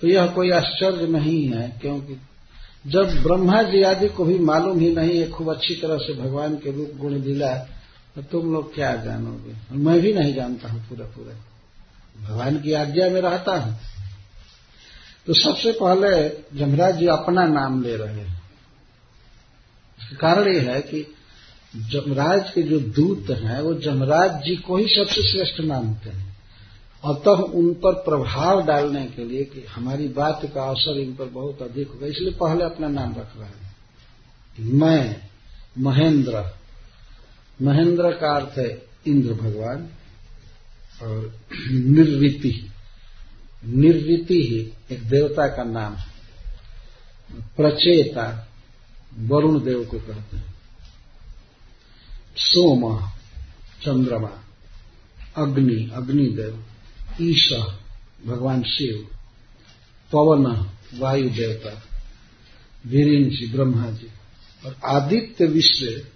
तो 0.00 0.08
यह 0.08 0.26
कोई 0.26 0.50
आश्चर्य 0.50 1.06
नहीं 1.08 1.44
है, 1.48 1.68
क्योंकि 1.80 2.18
जब 2.86 3.22
ब्रह्मा 3.22 3.62
जी 3.62 3.82
आदि 3.82 4.08
को 4.08 4.24
भी 4.24 4.38
मालूम 4.40 4.78
ही 4.78 4.94
नहीं 4.94 5.18
है 5.18 5.28
खूब 5.30 5.50
अच्छी 5.50 5.74
तरह 5.74 5.98
से 5.98 6.14
भगवान 6.14 6.56
के 6.56 6.72
रूप 6.72 6.96
गुण 7.00 7.20
दिला 7.22 7.54
तो 8.14 8.22
तुम 8.22 8.52
लोग 8.52 8.74
क्या 8.74 8.94
जानोगे? 8.96 9.54
मैं 9.74 10.00
भी 10.00 10.12
नहीं 10.14 10.34
जानता 10.34 10.68
हूँ 10.68 10.80
पूरा 10.88 11.04
पूरा 11.14 11.34
भगवान 12.20 12.56
की 12.56 12.72
आज्ञा 12.72 13.08
में 13.10 13.20
रहता 13.20 13.56
हूँ। 13.56 13.76
तो 15.26 15.34
सबसे 15.34 15.72
पहले 15.72 16.28
जमराज 16.58 16.98
जी 16.98 17.06
अपना 17.06 17.46
नाम 17.46 17.82
ले 17.82 17.96
रहे 17.96 18.14
हैं। 18.14 18.42
इसका 20.02 20.16
कारण 20.16 20.48
यह 20.48 20.72
है 20.72 20.80
कि 20.80 21.14
जमराज 21.76 22.50
के 22.50 22.62
जो 22.62 22.80
दूत 22.80 23.26
हैं, 23.30 23.60
वो 23.60 23.74
जमराज 23.74 24.44
जी 24.44 24.56
को 24.56 24.76
ही 24.76 24.86
सबसे 24.86 25.32
श्रेष्ठ 25.32 25.60
मानते 25.60 26.10
हैं। 26.10 26.36
और 27.04 27.14
तब 27.14 27.52
उन 27.54 27.74
पर 27.74 27.92
प्रभाव 27.92 28.66
डालने 28.66 29.06
के 29.06 29.24
लिए 29.24 29.44
कि 29.44 29.66
हमारी 29.74 30.08
बात 30.08 30.50
का 30.54 30.62
अवसर 30.62 31.00
इन 31.00 31.14
पर 31.14 31.24
बहुत 31.24 31.62
अधिक 31.62 31.88
होगा, 31.88 32.06
इसलिए 32.06 32.30
पहले 32.30 32.64
अपना 32.64 32.88
नाम 32.88 33.10
रख 33.12 33.32
रहे 33.36 33.46
हैं। 33.46 33.76
मैं, 34.72 35.16
महेंद्र। 35.78 36.52
महेंद्र 37.62 38.12
का 38.12 38.36
अर्थ 38.36 38.58
है 38.58 38.82
इंद्र 39.06 39.32
भगवान 39.32 39.88
और 41.02 41.40
निर्विति। 41.70 42.71
निर्विति 43.64 44.42
ही 44.42 44.72
एक 44.94 45.02
देवता 45.02 45.46
का 45.46 45.64
नाम 45.64 45.94
है। 45.94 46.12
प्रचेता 47.56 48.48
वरुण 49.18 49.64
देव 49.64 49.84
को 49.84 49.98
कहते 49.98 50.36
हैं। 50.36 50.54
सोम, 52.36 53.06
चंद्रमा, 53.82 54.44
अग्नि 55.36 55.90
अग्निदेव 55.94 56.64
ईश, 57.20 57.52
भगवान 58.26 58.62
शिव, 58.62 59.08
पवन, 60.12 60.70
वायु 60.98 61.30
देवता 61.30 61.82
वीरेन 62.86 63.30
जी 63.30 63.52
ब्रह्मा 63.52 63.90
जी 63.90 64.06
और 64.66 64.76
आदित्य 64.84 65.46
विश्व, 65.46 66.06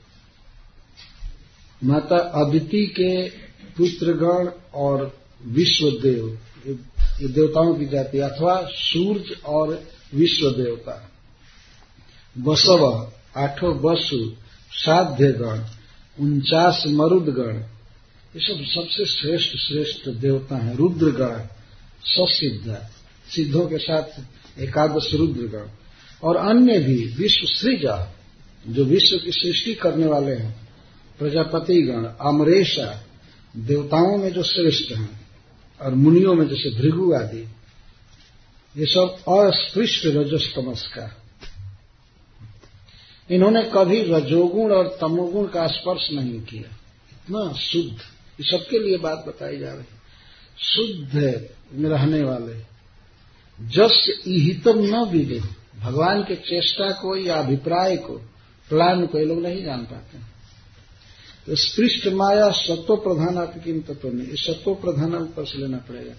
माता 1.84 2.16
अदिति 2.16 2.86
के 2.86 3.28
पुत्रगण 3.76 4.50
और 4.74 5.18
विश्वदेव 5.42 6.38
ये 6.66 7.28
देवताओं 7.28 7.74
की 7.74 7.86
जाति, 7.86 8.18
अथवा 8.18 8.68
सूर्य 8.72 9.36
और 9.46 9.84
विश्व 10.14 10.50
देवता। 10.50 11.10
बसव, 12.38 13.12
आठों 13.36 13.82
बसु 13.82 14.32
साध्य 14.70 15.32
गण 15.32 15.60
उनचास 16.20 16.84
मरुदगण। 16.86 17.56
ये 18.36 18.40
सब 18.40 18.64
सबसे 18.64 19.06
श्रेष्ठ 19.06 19.56
श्रेष्ठ 19.56 20.08
देवता 20.08 20.56
हैं, 20.56 20.76
रुद्रगण, 20.76 21.40
ससिद्ध, 22.04 22.78
सिद्धों 23.30 23.66
के 23.66 23.78
साथ 23.78 24.20
एकादश 24.60 25.14
रुद्रगण। 25.14 25.66
और 26.22 26.36
अन्य 26.36 26.78
भी, 26.78 27.14
विश्व 27.18 27.46
सृजा, 27.46 28.14
जो 28.68 28.84
विश्व 28.84 29.18
की 29.18 29.30
सृष्टि 29.30 29.74
करने 29.74 30.06
वाले 30.06 30.32
हैं 30.32 30.68
प्रजापति 31.18 31.82
गण 31.82 32.04
अमरेशा, 32.04 33.06
देवताओं 33.56 34.18
में 34.18 34.32
जो 34.32 34.42
श्रेष्ठ 34.42 34.92
हैं। 34.92 35.25
और 35.80 35.94
मुनियों 35.94 36.34
में 36.34 36.48
जैसे 36.48 36.70
भृगु 36.70 37.12
आदि, 37.14 37.48
ये 38.76 38.86
सब 38.86 39.16
अस्पृष्ट 39.28 40.06
रजस 40.06 40.52
तमस 40.56 40.86
का 40.86 41.22
इन्होंने 43.30 43.62
कभी 43.62 44.00
रजोगुण 44.02 44.72
और 44.72 44.98
तमोगुण 45.00 45.46
का 45.46 45.66
स्पर्श 45.66 46.08
नहीं 46.12 46.40
किया। 46.40 46.70
इतना 47.12 47.52
शुद्ध, 47.52 47.98
ये 48.40 48.44
सबके 48.44 48.78
लिए 48.78 48.96
बात 48.96 49.24
बताई 49.28 49.58
जा 49.58 49.72
रही 49.74 49.84
शुद्ध 50.58 51.14
में 51.72 51.90
रहने 51.90 52.22
वाले। 52.22 52.54
जस 53.60 54.22
इहितम 54.26 54.78
न 54.78 55.04
विदे 55.04 55.40
भगवान 55.80 56.22
के 56.22 56.34
चेष्टा 56.36 56.90
को 56.90 57.16
या 57.16 57.36
अभिप्राय 57.36 57.96
को, 57.96 58.14
प्लान 58.68 59.06
को 59.06 59.18
ये 59.18 59.24
लोग 59.24 59.42
नहीं 59.42 59.64
जान 59.64 59.82
पाते। 59.84 60.18
तो 60.18 60.24
स्पृष्ट 61.50 62.06
माया 62.06 62.50
सत्व 62.50 62.96
प्रधान 62.96 63.38
आपकी 63.38 63.60
किन 63.60 63.80
तत्व 63.80 64.08
में? 64.08 64.28
इस 64.28 64.46
सत्व 64.46 64.74
प्रधान 64.74 65.14
ऊपर 65.14 65.44
से 65.44 65.58
लेना 65.58 65.76
पड़ेगा। 65.76 66.14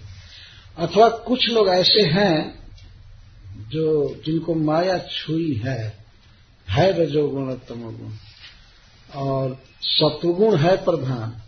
अथवा 0.85 1.09
कुछ 1.09 1.49
लोग 1.49 1.67
ऐसे 1.67 2.01
हैं 2.01 2.59
जो, 3.69 4.15
जिनको 4.25 4.55
माया 4.55 4.97
छुई 4.97 5.53
है 5.53 5.97
है 6.69 7.03
रजोगुण 7.03 7.53
तमोगुण 7.53 8.09
और 9.15 9.59
सत्वगुण 9.81 10.55
है 10.55 10.77
प्रधान। 10.77 11.41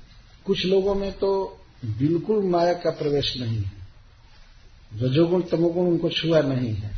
कुछ 0.45 0.65
लोगों 0.65 0.95
में 0.95 1.11
तो 1.11 1.59
बिल्कुल 1.86 2.43
माया 2.43 2.73
का 2.73 2.89
प्रवेश 2.89 3.38
नहीं 3.38 3.57
है। 3.57 3.71
रजोगुण, 4.95 5.41
तमोगुण 5.41 5.86
उनको 5.88 6.09
छुआ 6.09 6.41
नहीं 6.41 6.73
है। 6.73 6.91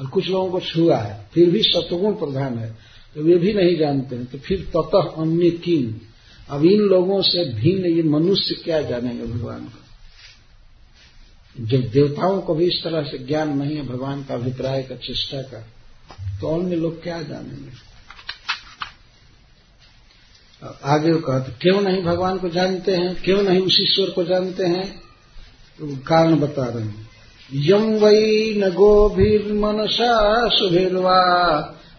और 0.00 0.06
कुछ 0.06 0.28
लोगों 0.28 0.50
को 0.50 0.60
छुआ 0.60 0.96
है, 0.96 1.26
फिर 1.32 1.50
भी 1.50 1.62
सत्वगुण 1.62 2.12
प्रधान 2.12 2.58
है। 2.58 2.76
तो 3.14 3.22
वे 3.22 3.36
भी 3.36 3.52
नहीं 3.52 3.76
जानते 3.76 4.16
हैं। 4.16 4.24
तो 4.24 4.38
फिर 4.38 4.70
ततः 4.76 5.22
अन्य 5.22 5.50
किन? 5.50 6.00
अब 6.50 6.64
इन 6.64 6.80
लोगों 6.80 7.22
से 7.22 7.52
भिन्न 7.54 7.86
ये 7.86 8.02
मनुष्य 8.02 8.54
क्या 8.54 8.82
जानेंगे 8.82 9.26
भगवान 9.26 9.60
को? 9.60 9.78
जब 11.64 11.90
देवताओं 11.90 12.40
को 12.40 12.54
भी 12.54 12.66
इस 12.66 12.84
तरह 12.84 13.02
से 13.02 13.18
ज्ञान 13.18 13.58
नहीं 13.58 13.76
है, 13.76 13.86
भगवान 13.86 14.24
का 14.24 14.34
अभिप्राय 14.34 14.82
का 14.82 14.94
चेष्टा 14.94 15.42
का 15.42 15.66
तो 16.40 16.60
अन्य 16.60 16.76
लोग 16.76 17.02
क्या 17.02 17.22
जानेंगे? 17.22 17.88
आगे 20.84 21.12
वो 21.12 21.18
कहते, 21.18 21.52
क्यों 21.52 21.80
नहीं 21.80 22.02
भगवान 22.02 22.38
को 22.38 22.48
जानते 22.48 22.96
हैं? 22.96 23.22
क्यों 23.22 23.42
नहीं 23.42 23.60
उस 23.60 23.78
ईश्वर 23.80 24.10
को 24.10 24.24
जानते 24.24 24.66
हैं? 24.66 24.98
तो 25.78 25.96
कारण 25.96 26.36
बता 26.36 26.64
रहे 26.64 26.84
हैं। 26.84 27.08
यम 27.52 27.82
वही 27.82 28.54
न 28.54 28.70
गोभिर्मनसा 28.70 30.48
सुभिर्वा 30.48 31.20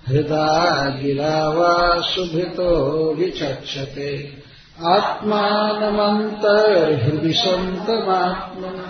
हृदय 0.07 1.03
गिरा 1.03 1.49
वा 1.49 2.01
शुभितो 2.01 3.13
विचक्षते। 3.13 4.38
आत्मानमन्तर्हृदि 4.85 7.33
सन्तमात्म 7.33 8.85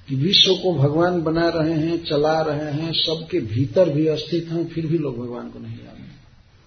कि 0.09 0.15
विश्व 0.17 0.55
को 0.55 0.73
भगवान 0.75 1.21
बना 1.23 1.49
रहे 1.49 1.75
हैं, 1.75 2.05
चला 2.05 2.41
रहे 2.41 2.73
हैं, 2.73 2.93
सबके 2.93 3.41
भीतर 3.41 3.91
भी 3.91 4.07
अस्तित 4.07 4.49
हैं, 4.49 4.67
फिर 4.69 4.87
भी 4.87 4.99
लोग 4.99 5.19
भगवान 5.19 5.49
को 5.51 5.59
नहीं 5.59 5.77
जाने 5.77 6.01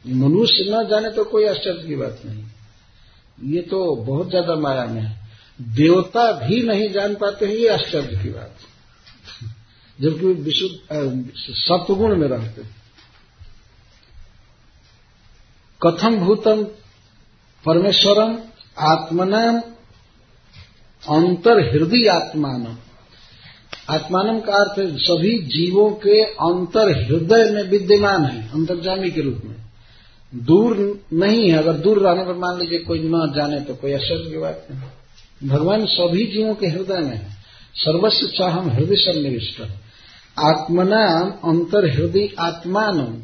मनुष्य 0.06 0.66
न 0.70 0.88
जाने 0.88 1.10
तो 1.10 1.24
कोई 1.24 1.46
आश्चर्य 1.46 1.88
की 1.88 1.96
बात 1.96 2.22
नहीं। 2.26 3.54
ये 3.54 3.62
तो 3.62 3.96
बहुत 3.96 4.30
ज़्यादा 4.30 4.56
माया 4.56 4.86
में 4.86 5.02
है। 5.02 5.22
देवता 5.76 6.32
भी 6.40 6.62
नहीं 6.64 6.90
जान 6.92 7.16
पाते 7.16 7.46
हैं, 7.46 7.54
ये 7.54 7.68
आश्चर्य 7.68 8.24
की 8.24 8.30
बात 8.30 8.63
जबकि 10.04 10.28
विशुद्ध 10.44 11.32
सत्वगुण 11.38 12.16
में 12.16 12.28
रहते 12.28 12.62
कथम 15.82 16.18
भूतम 16.18 16.64
परमेश्वरम 17.64 18.38
आत्मनाम 18.80 19.60
अंतर 21.04 21.60
हृदय 21.72 22.08
आत्मान 22.08 22.78
आत्मानम 23.90 24.40
का 24.40 24.54
अर्थ 24.54 24.80
सभी 24.98 25.38
जीवों 25.48 25.90
के 25.92 26.22
अंतर 26.24 26.92
हृदय 26.98 27.44
में 27.52 27.64
विद्यमान 27.64 28.26
है, 28.26 28.50
अंतर्जामी 28.52 29.12
के 29.12 29.22
रूप 29.22 29.42
में। 29.46 29.56
दूर 30.34 30.78
नहीं 31.14 31.50
है, 31.50 31.58
अगर 31.58 31.74
दूर 31.74 32.00
रहने 32.00 32.24
पर 32.26 32.34
मान 32.34 32.60
लीजिए 32.60 32.80
कोई 32.80 33.00
न 33.06 33.32
जाने 33.36 33.60
तो 33.60 33.76
कोई 33.76 33.94
आश्चर्य 33.94 34.30
की 34.32 34.38
बात 34.38 34.68
नहीं। 34.72 35.50
भगवान 35.50 35.86
सभी 35.86 36.26
जीवों 36.26 36.56
के 36.56 36.68
हृदय 36.68 37.00
में 37.00 37.16
है। 37.16 37.32
सर्वस्व 37.76 38.28
चाह 38.28 38.50
हम 38.50 38.70
हृदय 38.70 38.96
सन्निविष्ट 38.96 39.62
आत्मनाम 40.40 41.32
अंतर 41.32 41.90
हृदय 41.90 42.30
आत्मान 42.40 43.24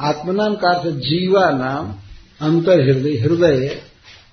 आत्मनाम 0.00 0.54
का 0.54 0.72
अर्थ 0.72 0.96
जीवा 0.96 1.50
नाम 1.50 1.94
अंतर 2.46 2.80
हृदय। 2.80 3.16
हृदय 3.16 3.82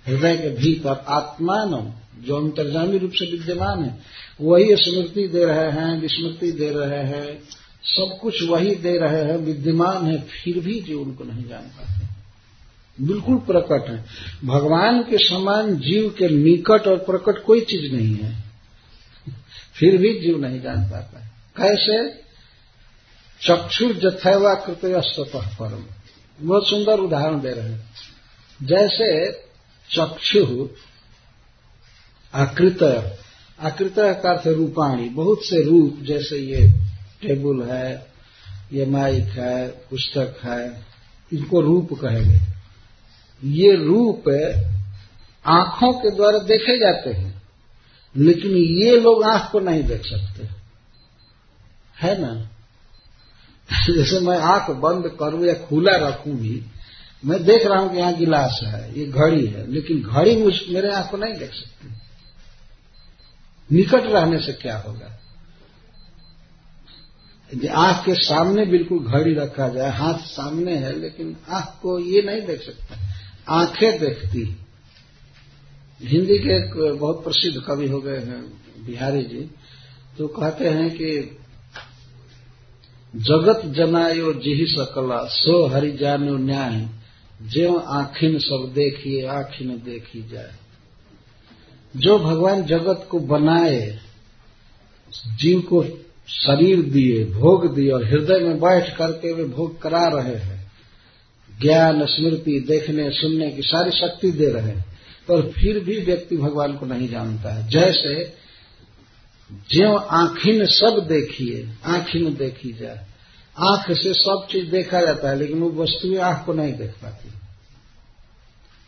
हृदय 0.07 0.37
के 0.37 0.49
भीतर 0.49 1.05
आत्मान 1.07 1.93
जो 2.23 2.35
अंतर्जामी 2.37 2.97
रूप 2.97 3.11
से 3.11 3.31
विद्यमान 3.31 3.83
है, 3.83 3.99
वही 4.41 4.75
स्मृति 4.75 5.27
दे 5.27 5.45
रहे 5.45 5.71
हैं, 5.71 6.01
विस्मृति 6.01 6.51
दे 6.51 6.69
रहे 6.69 7.03
हैं। 7.03 7.39
सब 7.83 8.17
कुछ 8.21 8.43
वही 8.43 8.75
दे 8.75 8.97
रहे 8.97 9.21
हैं, 9.21 9.37
विद्यमान 9.37 10.05
है, 10.05 10.21
फिर 10.21 10.59
भी 10.59 10.79
जीव 10.79 11.01
उनको 11.01 11.23
नहीं 11.23 11.43
जान 11.43 11.61
पाते। 11.61 12.07
बिल्कुल 13.05 13.35
प्रकट 13.35 13.89
है। 13.89 14.05
भगवान 14.45 15.01
के 15.01 15.17
समान 15.17 15.75
जीव 15.75 16.15
के 16.17 16.29
निकट 16.29 16.87
और 16.87 16.97
प्रकट 16.97 17.43
कोई 17.43 17.61
चीज़ 17.61 17.95
नहीं 17.95 18.15
है। 18.15 18.43
फिर 19.73 19.97
भी 19.97 20.19
जीव 20.19 20.41
नहीं 20.41 20.61
जान 20.61 20.89
पाता। 20.89 21.30
कैसे? 21.57 22.09
चक्षुर 23.41 23.93
जथैवा 23.93 24.53
कृतयस्तः 24.55 25.47
परम। 25.55 25.85
बहुत 26.47 26.67
सुंदर 26.69 26.99
उदाहरण 26.99 27.41
दे 27.41 27.51
रहे 27.51 27.69
हैं। 27.69 27.89
जैसे 28.63 29.31
चक्षु 29.89 30.69
आकृत 32.33 32.83
आकृत 33.59 33.95
का 33.97 34.31
अर्थ 34.31 34.47
रूपाणी। 34.47 35.09
बहुत 35.09 35.45
से 35.45 35.63
रूप, 35.63 35.97
जैसे 36.01 36.37
ये 36.37 36.67
टेबल 37.21 37.63
है, 37.63 38.07
ये 38.73 38.85
माइक 38.85 39.25
है, 39.25 39.67
पुस्तक 39.67 40.39
है, 40.43 40.85
इनको 41.33 41.61
रूप 41.61 41.93
कहेंगे। 41.93 42.39
ये 43.43 43.75
रूप 43.75 44.23
आँखों 45.45 45.93
के 45.93 46.15
द्वारा 46.15 46.37
देखे 46.37 46.79
जाते 46.79 47.09
हैं, 47.09 47.41
लेकिन 48.15 48.51
ये 48.51 48.99
लोग 48.99 49.23
आँख 49.23 49.51
को 49.51 49.59
नहीं 49.59 49.83
देख 49.83 50.05
सकते। 50.05 50.60
है 52.01 52.21
ना? 52.21 52.49
जैसे 53.69 54.19
मैं 54.19 54.37
आँख 54.37 54.69
बंद 54.69 55.17
करूँ 55.19 55.45
या 55.45 55.53
खुला 55.53 55.95
रखूँ 55.97 56.33
भी, 56.33 56.63
मैं 57.25 57.43
देख 57.43 57.65
रहा 57.65 57.79
हूँ 57.79 57.91
कि 57.91 57.97
यहाँ 57.97 58.13
गिलास 58.13 58.59
है, 58.63 58.99
ये 58.99 59.05
घड़ी 59.05 59.45
है, 59.45 59.71
लेकिन 59.71 60.01
घड़ी 60.01 60.35
मुझ, 60.43 60.53
मेरे 60.69 60.91
आँख 60.91 61.11
को 61.11 61.17
नहीं 61.17 61.33
देख 61.33 61.53
सकती। 61.53 61.91
निकट 63.75 64.03
रहने 64.03 64.39
से 64.39 64.53
क्या 64.53 64.77
होगा? 64.77 65.17
आँख 67.73 68.05
के 68.05 68.13
सामने 68.15 68.65
बिल्कुल 68.65 68.99
घड़ी 68.99 69.33
रखा 69.33 69.67
जाए, 69.69 69.91
हाथ 69.91 70.13
सामने 70.13 70.75
है, 70.75 70.99
लेकिन 70.99 71.35
आँख 71.49 71.79
को 71.81 71.99
ये 71.99 72.21
नहीं 72.21 72.41
देख 72.41 72.61
सकता। 72.61 72.97
आँखें 73.49 73.99
देखती। 73.99 74.57
हिंदी 76.01 76.37
के 76.39 76.55
एक 76.57 76.97
बहुत 76.99 77.23
प्रसिद्ध 77.23 77.61
कवि 77.67 77.87
हो 77.87 78.01
गए 78.01 78.17
हैं, 78.17 78.41
बिहारी 78.85 79.23
जी 79.23 79.51
तो 80.17 80.27
कहते 80.27 80.69
हैं 80.69 80.89
कि 80.89 81.37
जगत 83.15 83.61
जनायो 83.65 84.33
जिही 84.33 84.65
सकला, 84.65 85.25
सो 85.25 85.67
हरि 85.67 85.91
जानो 85.91 86.37
न्याय। 86.37 86.87
जो 87.41 87.75
आखिन 87.75 88.39
सब 88.39 88.71
देखिए, 88.75 89.25
आखिन 89.25 89.69
देखी 89.69 90.29
जाए। 90.29 90.51
जो 91.97 92.19
भगवान 92.19 92.63
जगत 92.63 93.07
को 93.09 93.19
बनाए 93.19 93.99
जीव 95.39 95.59
को 95.59 95.83
शरीर 96.27 96.81
दिए, 96.81 97.25
भोग 97.25 97.75
दिए 97.75 97.91
और 97.91 98.05
हृदय 98.05 98.39
में 98.39 98.57
बैठ 98.57 98.95
करके 98.95 99.33
वे 99.33 99.43
भोग 99.43 99.81
करा 99.81 100.07
रहे 100.07 100.35
हैं, 100.35 100.71
ज्ञान, 101.61 102.05
स्मृति, 102.05 102.59
देखने, 102.59 103.11
सुनने 103.11 103.51
की 103.51 103.61
सारी 103.61 103.91
शक्ति 103.91 104.31
दे 104.31 104.45
रहे 104.45 104.63
हैं, 104.63 104.85
पर 105.27 105.41
फिर 105.41 105.79
भी 105.79 105.97
व्यक्ति 105.97 106.37
भगवान 106.37 106.77
को 106.77 106.85
नहीं 106.85 107.09
जानता 107.09 107.53
है। 107.53 107.69
जैसे 107.69 108.40
ज्यो 109.71 109.95
आखिन 109.95 110.65
सब 110.65 111.05
देखिए 111.07 111.69
आखिन 111.85 112.33
देखी 112.35 112.71
जाए। 112.73 113.05
आँख 113.57 113.91
से 113.91 114.13
सब 114.13 114.47
चीज़ 114.51 114.69
देखा 114.71 115.01
जाता 115.01 115.29
है, 115.29 115.37
लेकिन 115.37 115.59
वो 115.59 115.69
वस्तुएँ 115.83 116.17
आँख 116.17 116.45
को 116.45 116.53
नहीं 116.53 116.73
देख 116.73 116.91
पाती। 116.91 117.29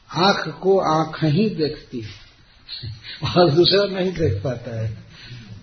आँख 0.09 0.47
को 0.61 0.77
आँख 0.79 1.23
ही 1.23 1.49
देखती 1.49 2.03
और 3.35 3.49
दूसरा 3.51 3.85
नहीं 3.85 4.11
देख 4.13 4.41
पाता 4.43 4.79
है। 4.81 4.89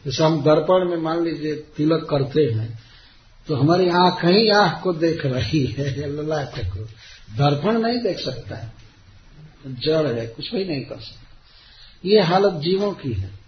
जैसे 0.04 0.24
हम 0.24 0.40
दर्पण 0.42 0.88
में 0.90 0.96
मान 0.96 1.24
लीजिए 1.24 1.54
तिलक 1.76 2.06
करते 2.10 2.44
हैं 2.52 2.78
तो 3.46 3.56
हमारी 3.56 3.88
आँख 3.88 4.24
ही 4.24 4.48
आँख 4.50 4.82
को 4.82 4.92
देख 4.92 5.26
रही 5.26 5.64
है 5.66 6.08
ललाट 6.08 6.58
को 6.68 6.84
दर्पण 7.36 7.78
नहीं 7.78 7.98
देख 7.98 8.18
सकता 8.18 8.56
है, 8.56 8.72
जड़ 9.66 10.06
है, 10.06 10.26
कुछ 10.26 10.54
भी 10.54 10.64
नहीं 10.64 10.84
कर 10.84 11.00
सकता। 11.00 11.28
ये 12.04 12.20
हालत 12.20 12.60
जीवों 12.62 12.92
की 12.92 13.12
है। 13.12 13.39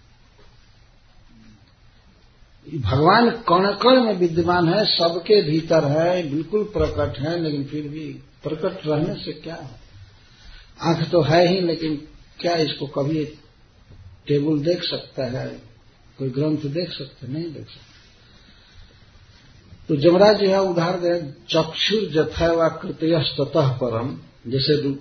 भगवान 2.78 3.30
कण 3.30 3.72
कण 3.72 4.02
में 4.02 4.14
विद्यमान 4.14 4.68
है? 4.68 4.84
सबके 4.84 5.42
भीतर 5.42 5.84
है, 5.84 6.30
बिल्कुल 6.30 6.64
प्रकट 6.64 7.18
है, 7.18 7.40
लेकिन 7.40 7.64
फिर 7.64 7.88
भी 7.88 8.18
प्रकट 8.42 8.86
रहने 8.86 9.14
से 9.14 9.32
क्या 9.32 9.54
है? 9.54 9.80
आँख 10.82 11.10
तो 11.10 11.20
है 11.20 11.48
ही, 11.48 11.60
लेकिन 11.60 12.08
क्या 12.40 12.54
इसको 12.54 12.86
कभी 12.86 13.24
टेबल 14.26 14.58
देख 14.58 14.82
सकता 14.82 15.24
है? 15.24 15.72
कोई 16.18 16.28
ग्रंथ 16.28 16.58
देख 16.58 16.92
सकते 16.92 17.26
नहीं 17.26 17.44
देख 17.44 17.66
सकते। 17.66 17.92
तो 19.88 19.96
जमराज 19.96 20.38
जी 20.38 20.46
है 20.46 20.62
उदाहरण 20.62 21.00
दे 21.00 21.32
चक्षुर 21.48 22.00
जथैवाकृतय 22.00 23.24
ततः 23.40 23.68
परम, 23.68 24.18
जैसे 24.46 24.98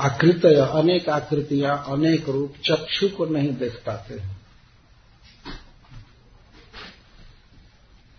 आकृत 0.00 0.46
अनेक 0.46 1.08
आकृतियाँ, 1.08 1.84
अनेक 1.88 2.28
रूप, 2.28 2.54
चक्षु 2.64 3.08
को 3.08 3.26
नहीं 3.26 3.56
देख 3.56 3.72
पाते। 3.86 4.35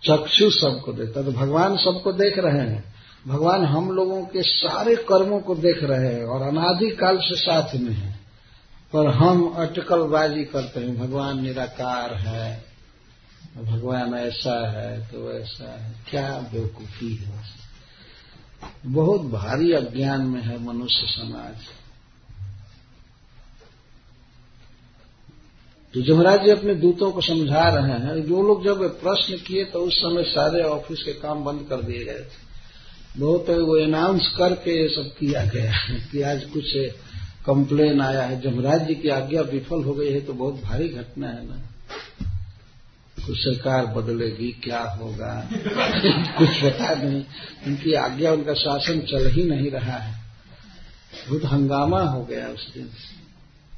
चक्षु 0.04 0.50
सबको 0.50 0.92
देखता 0.92 1.22
तो 1.22 1.32
भगवान 1.32 1.76
सबको 1.76 2.12
देख 2.12 2.38
रहे 2.38 2.58
हैं। 2.58 2.94
भगवान 3.28 3.64
हम 3.64 3.90
लोगों 3.90 4.22
के 4.22 4.42
सारे 4.42 4.96
कर्मों 4.96 5.40
को 5.40 5.54
देख 5.54 5.82
रहे 5.82 6.14
हैं 6.14 6.24
और 6.24 6.42
अनादिकाल 6.42 7.18
से 7.18 7.36
साथ 7.36 7.74
में 7.74 7.92
है। 7.92 8.18
पर 8.92 9.06
हम 9.06 9.54
अटकलबाजी 9.56 10.44
करते 10.44 10.80
हैं। 10.80 10.98
भगवान 10.98 11.42
निराकार 11.42 12.14
है। 12.14 12.64
भगवान 13.62 14.14
ऐसा 14.14 14.70
है 14.70 15.00
तो 15.00 15.32
ऐसा 15.32 15.84
है। 15.84 15.94
क्या 16.10 16.38
बेवकूफ़ी 16.52 17.14
है। 17.14 17.44
बहुत 18.86 19.20
भारी 19.20 19.72
अज्ञान 19.72 20.20
में 20.20 20.42
है 20.42 20.62
मनुष्य 20.62 21.06
समाज। 21.06 21.54
तो 25.94 26.02
जमराज 26.02 26.44
जी 26.44 26.50
अपने 26.50 26.74
दूतों 26.74 27.12
को 27.12 27.20
समझा 27.20 27.68
रहे 27.68 27.92
हैं, 27.92 28.26
जो 28.26 28.42
लोग 28.42 28.64
जब 28.64 29.00
प्रश्न 29.00 29.36
किए 29.36 29.64
तो 29.64 29.78
उस 29.78 29.98
समय 29.98 30.22
सारे 30.22 30.62
ऑफ़िस 30.62 31.02
के 31.02 31.12
काम 31.12 31.44
बंद 31.44 31.66
कर 31.70 31.76
दिए 31.76 32.04
गए 32.04 32.20
थे। 32.20 32.48
बहुत 33.16 33.50
वो 33.50 33.84
अनाउंस 33.84 34.34
करके 34.38 34.82
ये 34.82 34.88
सब 34.88 35.02
किया 35.02 35.44
गया 35.44 35.72
कि 36.12 36.22
आज 36.22 36.44
कुछ 36.44 36.64
कंप्लेन 37.46 38.00
आया 38.00 38.22
है। 38.22 38.40
जमराज 38.40 38.88
जी 38.88 38.94
की 38.94 39.08
आज्ञा 39.08 39.42
विफल 39.42 39.84
हो 39.84 39.94
गई 39.94 40.12
है 40.12 40.20
तो 40.20 40.32
बहुत 40.32 40.62
भारी 40.62 40.88
घटना 40.88 41.28
है 41.28 41.48
ना। 41.48 41.56
कुछ 43.26 43.38
सरकार 43.38 43.86
बदलेगी, 43.86 44.60
क्या 44.64 44.82
होगा? 44.82 45.50
कुछ 46.38 46.48
पता 46.48 46.94
नहीं। 46.94 47.24
उनकी 47.66 47.92
आज्ञा, 47.92 48.32
उनका 48.32 48.54
शासन 48.54 49.00
चल 49.00 49.30
ही 49.30 49.44
नहीं 49.44 49.70
रहा 49.70 49.96
है। 49.96 50.20
बहुत 51.28 51.44
हंगामा 51.44 52.00
हो 52.00 52.24
गया 52.24 52.48
उस 52.48 52.74
दिन 52.74 52.90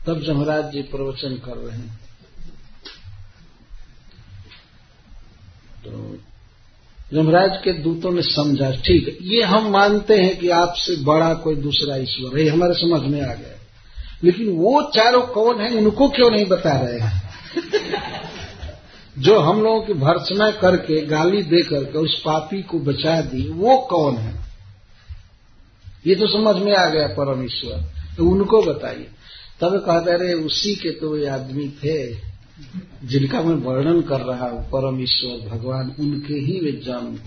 तब 0.07 0.23
जमराज 0.23 0.73
जी 0.73 0.83
प्रवचन 0.83 1.35
कर 1.35 1.57
रहे 1.57 1.79
हैं। 1.79 2.00
तो 5.87 6.19
यमराज 7.15 7.51
के 7.65 7.73
दूतों 7.73 8.13
ने 8.13 8.23
समझा, 8.23 8.71
ठीक 8.71 9.09
है 9.09 9.29
ये 9.29 9.43
हम 9.43 9.71
मानते 9.71 10.15
हैं 10.15 10.39
कि 10.39 10.49
आपसे 10.49 10.97
बड़ा 10.97 11.35
कोई 11.35 11.55
दूसरा 11.55 11.97
ईश्वर 11.97 12.41
है 12.41 12.49
हमारे 12.49 12.75
समझ 12.75 13.01
में 13.01 13.23
आ 13.23 13.35
गया 13.35 13.57
लेकिन 14.25 14.49
वो 14.49 14.91
चारों 14.95 15.23
कौन 15.23 15.61
है, 15.61 15.77
उनको 15.77 16.09
क्यों 16.09 16.31
नहीं 16.31 16.47
बता 16.47 16.81
रहे 16.81 16.99
हैं? 16.99 17.23
जो 19.19 19.39
हम 19.39 19.63
लोगों 19.63 19.83
की 19.83 19.93
भर्सना 19.93 20.51
करके 20.51 21.07
गाली 21.07 21.43
दे 21.43 21.63
करके 21.63 21.99
उस 21.99 22.23
पापी 22.23 22.63
को 22.63 22.79
बचा 22.79 23.21
दी, 23.21 23.49
वो 23.49 23.79
कौन 23.79 24.17
है? 24.17 24.41
ये 26.07 26.15
तो 26.15 26.27
समझ 26.27 26.63
में 26.63 26.75
आ 26.75 26.89
गया 26.89 27.07
परमेश्वर। 27.07 27.85
तो 28.17 28.25
उनको 28.25 28.63
बताइए। 28.63 29.09
तब 29.61 29.77
कहते 29.79 30.17
रहे 30.17 30.35
उसी 30.35 30.75
के 30.75 30.91
तो 30.91 31.17
ये 31.17 31.27
आदमी 31.27 31.69
थे 31.69 32.30
जिनका 33.05 33.43
मैं 33.43 33.55
वर्णन 33.55 34.01
कर 34.01 34.21
रहा 34.21 34.49
हूँ, 34.49 34.65
परम 34.65 35.03
ईश्वर, 35.03 35.49
भगवान, 35.49 35.95
उनके 36.01 36.35
ही 36.35 36.61
वे 36.61 36.73
जन्म 36.73 37.19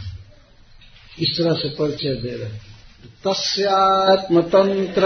इस 1.19 1.38
तरह 1.38 1.53
से 1.53 1.69
परिचय 1.69 2.15
दे 2.15 2.29
रहे 2.29 2.73
तस्यात्मतंत्र 3.23 5.05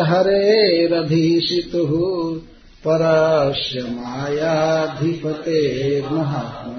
हरेरधीशितु 0.00 1.86
परस्य 2.86 3.80
मायाधिपते 3.80 5.58
महात्म। 6.02 6.72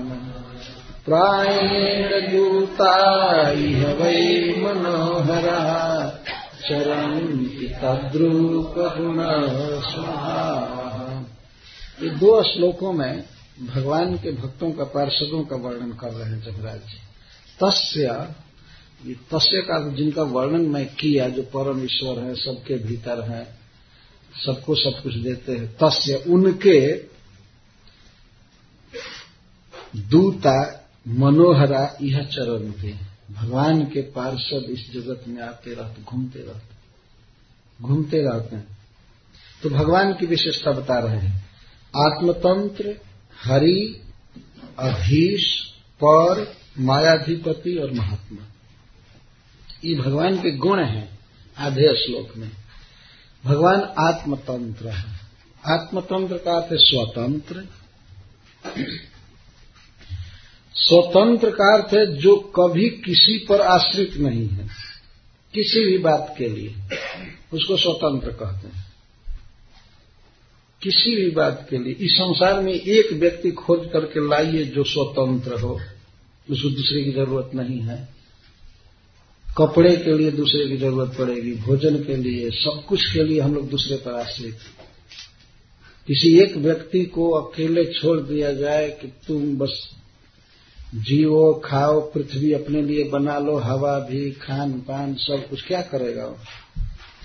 प्रायेण 1.05 2.31
दूता, 2.31 3.49
इह 3.51 3.93
वै 3.93 4.53
मनोहरा। 4.57 5.59
चरन्ति 6.69 7.65
तद्रूप 7.83 8.75
स्वाहा 9.81 10.88
ये 12.03 12.09
दो 12.09 12.43
श्लोकों 12.43 12.93
में 12.93 13.25
भगवान 13.65 14.17
के 14.17 14.31
भक्तों 14.31 14.71
का, 14.71 14.83
पार्षदों 14.83 15.45
का 15.45 15.55
वर्णन 15.55 15.91
कर 15.91 16.11
रहे 16.11 16.29
हैं 16.29 16.43
जमराज 16.43 16.79
जी। 16.79 16.97
तस्य 17.63 18.33
तस्य 19.31 19.61
का 19.61 19.89
जिनका 19.89 20.23
वर्णन 20.23 20.61
मैं 20.61 20.95
किया, 20.95 21.29
जो 21.29 21.41
परम 21.43 21.83
ईश्वर 21.83 22.19
है, 22.19 22.35
सबके 22.35 22.77
भीतर 22.77 23.31
है, 23.31 23.57
सबको 24.45 24.75
सब 24.75 25.03
कुछ 25.03 25.15
देते 25.15 25.51
हैं, 25.51 25.73
तस्य, 25.73 26.15
उनके 26.15 26.95
दूता 29.95 30.85
मनोहरा 31.07 31.97
यह 32.01 32.23
चरण 32.23 32.71
थे। 32.71 32.93
भगवान 33.33 33.85
के 33.85 34.01
पार्षद 34.01 34.67
इस 34.69 34.93
जगत 34.93 35.25
में 35.27 35.41
आते 35.41 35.73
रहते, 35.73 36.01
घूमते 36.01 36.39
रहते 36.39 36.79
घूमते 37.81 38.17
रहते 38.17 38.55
हैं। 38.55 38.77
तो 39.63 39.69
भगवान 39.69 40.13
की 40.13 40.25
विशेषता 40.25 40.71
बता 40.71 40.99
रहे 40.99 41.17
हैं। 41.17 41.48
आत्मतंत्र, 41.97 43.01
हरि, 43.43 44.01
अधीश, 44.79 45.73
पर, 46.03 46.55
मायाधिपति 46.79 47.75
और 47.75 47.91
महात्मा। 47.91 48.45
ये 49.85 49.95
भगवान 49.95 50.37
के 50.37 50.51
गुण 50.51 50.83
हैं 50.83 51.19
आधे 51.57 52.05
श्लोक 52.05 52.37
में। 52.37 52.51
भगवान 53.45 53.81
आत्मतंत्र 53.81 54.89
है। 54.89 55.19
आत्मतंत्र 55.65 56.37
का 56.37 56.51
अर्थ 56.51 56.71
है 56.71 56.77
स्वतंत्र। 56.77 57.67
स्वतंत्र 60.73 61.49
का 61.49 61.73
अर्थ 61.73 61.93
है 61.93 62.17
जो 62.17 62.35
कभी 62.35 62.89
किसी 62.89 63.37
पर 63.37 63.61
आश्रित 63.61 64.17
नहीं 64.17 64.47
है। 64.47 64.67
किसी 65.53 65.85
भी 65.85 65.97
बात 65.97 66.35
के 66.37 66.49
लिए। 66.49 66.75
उसको 67.53 67.77
स्वतंत्र 67.77 68.31
कहते 68.31 68.67
हैं। 68.67 68.88
किसी 70.81 71.15
भी 71.15 71.29
बात 71.31 71.67
के 71.69 71.77
लिए, 71.77 71.93
इस 71.93 72.11
संसार 72.11 72.61
में 72.61 72.73
एक 72.73 73.13
व्यक्ति 73.13 73.51
खोज 73.51 73.89
करके 73.93 74.27
लाइए 74.29 74.63
जो 74.65 74.83
स्वतंत्र 74.83 75.59
हो 75.59 75.79
उसको 76.51 76.69
दूसरे 76.69 77.03
की 77.03 77.11
ज़रूरत 77.11 77.51
नहीं 77.55 77.79
है। 77.79 78.09
कपड़े 79.57 79.97
के 79.97 80.17
लिए 80.17 80.31
दूसरे 80.31 80.67
की 80.67 80.77
ज़रूरत 80.77 81.15
पड़ेगी, 81.17 81.51
भोजन 81.55 82.03
के 82.03 82.15
लिए, 82.15 82.49
सब 82.49 82.83
कुछ 82.89 83.13
के 83.13 83.23
लिए 83.23 83.39
हम 83.39 83.55
लोग 83.55 83.69
दूसरे 83.69 83.97
पर 83.97 84.11
आश्रित 84.11 84.57
किसी 86.07 86.39
एक 86.39 86.57
व्यक्ति 86.57 87.05
को 87.05 87.29
अकेले 87.29 87.85
छोड़ 87.85 88.19
दिया 88.19 88.53
जाए 88.53 88.89
कि 88.89 89.07
तुम 89.27 89.57
बस 89.57 89.89
जियो, 90.95 91.61
खाओ, 91.65 92.01
पृथ्वी 92.01 92.53
अपने 92.53 92.81
लिए 92.81 93.03
बना 93.03 93.39
लो, 93.39 93.57
हवा 93.57 93.99
भी 93.99 94.31
खान 94.31 94.71
पान 94.73 95.13
सब 95.15 95.49
कुछ 95.49 95.67
क्या 95.67 95.81
करेगा 95.81 96.25
वो? 96.25 96.37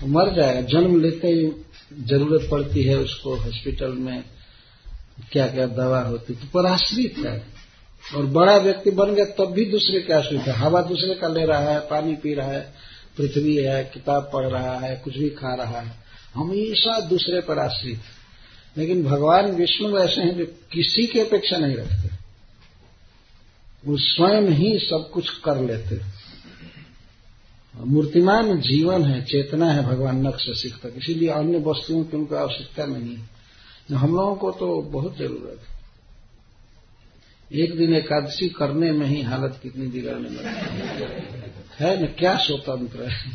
तो 0.01 0.07
मर 0.07 0.35
जाएगा। 0.35 0.61
जन्म 0.61 1.01
लेते 1.01 1.27
ही 1.27 1.47
ज़रूरत 1.93 2.47
पड़ती 2.51 2.83
है 2.83 2.97
उसको 2.97 3.35
हॉस्पिटल 3.35 3.91
में 3.91 4.23
क्या 5.31 5.47
क्या 5.47 5.67
दवा 5.67 6.01
होती 6.01 6.33
तो 6.33 6.47
पराश्रित 6.53 7.17
है। 7.17 7.47
और 8.15 8.25
बड़ा 8.25 8.57
व्यक्ति 8.57 8.91
बन 8.91 9.15
गया, 9.15 9.25
तब 9.25 9.45
भी 9.45 9.65
दूसरे 9.65 10.01
के 10.01 10.13
आश्रित 10.13 10.41
है। 10.41 10.53
हवा 10.53 10.81
दूसरे 10.81 11.15
का 11.15 11.27
ले 11.27 11.45
रहा 11.45 11.59
है, 11.59 11.79
पानी 11.79 12.15
पी 12.15 12.33
रहा 12.33 12.47
है, 12.47 12.73
पृथ्वी 13.17 13.55
है, 13.55 13.83
किताब 13.93 14.29
पढ़ 14.33 14.45
रहा 14.45 14.79
है, 14.79 14.95
कुछ 14.95 15.17
भी 15.17 15.29
खा 15.29 15.55
रहा 15.55 15.79
है। 15.79 15.95
हमेशा 16.35 16.99
दूसरे 16.99 17.41
पर 17.41 17.59
आश्रित 17.59 17.99
लेकिन 18.77 19.03
भगवान 19.03 19.51
विष्णु 19.51 19.97
ऐसे 19.97 20.21
हैं 20.21 20.37
जो 20.37 20.45
किसी 20.45 21.07
की 21.07 21.19
अपेक्षा 21.19 21.57
नहीं 21.57 21.75
रखते। 21.75 22.09
वो 23.85 23.97
स्वयं 23.97 24.49
ही 24.49 24.79
सब 24.79 25.09
कुछ 25.13 25.29
कर 25.29 25.61
लेते 25.61 25.95
मूर्तिमान 27.77 28.59
जीवन 28.61 29.03
है, 29.03 29.21
चेतना 29.25 29.71
है 29.71 29.85
भगवान 29.85 30.27
नक्श 30.27 30.45
सीखता 30.49 30.89
इसीलिए 30.89 31.29
अन्य 31.29 31.57
वस्तुओं 31.57 32.03
की 32.03 32.17
उनको 32.17 32.35
आवश्यकता 32.35 32.85
नहीं 32.85 33.15
है। 33.15 33.95
हम 33.95 34.15
लोगों 34.15 34.35
को 34.35 34.51
तो 34.51 34.81
बहुत 34.81 35.17
ज़रूरत 35.17 35.59
है। 35.61 35.75
एक 37.51 37.77
दिन 37.77 37.93
एकादशी 37.93 38.49
करने 38.49 38.91
में 38.91 39.05
ही 39.07 39.21
हालत 39.21 39.59
कितनी 39.63 39.87
बिगड़ने 39.87 40.29
लगती 40.29 41.83
है 41.83 42.03
न, 42.03 42.05
क्या 42.07 42.35
स्वतंत्र 42.37 43.03
है? 43.03 43.31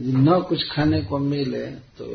न 0.00 0.40
कुछ 0.48 0.68
खाने 0.70 1.00
को 1.02 1.18
मिले 1.18 1.66
तो 1.66 2.06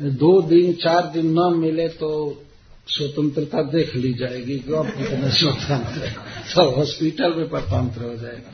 दो 0.00 0.40
दिन, 0.42 0.72
चार 0.72 1.10
दिन 1.10 1.26
न 1.38 1.52
मिले 1.56 1.88
तो 1.88 2.43
स्वतंत्रता 2.88 3.62
देख 3.62 3.94
ली 3.96 4.12
जाएगी। 4.14 4.58
कि 4.58 4.74
आप 4.74 4.86
कितना 4.86 5.30
स्वतंत्र 5.30 6.08
सब 6.54 6.74
हॉस्पिटल 6.76 7.34
में 7.34 7.48
परतंत्र 7.48 8.04
हो 8.04 8.16
जाएगा। 8.16 8.50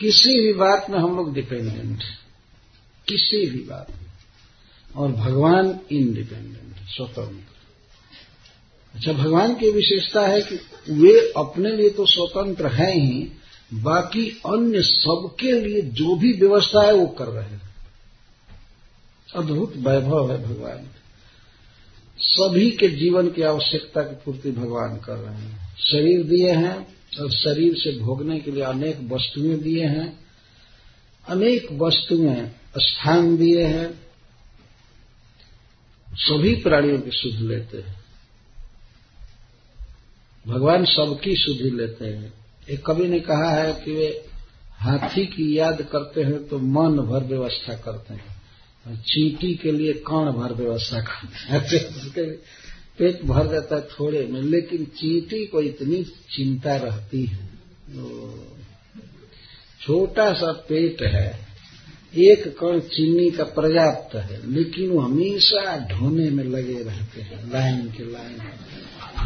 किसी 0.00 0.40
भी 0.40 0.52
बात 0.52 0.90
में 0.90 0.98
हम 0.98 1.16
लोग 1.16 1.34
डिपेंडेंट 1.34 2.02
किसी 3.08 3.46
भी 3.46 3.58
बात 3.58 3.86
में। 3.90 4.08
और 4.96 5.12
भगवान 5.12 5.80
इंडिपेंडेंट 5.92 6.88
स्वतंत्र। 6.88 7.54
अच्छा 8.94 9.12
भगवान 9.12 9.54
की 9.54 9.70
विशेषता 9.70 10.26
है 10.26 10.40
कि 10.40 10.54
वे 10.90 11.32
अपने 11.36 11.70
लिए 11.70 11.90
तो 11.90 12.06
स्वतंत्र 12.06 12.66
हैं 12.66 12.94
ही, 12.94 13.32
बाकी 13.74 14.30
अन्य 14.30 14.82
सबके 14.82 15.52
लिए 15.52 15.82
जो 15.82 16.16
भी 16.16 16.32
व्यवस्था 16.32 16.82
है 16.82 16.92
वो 16.92 17.06
कर 17.06 17.24
रहे 17.24 17.44
हैं। 17.44 17.62
अद्भुत 19.36 19.72
वैभव 19.76 20.32
है 20.32 20.44
भगवान 20.44 20.86
सभी 22.20 22.70
के 22.70 22.88
जीवन 22.88 23.30
की 23.30 23.42
आवश्यकता 23.42 24.02
की 24.02 24.14
पूर्ति 24.14 24.50
भगवान 24.50 24.96
कर 24.96 25.16
रहे 25.16 25.34
हैं। 25.34 25.76
शरीर 25.78 26.22
दिए 26.22 26.52
हैं 26.52 26.96
और 27.20 27.30
शरीर 27.30 27.74
से 27.74 27.98
भोगने 27.98 28.40
के 28.40 28.50
लिए 28.50 28.62
अनेक 28.62 28.98
वस्तुएँ 29.12 29.58
दिए 29.58 29.86
हैं। 29.86 30.20
अनेक 31.28 31.68
वस्तुएँ 31.72 32.48
स्थान 32.78 33.36
दिए 33.36 33.64
हैं। 33.64 34.00
सभी 36.14 36.54
प्राणियों 36.54 36.98
की 36.98 37.10
सुध 37.10 37.48
लेते 37.48 37.78
हैं। 37.78 38.04
भगवान 40.46 40.84
सबकी 40.84 41.36
सुधि 41.36 41.70
लेते 41.70 42.04
हैं। 42.04 42.32
एक 42.70 42.86
कवि 42.86 43.08
ने 43.08 43.20
कहा 43.20 43.50
है 43.50 43.72
कि 43.72 43.92
वे 43.92 44.24
हाथी 44.78 45.26
की 45.26 45.58
याद 45.58 45.82
करते 45.82 46.22
हैं 46.22 46.48
तो 46.48 46.58
मन 46.58 46.98
भर 46.98 47.24
व्यवस्था 47.24 47.74
करते 47.74 48.14
हैं। 48.14 48.37
चींटी 48.96 49.54
के 49.54 49.72
लिए 49.72 49.92
कौन 49.92 50.32
भर 50.32 50.52
व्यवस्था 50.52 51.00
करते 51.00 51.52
हैं? 51.52 51.86
उसके 51.88 52.30
पेट 52.98 53.24
भर 53.24 53.46
जाता 53.46 53.76
है 53.76 53.82
थोड़े 53.82 54.26
में, 54.26 54.42
लेकिन 54.42 54.84
चींटी 54.84 55.46
को 55.46 55.60
इतनी 55.60 56.04
चिंता 56.04 56.76
रहती 56.76 57.24
है। 57.24 57.48
छोटा 59.80 60.32
सा 60.32 60.52
पेट 60.52 61.02
है, 61.02 61.46
एक 62.16 62.48
कण 62.48 62.80
चीनी 62.80 63.30
का 63.30 63.44
पर्याप्त 63.44 64.16
है, 64.16 64.50
लेकिन 64.50 64.90
वो 64.90 65.00
हमेशा 65.00 65.88
ढोने 65.88 66.30
में 66.30 66.44
लगे 66.44 66.82
रहते 66.82 67.20
हैं, 67.20 67.52
लाइन 67.52 67.90
के 67.90 68.12
लाइन। 68.12 68.38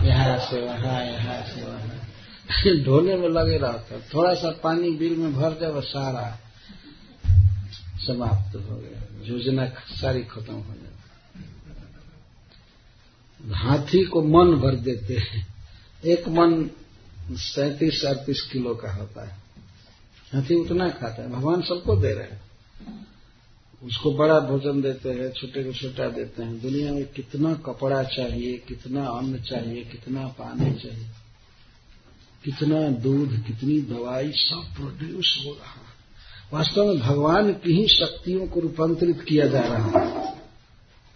यहाँ 0.09 0.39
से 0.39 0.60
वहाँ, 0.60 1.05
यहाँ 1.05 1.43
से 1.43 1.62
वहाँ। 1.62 2.09
ढोने 2.84 3.16
में 3.16 3.28
लगे 3.28 3.56
रहते 3.56 3.94
हैं। 3.94 4.02
थोड़ा 4.14 4.34
सा 4.34 4.60
पानी 4.64 4.90
बिल 4.90 5.16
में 5.16 5.34
भर 5.34 5.59
जाए 5.60 5.70
वो 5.70 5.80
सारा 5.80 6.39
समाप्त 8.06 8.56
हो 8.56 8.76
गया। 8.76 9.26
योजना 9.26 9.66
सारी 10.00 10.22
खत्म 10.22 10.54
हो 10.54 10.74
जाती 10.74 10.92
हाथी 13.54 14.04
को 14.04 14.22
मन 14.22 14.56
भर 14.56 14.76
देते 14.76 15.16
हैं। 15.16 15.46
एक 16.04 16.28
मन 16.28 16.70
सैतीस 17.30 18.04
अड़तीस 18.04 18.42
किलो 18.42 18.74
का 18.74 18.92
होता 18.92 19.28
है। 19.28 19.42
हाथी 20.34 20.54
उतना 20.54 20.88
खाता 20.88 21.22
है। 21.22 21.30
भगवान 21.30 21.62
सबको 21.62 21.96
दे 21.96 22.14
रहे 22.14 22.24
हैं। 22.24 22.52
उसको 23.82 24.14
बड़ा 24.14 24.40
भोजन 24.40 24.82
देते 24.82 25.10
हैं, 25.10 25.32
छोटे 25.32 25.64
को 25.64 25.72
छोटा 25.72 26.08
देते 26.08 26.42
हैं। 26.42 26.60
दुनिया 26.60 26.92
में 26.92 27.06
कितना 27.06 27.54
कपड़ा 27.54 28.02
चाहिए, 28.02 28.56
कितना 28.58 29.06
अन्न 29.06 29.40
चाहिए, 29.40 29.84
कितना 29.84 30.26
पानी 30.26 30.74
चाहिए, 30.74 31.06
कितना 32.44 32.88
दूध, 32.88 33.46
कितनी 33.46 33.80
दवाई 33.80 34.32
सब 34.32 34.74
प्रोड्यूस 34.76 35.44
हो 35.46 35.52
रहा 35.52 35.81
वास्तव 36.52 36.84
में 36.84 36.98
भगवान 36.98 37.52
की 37.54 37.72
ही 37.72 37.86
शक्तियों 37.88 38.46
को 38.46 38.60
रूपांतरित 38.60 39.20
किया 39.22 39.46
जा 39.46 39.60
रहा 39.60 40.00
है। 40.00 40.32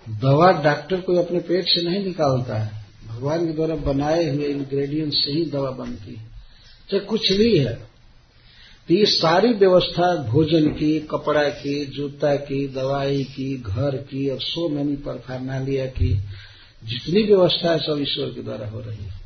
दवा 0.06 0.50
डॉक्टर 0.62 1.00
कोई 1.00 1.18
अपने 1.18 1.38
पेट 1.38 1.64
से 1.64 1.82
नहीं 1.82 2.04
निकालता 2.04 2.58
है। 2.58 2.84
भगवान 3.08 3.46
के 3.46 3.52
द्वारा 3.52 3.74
बनाए 3.74 4.24
हुए 4.30 4.44
इंग्रेडिएंट 4.44 5.12
से 5.12 5.32
ही 5.32 5.44
दवा 5.44 5.70
बनती 5.70 6.14
है। 6.14 6.24
चाहे 6.90 7.00
कुछ 7.00 7.32
भी 7.32 7.58
है 7.58 7.74
तो 8.88 8.94
ये 8.94 9.04
सारी 9.06 9.52
व्यवस्था 9.52 10.14
भोजन 10.22 10.68
की, 10.68 10.98
कपड़ा 11.00 11.42
की, 11.42 11.84
जूता 11.86 12.34
की, 12.36 12.66
दवाई 12.68 13.24
की, 13.24 13.56
घर 13.58 13.96
की, 13.96 14.28
और 14.28 14.40
सो 14.40 14.68
मैनी 14.68 14.96
परफार्नालिया 14.96 15.86
की, 15.86 16.12
जितनी 16.84 17.22
व्यवस्था 17.22 17.72
है 17.72 17.78
सब 17.78 17.98
ईश्वर 18.00 18.26
के 18.26 18.42
द्वारा 18.42 18.68
हो 18.68 18.80
रही 18.80 19.04
है। 19.04 19.26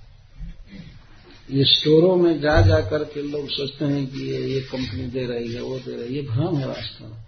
ये 1.51 1.65
स्टोरों 1.65 2.17
में 2.17 2.41
जा 2.41 2.61
जा 2.61 2.81
करके 2.81 3.23
लोग 3.23 3.49
सोचते 3.49 3.85
हैं 3.85 4.07
कि 4.07 4.19
ये 4.19 4.47
ये 4.47 4.61
कंपनी 4.61 5.03
दे 5.03 5.27
रही 5.27 5.53
है, 5.53 5.63
वो 5.63 5.79
दे 5.79 5.91
रही 5.91 6.03
है। 6.03 6.13
ये 6.13 6.23
भ्रम 6.23 6.57
है 6.57 6.69
वास्तव 6.69 7.05
में। 7.07 7.25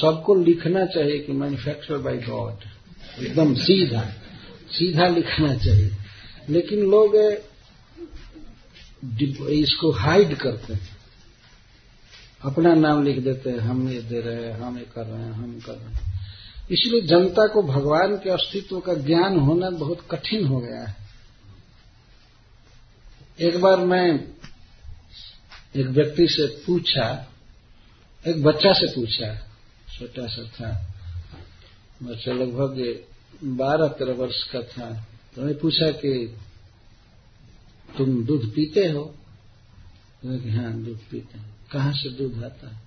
सबको 0.00 0.34
लिखना 0.34 0.86
चाहिए 0.86 1.18
कि 1.18 1.32
मैन्युफैक्चर 1.32 1.96
बाय 1.98 2.16
गॉड 2.16 2.56
एकदम 3.22 3.54
सीधा 3.54 4.00
सीधा 4.70 5.08
लिखना 5.08 5.54
चाहिए। 5.54 5.90
लेकिन 6.48 6.78
लोग 6.78 7.16
इसको 9.48 9.90
हाइड 9.90 10.36
करते 10.36 10.72
हैं। 10.72 10.88
अपना 12.44 12.74
नाम 12.74 13.04
लिख 13.04 13.18
देते 13.18 13.50
हैं, 13.50 13.58
हम 13.58 13.88
ये 13.88 14.00
दे 14.00 14.20
रहे 14.20 14.44
हैं, 14.44 14.52
हम 14.52 14.78
ये 14.78 14.86
कर 14.94 15.06
रहे 15.06 15.22
हैं, 15.22 15.32
हम 15.32 15.60
कर 15.66 15.72
रहे 15.72 15.94
हैं। 15.94 16.20
इसलिए 16.70 17.00
जनता 17.00 17.46
को 17.46 17.62
भगवान 17.62 18.16
के 18.16 18.30
अस्तित्व 18.30 18.80
का 18.80 18.94
ज्ञान 18.94 19.38
होना 19.38 19.70
बहुत 19.70 19.98
कठिन 20.10 20.46
हो 20.46 20.60
गया 20.60 20.88
है। 20.88 21.07
एक 23.40 23.60
बार 23.60 23.76
मैं 23.76 24.28
एक 25.76 25.86
व्यक्ति 25.86 26.26
से 26.28 26.46
पूछा, 26.66 27.32
एक 28.26 28.42
बच्चा 28.42 28.72
से 28.72 28.86
पूछा, 28.86 29.34
छोटा 29.98 30.26
सा 30.26 30.42
था, 30.48 30.94
बच्चा 32.02 32.32
लगभग 32.32 33.04
बारह, 33.44 33.88
तेरह 33.88 34.12
वर्ष 34.12 34.42
का 34.44 34.62
था 34.62 35.06
तो 35.34 35.42
मैं 35.42 35.58
पूछा 35.58 35.90
कि 35.90 36.36
तुम 37.98 38.24
दूध 38.24 38.54
पीते 38.54 38.88
हो? 38.88 39.04
तो 40.22 40.28
हाँ 40.28 40.72
दूध 40.84 40.98
पीते 41.10 41.38
हैं। 41.38 41.56
कहाँ 41.72 41.92
से 41.92 42.10
दूध 42.10 42.44
आता 42.44 42.74
है? 42.74 42.82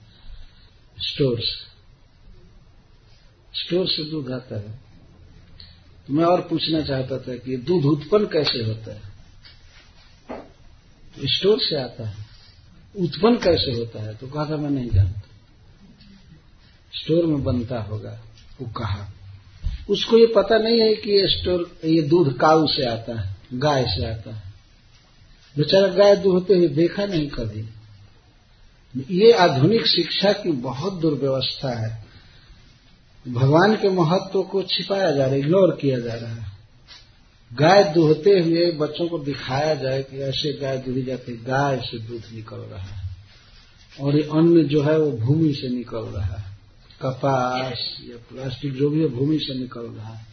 स्टोर 1.01 1.39
से। 1.39 1.69
स्टोर 3.59 3.87
से 3.87 4.03
दूध 4.03 4.31
आता 4.31 4.55
है। 4.55 4.79
तो 6.07 6.13
मैं 6.13 6.25
और 6.25 6.41
पूछना 6.41 6.81
चाहता 6.81 7.17
था 7.17 7.37
कि 7.37 7.57
दूध 7.57 7.85
उत्पन्न 7.85 8.25
कैसे 8.25 8.63
होता 8.63 8.93
है? 8.93 9.10
स्टोर 11.19 11.59
से 11.59 11.75
आता 11.75 12.07
है। 12.07 12.15
उत्पन्न 12.99 13.35
कैसे 13.35 13.71
होता 13.71 14.03
है? 14.03 14.15
तो 14.15 14.27
कहा 14.27 14.45
था, 14.45 14.57
मैं 14.57 14.69
नहीं 14.69 14.89
जानता। 14.89 15.21
स्टोर 16.93 17.25
में 17.25 17.43
बनता 17.43 17.81
होगा, 17.81 18.21
वो 18.61 18.67
कहा। 18.67 19.13
उसको 19.89 20.17
ये 20.17 20.25
पता 20.25 20.57
नहीं 20.57 20.79
है 20.79 20.93
कि 20.93 21.11
ये 21.11 21.27
स्टोर, 21.27 21.77
ये 21.85 22.01
दूध 22.01 22.38
काऊ 22.38 22.67
से 22.67 22.85
आता 22.85 23.21
है, 23.21 23.35
गाय 23.53 23.83
से 23.83 24.05
आता 24.05 24.35
है। 24.35 24.53
बेचारा 25.57 25.88
गाय 25.88 26.15
दूहते 26.15 26.53
हुए 26.53 26.67
देखा 26.67 27.05
नहीं 27.05 27.29
कभी। 27.29 27.69
ये 29.21 29.31
आधुनिक 29.31 29.88
शिक्षा 29.88 30.31
की 30.31 30.51
बहुत 30.51 30.93
दुर्व्यवस्था 30.93 31.88
है। 31.88 32.05
भगवान 33.27 33.75
के 33.75 33.89
महत्व 33.89 34.43
को 34.43 34.63
छिपाया 34.63 35.11
जा 35.11 35.23
रहा 35.25 35.33
है 35.33 35.39
इग्नोर 35.39 35.77
किया 35.81 35.99
जा 35.99 36.13
रहा 36.13 36.33
है। 36.33 36.60
गाय 37.53 37.83
दूहते 37.83 38.39
हुए 38.39 38.71
बच्चों 38.71 39.07
को 39.07 39.19
दिखाया 39.19 39.75
जाए 39.75 40.03
कि 40.03 40.17
ऐसे 40.17 40.53
गाय 40.53 40.77
दूही 40.77 41.03
जाती 41.03 41.31
है। 41.31 41.37
गाय 41.37 41.77
से 41.77 41.99
दूध 41.99 42.21
निकल 42.33 42.55
रहा 42.55 42.83
है। 42.83 43.15
और 44.01 44.15
ये 44.15 44.23
अन्न 44.23 44.63
जो 44.63 44.83
है 44.83 44.99
वो 44.99 45.11
भूमि 45.11 45.53
से 45.53 45.69
निकल 45.69 45.97
रहा 45.97 46.35
है। 46.35 46.57
कपास 47.01 47.97
या 48.09 48.17
प्लास्टिक 48.17 48.73
जो 48.73 48.89
भी 48.89 49.01
है, 49.01 49.07
भूमि 49.07 49.39
से 49.39 49.59
निकल 49.59 49.81
रहा 49.81 50.13
है। 50.13 50.25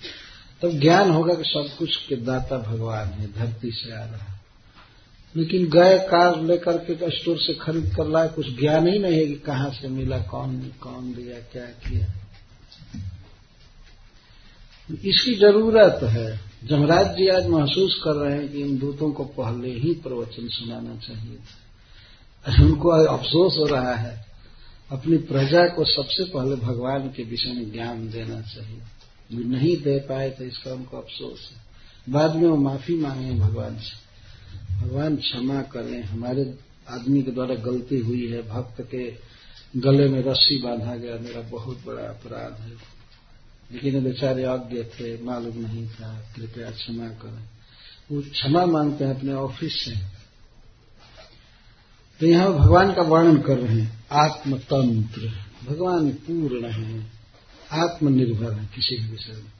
तब 0.62 0.72
तो 0.72 0.78
ज्ञान 0.78 1.10
होगा 1.10 1.34
कि 1.34 1.42
सब 1.44 1.68
कुछ 1.78 1.96
के 1.96 2.16
दाता 2.16 2.58
भगवान 2.58 3.08
है, 3.08 3.32
धरती 3.32 3.70
से 3.70 3.92
आ 3.92 4.04
रहा 4.04 4.32
है। 4.32 4.40
लेकिन 5.36 5.68
गए 5.68 5.98
कार 5.98 6.42
लेकर 6.42 6.76
के 6.78 7.10
स्टोर 7.10 7.38
से 7.38 7.54
खरीद 7.54 7.94
कर 7.96 8.06
लाए, 8.06 8.28
कुछ 8.28 8.58
ज्ञान 8.60 8.88
ही 8.88 8.98
नहीं 8.98 9.14
है 9.14 9.26
कि 9.26 9.34
कहाँ 9.34 9.70
से 9.70 9.88
मिला, 9.88 10.18
कौन 10.18 10.72
कौन 10.80 11.14
दिया 11.14 11.40
क्या 11.40 11.64
किया। 11.64 12.06
इसकी 15.04 15.34
ज़रूरत 15.34 16.00
है 16.02 16.47
जमराज 16.64 17.16
जी 17.16 17.28
आज 17.28 17.46
महसूस 17.46 18.00
कर 18.04 18.10
रहे 18.10 18.38
हैं 18.38 18.52
कि 18.52 18.60
इन 18.60 18.78
दूतों 18.78 19.12
को 19.12 19.24
पहले 19.24 19.70
ही 19.70 19.94
प्रवचन 19.94 20.48
सुनाना 20.48 20.96
चाहिए 20.96 21.38
उनको 22.64 22.88
अफसोस 22.88 23.58
हो 23.58 23.66
रहा 23.66 23.94
है। 23.94 24.26
अपनी 24.90 25.16
प्रजा 25.16 25.68
को 25.68 25.84
सबसे 25.84 26.24
पहले 26.24 26.56
भगवान 26.56 27.08
के 27.08 27.22
विषय 27.22 27.52
में 27.52 27.72
ज्ञान 27.72 28.10
देना 28.10 28.40
चाहिए। 28.40 28.80
जो 29.32 29.48
नहीं 29.48 29.76
दे 29.76 29.98
पाए 29.98 30.30
तो 30.30 30.44
इसका 30.44 30.72
उनको 30.72 30.96
अफसोस 30.96 31.50
है। 31.52 31.58
बाद 32.12 32.34
में 32.34 32.48
वो 32.48 32.56
माफ़ी 32.56 32.94
मांगे 32.94 33.32
भगवान 33.32 33.78
से। 33.78 34.08
भगवान 34.80 35.16
क्षमा 35.16 35.62
करें, 35.62 36.02
हमारे 36.02 36.54
आदमी 36.88 37.22
के 37.22 37.30
द्वारा 37.30 37.54
गलती 37.54 37.98
हुई 37.98 38.26
है। 38.26 38.48
भक्त 38.48 38.80
के 38.80 39.16
गले 39.76 40.08
में 40.08 40.22
रस्सी 40.22 40.62
बांधा 40.62 40.96
गया, 40.96 41.14
मेरा 41.14 41.40
बहुत 41.40 41.78
बड़ा 41.86 42.02
अपराध 42.02 42.60
है। 42.60 42.97
लेकिन 43.72 44.04
बेचारे 44.04 44.44
अज्ञ 44.44 44.84
थे, 44.84 45.22
मालूम 45.22 45.56
नहीं 45.56 45.88
था, 45.88 46.32
कृपया 46.36 46.70
क्षमा 46.70 47.08
करें। 47.08 47.48
वो 48.12 48.22
क्षमा 48.22 48.66
मांगते 48.66 49.04
हैं, 49.04 49.18
अपने 49.18 49.32
ऑफ़िस 49.32 49.84
से। 49.84 49.94
तो 52.20 52.26
यहाँ 52.26 52.52
भगवान 52.52 52.94
का 52.94 53.02
वर्णन 53.02 53.38
कर 53.38 53.58
रहे 53.58 53.80
हैं, 53.80 54.04
आत्मतंत्र। 54.12 55.32
भगवान 55.68 56.10
पूर्ण 56.10 56.70
है, 56.70 57.06
आत्मनिर्भर 57.72 58.52
है 58.52 58.70
किसी 58.74 58.96
भी 58.96 59.10
विषय 59.10 59.32
में। 59.32 59.52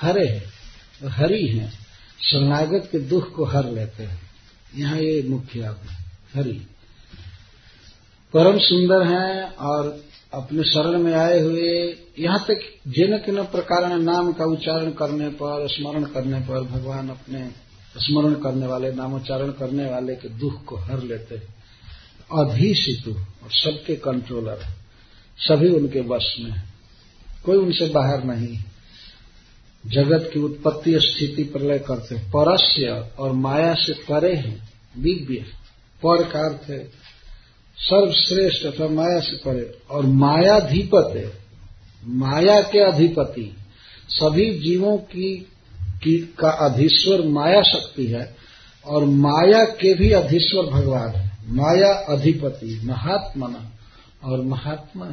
हरे 0.00 0.28
है 0.28 0.62
हरि 1.08 1.46
है, 1.46 1.70
शरणागत 2.22 2.88
के 2.92 2.98
दुख 2.98 3.34
को 3.34 3.44
हर 3.44 3.70
लेते 3.70 4.02
हैं। 4.02 4.22
यहाँ 4.76 4.98
ये 4.98 5.22
मुख्य 5.22 5.62
आप 5.62 5.80
हरि। 6.34 6.66
परम 8.32 8.58
सुंदर 8.58 9.02
है 9.06 9.50
और 9.50 10.04
अपने 10.34 10.62
शरण 10.64 10.98
में 10.98 11.12
आए 11.14 11.40
हुए, 11.40 11.70
यहाँ 12.18 12.44
तक 12.48 12.60
जिन 12.88 13.18
किन 13.18 13.42
प्रकार 13.44 13.98
नाम 13.98 14.32
का 14.32 14.44
उच्चारण 14.44 14.90
करने 14.90 15.28
पर, 15.28 15.66
स्मरण 15.68 16.04
करने 16.04 16.40
पर 16.40 16.62
भगवान 16.62 17.08
अपने 17.08 17.50
स्मरण 17.98 18.34
करने 18.34 18.66
वाले, 18.66 18.92
नामोच्चारण 18.92 19.50
करने 19.50 19.90
वाले 19.90 20.14
के 20.14 20.28
दुख 20.28 20.64
को 20.64 20.76
हर 20.76 21.02
लेते 21.02 21.36
अधिशितु 22.32 23.10
और 23.12 23.50
सबके 23.52 23.96
कंट्रोलर 23.96 24.60
सभी 25.38 25.68
उनके 25.68 26.00
वश 26.00 26.34
में 26.40 26.52
कोई 27.44 27.56
उनसे 27.56 27.88
बाहर 27.88 28.24
नहीं। 28.24 28.58
जगत 29.84 30.30
की 30.32 30.40
उत्पत्ति 30.40 30.94
स्थिति 31.00 31.44
प्रलय 31.44 31.78
करते 31.78 32.16
परस्य 32.30 32.88
और 33.18 33.32
माया 33.36 33.74
से 33.74 33.92
परे 33.92 34.34
हैं। 34.34 34.56
दिव्य 34.98 35.44
पर 36.02 36.22
का 36.24 36.38
अर्थ 36.40 36.70
है 36.70 37.01
सर्वश्रेष्ठ 37.76 38.66
अथवा 38.66 38.88
माया 38.88 39.20
से 39.20 39.36
परे। 39.36 39.78
और 39.90 40.06
मायाधिपत 40.06 41.12
है। 41.16 41.32
माया 42.04 42.60
के 42.60 42.78
अधिपति। 42.78 43.56
सभी 44.08 44.58
जीवों 44.58 44.96
की, 44.96 45.46
की 45.80 46.34
का 46.38 46.50
अधीश्वर 46.50 47.26
माया 47.26 47.62
शक्ति 47.62 48.06
है। 48.06 48.36
और 48.86 49.04
माया 49.04 49.64
के 49.64 49.94
भी 49.94 50.10
अधीश्वर 50.10 50.62
भगवान 50.66 51.08
है। 51.08 51.38
माया 51.48 51.94
अधिपति 51.94 52.80
महात्मा 52.84 53.56
और 54.24 54.40
महात्मा 54.40 55.04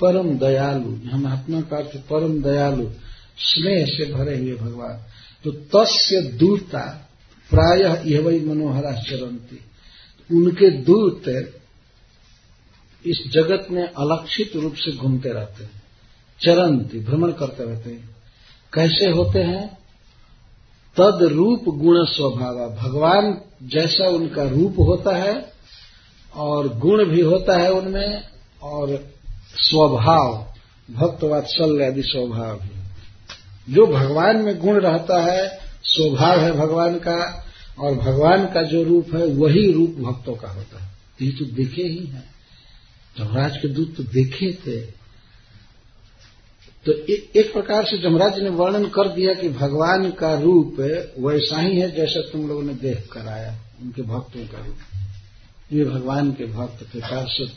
परम 0.00 0.38
दयालु। 0.38 0.96
यहाँ 1.04 1.20
महात्मा 1.20 1.60
का 1.60 1.76
अर्थ 1.76 1.96
परम 1.96 2.42
दयालु। 2.42 2.90
स्नेह 3.38 3.86
से 3.86 4.12
भरे 4.12 4.38
हुए 4.38 4.52
भगवान। 4.52 5.00
तो 5.44 5.50
तस्य 5.50 6.20
दूरता। 6.20 7.10
प्राय 7.50 8.02
यह 8.06 8.20
वही 8.20 8.40
मनोहरा 8.40 8.92
चरंती 8.92 9.60
उनके 10.36 10.70
दूत 10.70 11.22
इस 13.06 13.30
जगत 13.32 13.66
में 13.70 13.82
अलक्षित 13.82 14.56
रूप 14.56 14.74
से 14.74 14.96
घूमते 14.96 15.28
रहते 15.28 15.64
हैं। 15.64 15.82
चरंती 16.40 17.00
भ्रमण 17.00 17.32
करते 17.32 17.64
रहते 17.64 17.90
हैं। 17.90 18.16
कैसे 18.74 19.10
होते 19.10 19.38
हैं? 19.38 19.78
तद 20.96 21.18
रूप 21.22 21.64
गुण 21.64 22.04
स्वभाव। 22.04 22.70
भगवान 22.70 23.40
जैसा 23.62 24.08
उनका 24.08 24.42
रूप 24.42 24.74
होता 24.78 25.16
है 25.16 25.52
और 26.34 26.78
गुण 26.78 27.04
भी 27.04 27.20
होता 27.20 27.58
है 27.58 27.72
उनमें 27.72 28.22
और 28.62 29.12
स्वभाव 29.56 30.54
भक्त 30.90 31.24
वात्सल्य 31.24 31.86
आदि 31.86 32.02
स्वभाव 32.02 32.56
भी। 32.56 32.74
जो 33.74 33.86
भगवान 33.86 34.36
में 34.36 34.58
गुण 34.58 34.80
रहता 34.80 35.22
है, 35.22 35.58
स्वभाव 35.82 36.40
है 36.40 36.52
भगवान 36.52 36.94
का 36.94 37.44
और 37.78 37.94
भगवान 37.94 38.46
का 38.46 38.62
जो 38.62 38.82
रूप 38.82 39.14
है, 39.14 39.26
वही 39.26 39.72
रूप 39.72 39.90
भक्तों 39.90 40.34
का 40.34 40.48
होता 40.48 40.84
है। 40.84 40.90
ये 41.22 41.32
तो 41.32 41.44
देखे 41.44 41.82
ही 41.82 42.06
है। 42.06 42.33
जमराज 43.16 43.56
के 43.56 43.68
दूत 43.68 43.94
तो 43.96 44.02
देखे 44.04 44.52
थे। 44.56 44.80
तो 46.86 46.92
ए, 46.92 47.14
एक 47.36 47.52
प्रकार 47.52 47.84
से 47.84 47.98
जमराज 47.98 48.38
ने 48.40 48.48
वर्णन 48.52 48.84
कर 48.88 49.08
दिया 49.08 49.34
कि 49.34 49.48
भगवान 49.48 50.10
का 50.10 50.34
रूप 50.38 50.80
वैसा 51.18 51.60
ही 51.60 51.78
है 51.80 51.90
जैसा 51.90 52.20
तुम 52.32 52.48
लोगों 52.48 52.62
ने 52.62 52.74
देख 52.74 53.08
कर 53.12 53.28
आया 53.28 53.54
उनके 53.82 54.02
भक्तों 54.02 54.46
का 54.46 54.64
रूप। 54.66 55.72
ये 55.72 55.84
भगवान 55.84 56.32
के 56.32 56.46
भक्त 56.46 56.82
थे 56.94 57.00
पार्षद 57.00 57.52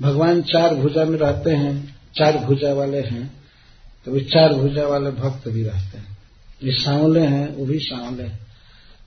भगवान 0.00 0.42
चार 0.42 0.74
भुजा 0.74 1.04
में 1.04 1.18
रहते 1.18 1.50
हैं 1.50 1.74
चार 2.16 2.38
भुजा 2.38 2.72
वाले 2.72 3.00
हैं 3.00 3.26
तो 4.06 4.12
वे 4.12 4.20
चार 4.24 4.54
भुजा 4.54 4.86
वाले 4.86 5.10
भक्त 5.10 5.48
भी 5.48 5.62
रहते 5.62 5.98
हैं। 5.98 6.16
ये 6.62 6.72
सांवले 6.72 7.20
हैं 7.20 7.54
वो 7.56 7.64
भी 7.66 7.78
सांवले 7.78 8.22
हैं। 8.22 8.47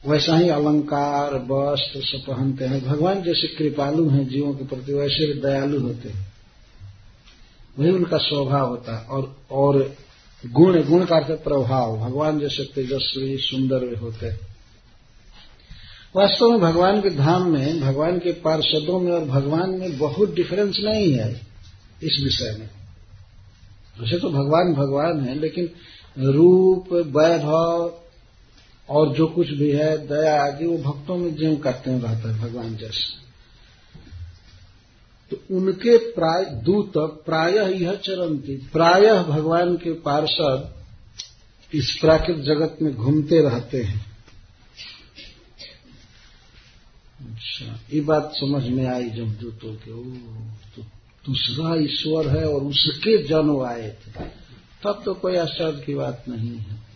वैसा 0.07 0.37
ही 0.37 0.49
अलंकार, 0.49 1.35
वस्त्र 1.35 2.01
सब 2.01 2.33
पहनते 2.33 2.65
हैं। 2.65 2.85
भगवान 2.85 3.21
जैसे 3.21 3.47
कृपालु 3.47 4.09
हैं, 4.09 4.27
जीवों 4.27 4.53
के 4.53 4.65
प्रति 4.65 4.93
वैसे 4.93 5.33
भी 5.33 5.41
दयालु 5.41 5.79
होते 5.79 6.09
हैं। 6.09 6.33
वही 7.79 7.91
उनका 7.91 8.17
स्वभाव 8.17 8.69
होता 8.69 8.97
है 8.97 9.05
और 9.05 9.35
और 9.51 9.95
गुण 10.45 10.83
गुण 10.83 11.05
का 11.05 11.15
अर्थ 11.15 11.43
प्रभाव। 11.43 11.97
भगवान 11.99 12.39
जैसे 12.39 12.63
तेजस्वी, 12.63 13.37
सुंदर 13.37 13.95
होते 13.95 14.25
हैं। 14.25 14.39
वास्तव 16.15 16.49
में 16.49 16.59
भगवान 16.59 17.01
के 17.01 17.09
धाम 17.09 17.51
में, 17.51 17.81
भगवान 17.81 18.19
के 18.19 18.31
पार्षदों 18.31 18.99
में 18.99 19.11
और 19.11 19.25
भगवान 19.25 19.69
में 19.69 19.97
बहुत 19.97 20.33
डिफरेंस 20.33 20.77
नहीं 20.83 21.13
है 21.13 21.41
इस 22.03 22.21
विषय 22.23 22.55
में। 22.59 22.69
वैसे 24.01 24.19
तो 24.19 24.29
भगवान 24.29 24.73
भगवान 24.73 25.19
है, 25.19 25.39
लेकिन 25.39 25.69
रूप, 26.19 26.93
वैभव 26.93 28.00
और 28.91 29.15
जो 29.15 29.27
कुछ 29.27 29.49
भी 29.49 29.71
है, 29.71 30.07
दया 30.07 30.43
आदि, 30.43 30.65
वो 30.65 30.77
भक्तों 30.77 31.17
में 31.17 31.35
ज्यों 31.35 31.55
करते 31.55 31.91
हैं, 31.91 32.01
रहता 32.01 32.33
है 32.33 32.39
भगवान 32.39 32.75
जैसे। 32.75 33.19
तो 35.31 35.55
उनके 35.55 35.97
प्राय, 35.97 36.45
दूत 36.45 36.93
प्रायः 37.25 37.67
यह 37.67 37.95
चरंती, 37.95 38.55
प्रायः 38.57 39.23
भगवान 39.23 39.75
के 39.75 39.93
पार्षद 39.93 40.73
इस 41.73 41.97
प्राकृत 42.01 42.37
जगत 42.37 42.77
में 42.81 42.95
घूमते 42.95 43.41
रहते 43.41 43.83
हैं। 43.83 44.05
अच्छा 47.19 47.79
ये 47.93 48.01
बात 48.01 48.31
समझ 48.35 48.63
में 48.67 48.85
आई 48.87 49.09
जब 49.09 49.29
दूतों 49.39 49.73
के, 49.75 49.91
ओ 49.91 50.03
तो 50.75 50.81
दूसरा 51.25 51.75
ईश्वर 51.75 52.27
है 52.27 52.47
और 52.49 52.61
उसके 52.61 53.17
जन्म 53.23 53.61
आए 53.61 53.89
थे। 53.89 54.25
तब 54.83 55.01
तो 55.05 55.13
कोई 55.13 55.35
आश्चर्य 55.35 55.81
की 55.85 55.95
बात 55.95 56.23
नहीं 56.29 56.57
है। 56.57 56.90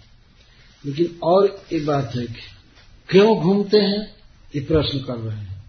लेकिन 0.86 1.20
और 1.24 1.64
एक 1.74 1.86
बात 1.86 2.12
है 2.16 2.26
कि 2.26 2.42
क्यों 3.10 3.40
घूमते 3.40 3.78
हैं, 3.78 4.16
ये 4.56 4.62
प्रश्न 4.62 5.00
कर 5.00 5.14
रहे 5.14 5.38
हैं। 5.38 5.64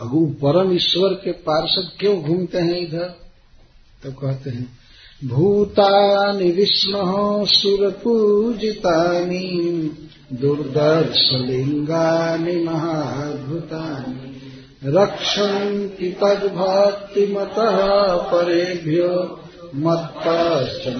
अगु 0.00 0.26
परम 0.26 0.72
ईश्वर 0.72 1.08
के 1.08 1.32
पार्षद 1.32 1.90
क्यों 2.00 2.22
घूमते 2.22 2.58
हैं 2.58 2.80
इधर? 2.80 3.14
तो 4.02 4.12
कहते 4.12 4.50
हैं, 4.50 4.78
भूतानि 5.24 6.50
विष्णु 6.50 7.46
सुरपूजितानि, 7.46 9.90
दुर्दर्शलिङ्गानि 10.32 12.56
महाद्भुतानि, 12.56 14.40
रक्षन्ति 14.84 16.08
तद्भक्तिमतः 16.08 18.16
परेभ्यो 18.16 19.38
मत्तश्च 19.74 20.94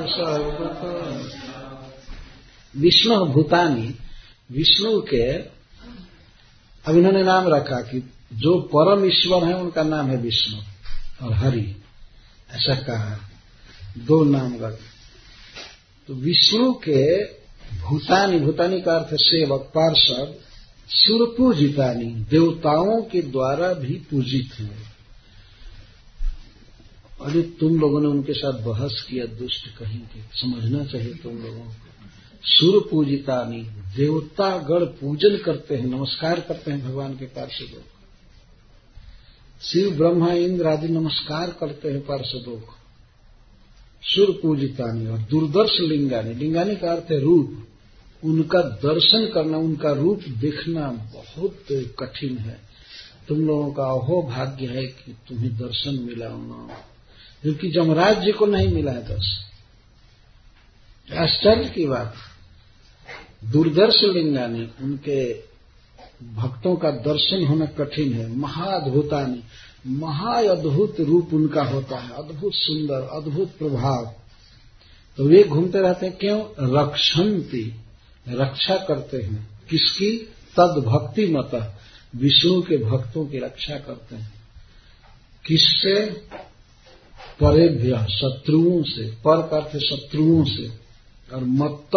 सर्वत। 0.00 1.32
विष्णु 2.76 3.26
भूतानी 3.26 3.98
विष्णु 4.52 5.00
के 5.00 5.32
अब 6.86 6.96
इन्होंने 6.96 7.22
नाम 7.22 7.48
रखा 7.48 7.80
कि 7.80 8.12
जो 8.32 8.60
परम 8.60 9.04
ईश्वर 9.04 9.44
है, 9.44 9.54
उनका 9.54 9.82
नाम 9.82 10.06
है 10.06 10.16
विष्णु 10.16 10.60
और 11.26 11.34
हरि। 11.34 11.76
ऐसा 12.50 12.74
कहा। 12.74 13.18
दो 13.98 14.24
नाम 14.24 14.54
रख। 14.60 14.78
तो 16.08 16.14
विष्णु 16.14 16.72
के 16.72 17.24
भूतानी 17.78 18.38
भूतानी 18.38 18.80
का 18.80 18.96
अर्थ 18.96 19.08
सेवक, 19.14 19.60
पार्षद 19.60 20.34
सुर 20.88 21.34
पूजितानी 21.38 22.04
देवताओं 22.04 23.02
के 23.02 23.22
द्वारा 23.22 23.72
भी 23.72 23.94
पूजित 23.94 24.60
है। 24.60 24.91
अरे 27.22 27.42
तुम 27.42 27.80
लोगों 27.80 28.00
ने 28.00 28.06
उनके 28.06 28.32
साथ 28.32 28.52
बहस 28.52 29.06
किया, 29.10 29.24
दुष्ट 29.26 29.66
कहीं 29.78 30.00
के 30.00 30.20
समझना 30.40 30.84
चाहिए 30.84 31.14
तुम 31.14 31.38
लोगों 31.38 31.60
को। 31.60 31.92
सुर 32.44 32.88
पूजितानी 32.90 33.62
देवता 33.96 34.58
गण 34.58 34.84
पूजन 34.84 35.36
करते 35.36 35.76
हैं, 35.76 35.86
नमस्कार 35.86 36.40
करते 36.40 36.70
हैं 36.70 36.84
भगवान 36.84 37.16
के 37.16 37.24
पार्षदों 37.24 37.80
को 37.80 37.98
शिव, 39.62 39.90
ब्रह्मा, 39.96 40.32
इंद्र 40.32 40.66
आदि 40.66 40.88
नमस्कार 40.88 41.50
करते 41.60 41.88
हैं 41.88 42.00
पार्षदों 42.00 42.56
को 42.56 42.74
सुर 44.02 44.40
पूजितानी 44.42 45.06
और 45.06 45.18
दुर्दर्श 45.18 45.80
लिंगानी। 45.80 46.34
लिंगानी 46.34 46.76
का 46.76 46.92
अर्थ 46.92 47.10
है 47.10 47.20
रूप। 47.20 47.66
उनका 48.24 48.62
दर्शन 48.62 49.30
करना, 49.34 49.58
उनका 49.58 49.92
रूप 49.92 50.20
देखना 50.28 50.90
बहुत 50.90 51.64
कठिन 51.98 52.38
है। 52.38 52.60
तुम 53.28 53.46
लोगों 53.46 53.72
का 53.72 53.84
अहो 53.84 54.22
भाग्य 54.22 54.66
है 54.66 54.86
कि 54.86 55.16
तुम्हें 55.28 55.56
दर्शन 55.56 55.94
मिला 55.94 56.28
क्योंकि 57.42 57.70
जमराज 57.70 58.24
जी 58.24 58.32
को 58.32 58.46
नहीं 58.46 58.68
मिला 58.68 58.92
है 58.92 59.04
दर्शन 59.04 59.42
आश्चर्य 61.16 61.68
की 61.68 61.86
बात। 61.86 62.14
दुर्दर्श 63.44 64.02
लिंगानी, 64.02 64.70
उनके 64.80 65.34
भक्तों 66.34 66.76
का 66.76 66.90
दर्शन 66.90 67.44
होना 67.44 67.66
कठिन 67.66 68.12
है। 68.12 68.36
महाअद्भुतानी 68.36 69.42
महाअद्भुत 69.86 71.00
रूप 71.00 71.34
उनका 71.34 71.62
होता 71.62 71.96
है। 71.96 72.10
अद्भुत 72.10 72.52
सुंदर, 72.54 72.94
अद्भुत 72.94 73.50
प्रभाव। 73.58 74.14
तो 75.16 75.24
वे 75.24 75.44
घूमते 75.44 75.78
रहते 75.78 76.06
हैं, 76.06 76.16
क्यों? 76.16 76.44
रक्षंती, 76.80 77.80
रक्षा 78.28 78.76
करते 78.76 79.16
हैं। 79.16 79.60
किसकी? 79.70 80.16
तद 80.56 80.84
भक्ति 80.86 81.26
मत, 81.26 81.78
विष्णु 82.16 82.62
के 82.62 82.76
भक्तों 82.76 83.26
की 83.26 83.38
रक्षा 83.38 83.78
करते 83.78 84.16
हैं। 84.16 84.34
किससे? 85.46 86.24
परेभ्य 87.40 88.06
शत्रुओं 88.10 88.82
से 88.82 89.10
पर 89.26 89.48
अर्थ 89.52 89.76
शत्रुओं 89.78 90.44
से, 90.44 90.68
और 91.30 91.44
मत्त 91.44 91.94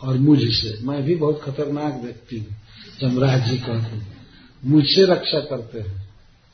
और 0.00 0.16
मुझसे। 0.18 0.78
मैं 0.82 1.02
भी 1.02 1.14
बहुत 1.14 1.40
खतरनाक 1.44 2.00
व्यक्ति 2.02 2.38
हूँ, 2.38 2.56
जमराज 3.00 3.48
जी 3.50 3.58
कहते 3.58 3.96
हैं। 3.96 4.26
मुझसे 4.64 5.04
रक्षा 5.04 5.40
करते 5.40 5.80
हैं। 5.80 6.08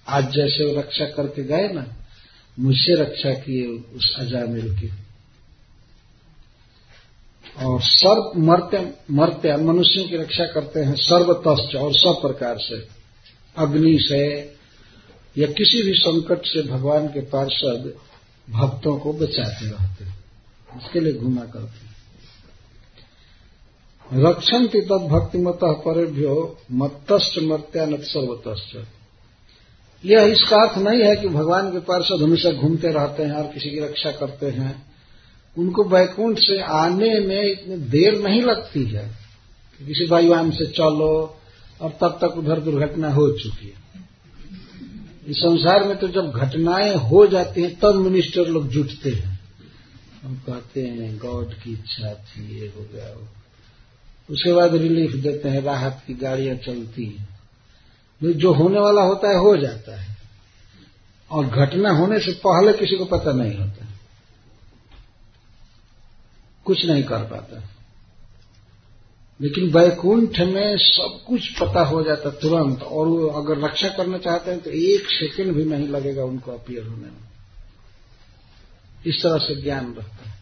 आज 0.07 0.33
जैसे 0.33 0.65
वो 0.65 0.79
रक्षा 0.79 1.05
करके 1.07 1.45
गए 1.45 1.69
ना, 1.69 1.85
मुझसे 2.59 2.95
रक्षा 2.95 3.33
किए 3.35 3.67
उस 3.97 4.15
अजामिल 4.19 4.75
की। 4.75 4.91
और 7.57 7.81
सर्व 7.83 8.33
मर्त्य 8.41 8.79
मर्त्य, 9.11 9.57
मनुष्यों 9.57 10.09
की 10.09 10.17
रक्षा 10.17 10.45
करते 10.47 10.81
हैं 10.81 10.95
सर्वतश्च 10.95 11.75
और 11.77 11.93
सब 11.95 12.19
प्रकार 12.23 12.59
से। 12.59 12.87
अग्नि 13.57 13.99
से 14.01 14.56
या 15.39 15.47
किसी 15.47 15.83
भी 15.83 15.95
संकट 15.95 16.47
से 16.47 16.63
भगवान 16.63 17.07
के 17.07 17.21
पार्षद 17.21 17.95
भक्तों 18.51 18.99
को 18.99 19.13
बचाते 19.13 19.67
रहते 19.67 20.05
हैं। 20.05 20.25
इसके 20.77 21.01
लिए 21.01 21.13
घुमा 21.13 21.45
करते 21.45 21.87
हैं। 21.87 21.87
रक्षन्ति 24.13 24.81
तद 24.81 25.09
भक्तिमत 25.13 25.59
परेभ्यो 25.65 26.59
मत्तश्च 26.73 27.39
मर्त्यानत 27.39 28.01
सर्वतश्च। 28.01 28.87
यह 30.05 30.23
इसका 30.23 30.57
अर्थ 30.57 30.79
नहीं 30.79 31.03
है 31.03 31.17
कि 31.17 31.29
भगवान 31.29 31.73
के 31.73 31.79
पार्षद 31.79 32.23
हमेशा 32.23 32.53
घूमते 32.53 32.89
रहते 32.89 33.23
हैं 33.23 33.33
और 33.33 33.53
किसी 33.53 33.71
की 33.71 33.81
रक्षा 33.81 34.11
करते 34.11 34.47
हैं। 34.47 34.87
उनको 35.59 35.85
बैकुंठ 35.85 36.39
से 36.39 36.63
आने 36.63 37.21
में 37.21 37.43
इतनी 37.43 37.77
देर 37.77 38.23
नहीं 38.23 38.43
लगती 38.43 38.85
है 38.85 39.19
कि 39.79 39.87
किसी 39.87 40.07
वायुयान 40.07 40.51
से 40.51 40.67
चलो 40.67 41.37
और 41.81 41.91
तब 41.91 42.19
तक 42.21 42.37
उधर 42.37 42.61
दुर्घटना 42.61 43.13
हो 43.13 43.33
चुकी 43.33 43.67
है। 43.67 43.86
इस 45.27 45.37
संसार 45.37 45.85
में 45.85 45.97
तो 45.97 46.09
जब 46.09 46.31
घटनाएँ 46.31 46.95
हो 46.95 47.27
जाती 47.27 47.63
हैं, 47.63 47.79
तब 47.79 47.95
मिनिस्टर 47.95 48.47
लोग 48.47 48.69
जुटते 48.69 49.11
हैं। 49.11 49.41
हम 50.23 50.37
कहते 50.47 50.83
हैं, 50.83 51.19
गॉड 51.19 51.55
की 51.55 51.73
इच्छा 51.73 52.15
थी, 52.15 52.61
ये 52.61 52.67
हो 52.67 52.89
गया 52.93 53.07
वो। 53.07 53.29
उसके 54.31 54.53
बाद 54.53 54.75
रिलीफ 54.75 55.13
देते 55.13 55.49
हैं, 55.49 55.63
राहत 55.63 56.03
की 56.07 56.15
गाड़ियाँ 56.15 56.57
चलती 56.57 57.05
हैं। 57.05 57.37
जो 58.33 58.53
होने 58.53 58.79
वाला 58.79 59.03
होता 59.03 59.29
है, 59.29 59.37
हो 59.37 59.57
जाता 59.57 60.01
है। 60.01 60.17
और 61.31 61.47
घटना 61.47 61.91
होने 61.91 62.21
से 62.21 62.33
पहले 62.33 62.73
किसी 62.73 62.97
को 62.97 63.05
पता 63.05 63.33
नहीं 63.33 63.59
होता। 63.59 63.87
कुछ 66.65 66.87
नहीं 66.87 67.03
कर 67.03 67.19
पाता। 67.19 67.76
लेकिन 69.41 69.71
वैकुंठ 69.71 70.41
में 70.41 70.77
सब 70.77 71.19
कुछ 71.27 71.49
पता 71.59 71.81
हो 71.81 72.03
जाता 72.03 72.31
तुरंत, 72.31 72.83
और 72.83 73.07
वो 73.07 73.27
अगर 73.27 73.59
रक्षा 73.59 73.89
करना 73.89 74.19
चाहते 74.19 74.51
हैं 74.51 74.61
तो 74.61 74.71
एक 74.71 75.07
सेकंड 75.07 75.53
भी 75.53 75.65
नहीं 75.65 75.89
लगेगा 75.89 76.25
उनको 76.25 76.53
अपियर 76.53 76.85
होने 76.85 77.07
में। 77.07 77.27
इस 79.07 79.23
तरह 79.23 79.39
से 79.39 79.63
ज्ञान 79.63 79.87
रहता 79.87 80.29
है। 80.29 80.35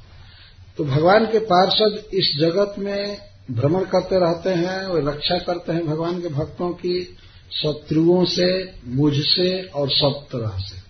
तो 0.77 0.85
भगवान 0.85 1.27
के 1.27 1.39
पार्षद 1.39 2.03
इस 2.15 2.37
जगत 2.37 2.75
में 2.79 3.19
भ्रमण 3.51 3.85
करते 3.85 4.19
रहते 4.19 4.51
हैं 4.51 4.87
वे 4.87 5.11
रक्षा 5.11 5.39
करते 5.39 5.73
हैं 5.73 5.87
भगवान 5.87 6.21
के 6.21 6.29
भक्तों 6.29 6.71
की 6.71 7.17
शत्रुओं 7.53 8.25
से, 8.25 8.75
मुझसे 8.87 9.63
और 9.63 9.91
सब 9.91 10.27
तरह 10.33 10.59
से। 10.59 10.85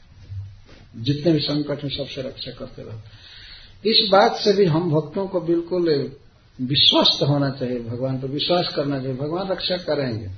जितने 1.03 1.33
भी 1.33 1.39
संकट 1.39 1.83
हैं 1.83 1.91
सबसे 1.91 2.23
रक्षा 2.23 2.51
करते 2.51 2.83
रहते 2.83 3.25
इस 3.91 4.09
बात 4.09 4.37
से 4.37 4.53
भी 4.53 4.65
हम 4.65 4.91
भक्तों 4.91 5.27
को 5.27 5.41
बिल्कुल 5.41 5.89
विश्वस्त 6.61 7.23
होना 7.23 7.51
चाहिए, 7.51 7.81
भगवान 7.81 8.21
पर 8.21 8.29
विश्वास 8.29 8.69
करना 8.77 9.01
चाहिए। 9.01 9.17
भगवान 9.17 9.49
रक्षा 9.49 9.77
करेंगे। 9.77 10.31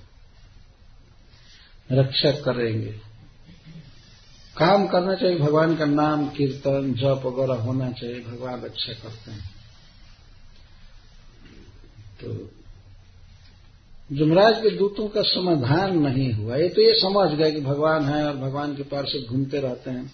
रक्षा 1.92 2.30
करेंगे। 2.30 2.92
काम 4.58 4.86
करना 4.86 5.14
चाहिए, 5.14 5.38
भगवान 5.38 5.76
का 5.76 5.84
नाम, 5.84 6.28
कीर्तन, 6.28 6.94
जप 6.94 7.22
वगैरह 7.26 7.54
होना 7.54 7.92
चाहिए, 7.92 8.20
भगवान 8.20 8.62
रक्षा 8.62 8.92
करते 8.92 9.30
हैं। 9.30 9.50
तो 12.24 12.50
जुमराज 14.12 14.62
के 14.62 14.70
दूतों 14.70 15.08
का 15.08 15.22
समाधान 15.22 15.98
नहीं 15.98 16.32
हुआ। 16.32 16.56
ये 16.56 16.68
तो 16.68 16.82
ये 16.82 16.92
समझ 16.94 17.38
गए 17.38 17.52
कि 17.52 17.60
भगवान 17.60 18.04
है 18.04 18.26
और 18.26 18.36
भगवान 18.36 18.76
के 18.76 18.82
पार 18.82 19.04
से 19.04 19.26
घूमते 19.26 19.60
रहते 19.60 19.90
हैं 19.90 20.12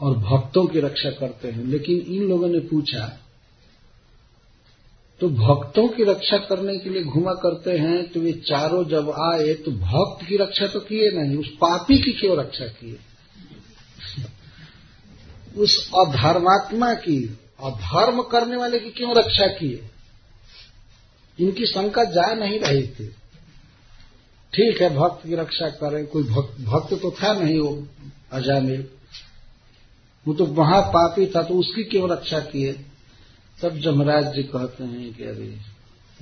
और 0.00 0.18
भक्तों 0.18 0.66
की 0.66 0.80
रक्षा 0.80 1.10
करते 1.10 1.48
हैं। 1.48 1.64
लेकिन 1.64 1.98
इन 1.98 2.22
लोगों 2.22 2.48
ने 2.48 2.58
पूछा 2.58 3.18
तो 5.20 5.28
भक्तों 5.28 5.88
की 5.88 6.04
रक्षा 6.04 6.36
करने 6.36 6.78
के 6.78 6.90
लिए 6.90 7.02
घुमा 7.04 7.32
करते 7.32 7.78
हैं 7.78 8.12
तो 8.12 8.20
वे 8.20 8.32
चारों 8.32 8.84
जब 8.84 9.10
आए 9.10 9.54
तो 9.54 9.70
भक्त 9.70 10.26
की 10.26 10.36
रक्षा 10.36 10.66
तो 10.66 10.80
किए 10.80 11.10
नहीं 11.10 11.36
उस 11.36 11.48
पापी 11.48 11.98
की 11.98 12.12
क्यों 12.12 12.38
रक्षा 12.38 12.64
किए? 12.64 12.98
उस 15.56 15.90
अधर्मात्मा 16.06 16.94
की 16.94 17.38
अधर्म 17.64 18.22
करने 18.22 18.56
वाले 18.56 18.80
की 18.80 18.90
क्यों 18.90 19.14
रक्षा 19.16 19.46
किए? 19.46 19.88
इनकी 21.38 21.66
शंका 21.66 22.04
जा 22.04 22.34
नहीं 22.34 22.58
रही 22.58 22.86
थी। 22.86 23.08
ठीक 24.52 24.80
है 24.82 24.94
भक्त 24.96 25.26
की 25.26 25.34
रक्षा 25.34 25.68
करें 25.68 26.06
कोई 26.06 26.22
भक्त, 26.22 26.60
भक्त 26.60 26.94
तो 27.02 27.10
था 27.10 27.32
नहीं 27.32 27.58
वो 27.58 27.86
अजामिल। 28.32 28.88
वो 30.26 30.34
तो 30.34 30.46
महापापी 30.46 31.26
था 31.26 31.42
तो 31.42 31.54
उसकी 31.54 31.84
क्यों 31.84 32.10
रक्षा 32.10 32.40
किए? 32.40 32.84
तब 33.62 33.72
जमराज 33.76 34.26
जी 34.34 34.42
कहते 34.42 34.84
हैं 34.84 35.08
कि 35.14 35.24
अरे 35.24 35.48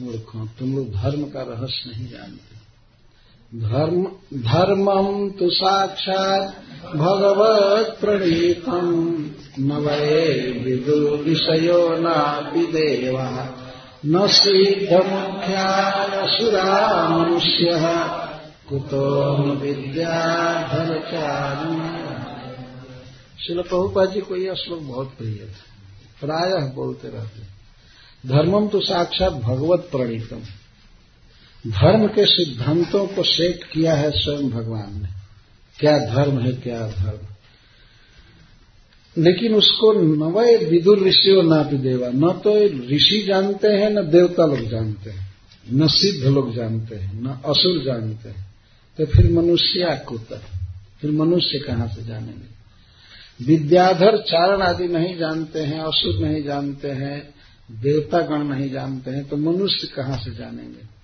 मूर्खों 0.00 0.46
तुम 0.58 0.68
लोग 0.76 0.86
धर्म 0.92 1.22
का 1.24 1.42
रहस्य 1.42 1.90
नहीं 1.90 2.08
जानते। 2.08 2.56
धर्म 3.60 4.00
धर्मम 4.42 5.08
तो 5.30 5.46
साक्षात 5.50 6.42
भगवत 6.94 7.86
प्रणीतम। 8.00 8.88
न 9.60 9.70
वै 9.84 10.24
विदु 10.64 10.98
विषयो 11.24 11.82
न 11.98 12.06
विदेवा 12.54 13.30
न 14.06 14.26
सिद्ध 14.32 14.92
मुख्यासुरा 15.06 16.72
मनुष्य 17.08 17.66
कुतो 18.68 19.06
विद्या 19.54 20.18
शिल 23.38 23.58
प्रभुपा 23.62 24.04
जी 24.04 24.20
को 24.20 24.36
यह 24.36 24.54
श्लोक 24.54 24.82
बहुत 24.82 25.08
प्रिय 25.18 25.40
था। 25.46 25.67
प्रायः 26.20 26.72
बोलते 26.72 27.08
रहते 27.08 27.42
धर्मम 28.28 28.68
तो 28.68 28.80
साक्षात 28.80 29.32
भगवत 29.32 29.80
प्रणीतम। 29.80 30.40
धर्म 31.70 32.06
के 32.06 32.26
सिद्धांतों 32.26 33.06
को 33.06 33.22
सेट 33.22 33.64
किया 33.64 33.94
है 33.94 34.10
स्वयं 34.10 34.50
भगवान 34.50 35.02
ने। 35.02 35.08
क्या 35.78 35.98
धर्म 35.98 36.38
है, 36.38 36.52
क्या 36.52 36.88
धर्म 36.88 37.26
लेकिन 39.18 39.54
उसको 39.54 39.92
नवय 39.92 40.56
विदुर 40.56 41.08
ऋषियों 41.08 41.42
ना 41.42 41.62
भी 41.62 41.78
देवा। 41.78 42.08
न 42.08 42.40
तो 42.44 42.64
ऋषि 42.94 43.24
जानते 43.28 43.68
हैं, 43.68 43.90
न 43.90 44.10
देवता 44.10 44.46
लोग 44.46 44.68
जानते 44.68 45.10
हैं। 45.10 45.32
न 45.72 45.86
सिद्ध 45.86 46.26
लोग 46.26 46.54
जानते 46.54 46.96
हैं, 46.96 47.22
न 47.22 47.26
असुर 47.26 47.84
जानते 47.84 48.28
हैं। 48.28 48.54
तो 48.98 49.06
फिर 49.06 49.32
मनुष्य 49.32 50.04
कुत 50.08 50.42
फिर 51.00 51.10
मनुष्य 51.10 51.58
कहाँ 51.58 51.88
से 51.88 52.04
जानेंगे? 52.04 52.57
विद्याधर 53.42 54.22
चारण 54.22 54.62
आदि 54.62 54.88
नहीं 54.88 55.16
जानते 55.16 55.58
हैं, 55.58 55.80
असुर 55.80 56.26
नहीं 56.26 56.42
जानते 56.42 56.90
हैं 56.90 57.34
देवता 57.70 58.20
गण 58.20 58.42
नहीं 58.42 58.70
जानते 58.70 59.10
हैं 59.10 59.28
तो 59.28 59.36
मनुष्य 59.36 59.86
कहाँ 59.86 60.18
से 60.18 60.34
जानेंगे? 60.34 60.98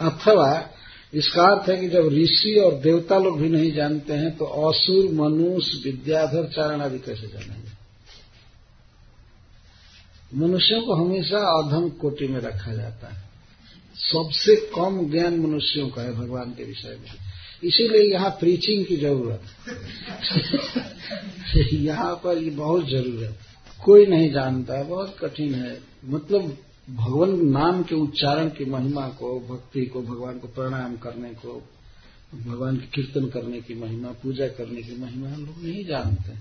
अथवा 0.00 0.70
इसका 1.14 1.42
अर्थ 1.42 1.70
है 1.70 1.76
कि 1.76 1.88
जब 1.88 2.08
ऋषि 2.08 2.60
और 2.66 2.74
देवता 2.74 3.18
लोग 3.18 3.40
भी 3.40 3.48
नहीं 3.48 3.72
जानते 3.72 4.12
हैं 4.12 4.36
तो 4.36 4.44
असुर, 4.44 5.12
मनुष्य, 5.12 5.90
विद्याधर, 5.90 6.48
चारण 6.48 6.80
आदि 6.80 6.98
कैसे 6.98 7.26
जानेंगे? 7.26 7.74
मनुष्यों 10.36 10.82
को 10.82 10.94
हमेशा 10.94 11.38
अधम 11.38 11.88
कोटि 11.88 12.26
में 12.26 12.40
रखा 12.40 12.74
जाता 12.74 13.14
है। 13.14 13.24
सबसे 13.96 14.56
कम 14.56 15.10
ज्ञान 15.10 15.40
मनुष्यों 15.40 15.88
का 15.88 16.02
है 16.02 16.12
भगवान 16.12 16.50
के 16.50 16.64
विषय 16.64 16.88
में। 16.88 17.23
इसीलिए 17.64 18.12
यहाँ 18.12 18.30
प्रीचिंग 18.30 18.86
की 18.86 18.96
ज़रूरत 18.96 19.42
यहाँ 21.72 22.14
पर 22.14 22.38
ये 22.38 22.50
बहुत 22.50 22.88
ज़रूरत 22.88 23.38
कोई 23.84 24.06
नहीं 24.06 24.32
जानता, 24.32 24.82
बहुत 24.82 25.16
कठिन 25.18 25.54
है। 25.54 25.80
मतलब 26.04 26.56
भगवान 26.90 27.48
नाम 27.48 27.82
के 27.82 27.94
उच्चारण 27.94 28.48
की 28.48 28.64
महिमा 28.64 29.08
को, 29.08 29.40
भक्ति 29.40 29.86
को, 29.86 30.02
भगवान 30.02 30.38
को 30.38 30.48
प्रणाम 30.48 30.96
करने 30.96 31.28
को, 31.28 31.68
भगवान 32.46 32.76
की 32.76 32.86
कीर्तन 32.86 33.28
करने 33.28 33.60
की 33.60 33.74
महिमा, 33.74 34.08
पूजा 34.08 34.48
करने 34.48 34.82
की 34.82 34.96
महिमा 34.96 35.28
हम 35.28 35.46
लोग 35.46 35.64
नहीं 35.64 35.84
जानते। 35.84 36.32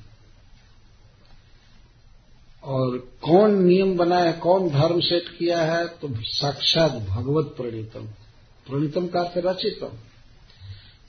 और 2.64 2.98
कौन 2.98 3.64
नियम 3.64 3.98
बनाया, 3.98 4.32
कौन 4.32 4.70
धर्म 4.70 5.00
सेट 5.00 5.30
किया 5.38 5.62
है 5.62 5.88
तो 5.88 6.10
साक्षात 6.22 6.92
भगवत 6.92 7.46
प्रणीतम। 7.46 8.06
प्रणीतम 8.68 9.08
का 9.08 9.34
रचितम। 9.38 9.92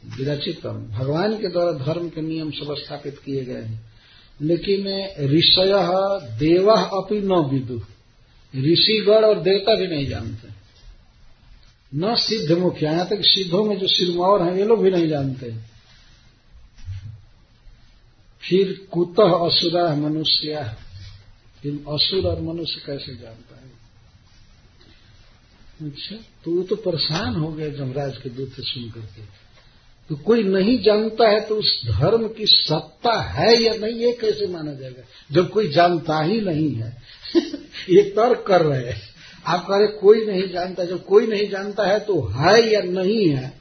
विरचितम। 0.04 0.86
भगवान 0.86 1.40
के 1.40 1.48
द्वारा 1.48 1.72
धर्म 1.72 2.08
के 2.08 2.20
नियम 2.20 2.50
सब 2.50 2.74
स्थापित 2.78 3.18
किए 3.18 3.44
गए 3.44 3.62
हैं। 3.62 3.94
लेकिन 4.42 4.80
ऋषय 5.24 5.72
देव 6.38 6.70
अपनी 6.70 7.20
न 7.20 7.32
विदु। 7.32 7.82
ऋषिगण 8.56 9.24
और 9.24 9.40
देवता 9.40 9.74
भी 9.74 9.86
नहीं 9.86 10.06
जानते। 10.06 10.48
न 11.94 12.14
सिद्ध 12.14 12.52
मुख्य 12.52 12.86
यहाँ 12.86 13.08
तक 13.08 13.18
सिद्धों 13.20 13.64
में 13.64 13.78
जो 13.78 13.86
सिरमौर 13.88 14.42
हैं, 14.42 14.54
ये 14.56 14.64
लोग 14.64 14.82
भी 14.82 14.90
नहीं 14.90 15.08
जानते। 15.08 15.54
फिर 18.40 18.86
कुतः 18.92 19.22
असुरा 19.22 19.96
मनुष्य? 19.96 20.54
असुर 21.88 22.26
और 22.26 22.40
मनुष्य 22.40 22.82
कैसे 22.86 23.16
जानता 23.16 23.56
है? 23.56 23.64
अच्छा 25.90 26.16
तो 26.16 26.62
तो 26.62 26.76
परेशान 26.76 27.34
हो 27.34 27.52
गए 27.52 27.70
जमराज 27.70 28.16
के 28.16 28.28
दूत 28.28 28.48
से 28.48 28.62
सुन 28.62 28.90
करके 28.90 29.22
तो 30.08 30.16
कोई 30.16 30.42
नहीं 30.42 30.82
जानता 30.82 31.28
है 31.28 31.40
तो 31.40 31.56
उस 31.56 31.86
धर्म 31.86 32.28
की 32.28 32.46
सत्ता 32.46 33.22
है 33.22 33.62
या 33.62 33.74
नहीं, 33.74 33.94
ये 33.94 34.12
कैसे 34.12 34.46
माना 34.46 34.74
जाएगा? 34.74 35.02
जब 35.32 35.50
कोई 35.50 35.68
जानता 35.68 36.22
ही 36.22 36.40
नहीं 36.40 36.74
है, 36.74 37.02
ये 37.90 38.02
तर्क 38.02 38.44
कर 38.46 38.62
रहे 38.62 38.90
हैं। 38.90 39.02
आप 39.46 39.66
कह 39.66 39.76
रहे 39.76 39.86
कोई 39.86 40.26
नहीं 40.26 40.48
जानता, 40.48 40.84
जब 40.84 41.04
कोई 41.04 41.26
नहीं 41.26 41.48
जानता 41.48 41.86
है 41.86 42.00
तो 42.00 42.20
है 42.20 42.72
या 42.72 42.80
नहीं 42.80 43.28
है, 43.28 43.60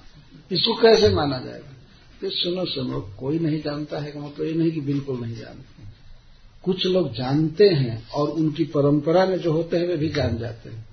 इसको 0.52 0.74
कैसे 0.74 1.10
माना 1.10 1.40
जाएगा? 1.40 1.74
तो 2.22 2.30
सुनो 2.30 2.66
सुनो, 2.66 3.16
कोई 3.20 3.40
नहीं 3.40 3.62
जानता 3.62 4.00
है 4.00 4.22
मतलब 4.22 4.46
ये 4.46 4.54
नहीं 4.54 4.72
कि 4.72 4.82
बिल्कुल 4.82 5.20
नहीं 5.20 5.36
जानते 5.36 5.74
कुछ 6.64 6.86
लोग 6.86 7.14
जानते 7.14 7.70
हैं 7.70 8.10
और 8.10 8.30
उनकी 8.30 8.64
परंपरा 8.64 9.26
में 9.26 9.38
जो 9.38 9.52
होते 9.52 9.78
हैं, 9.78 9.88
वे 9.88 9.98
भी 9.98 10.10
जान 10.10 10.38
जाते 10.38 10.70
हैं। 10.70 10.86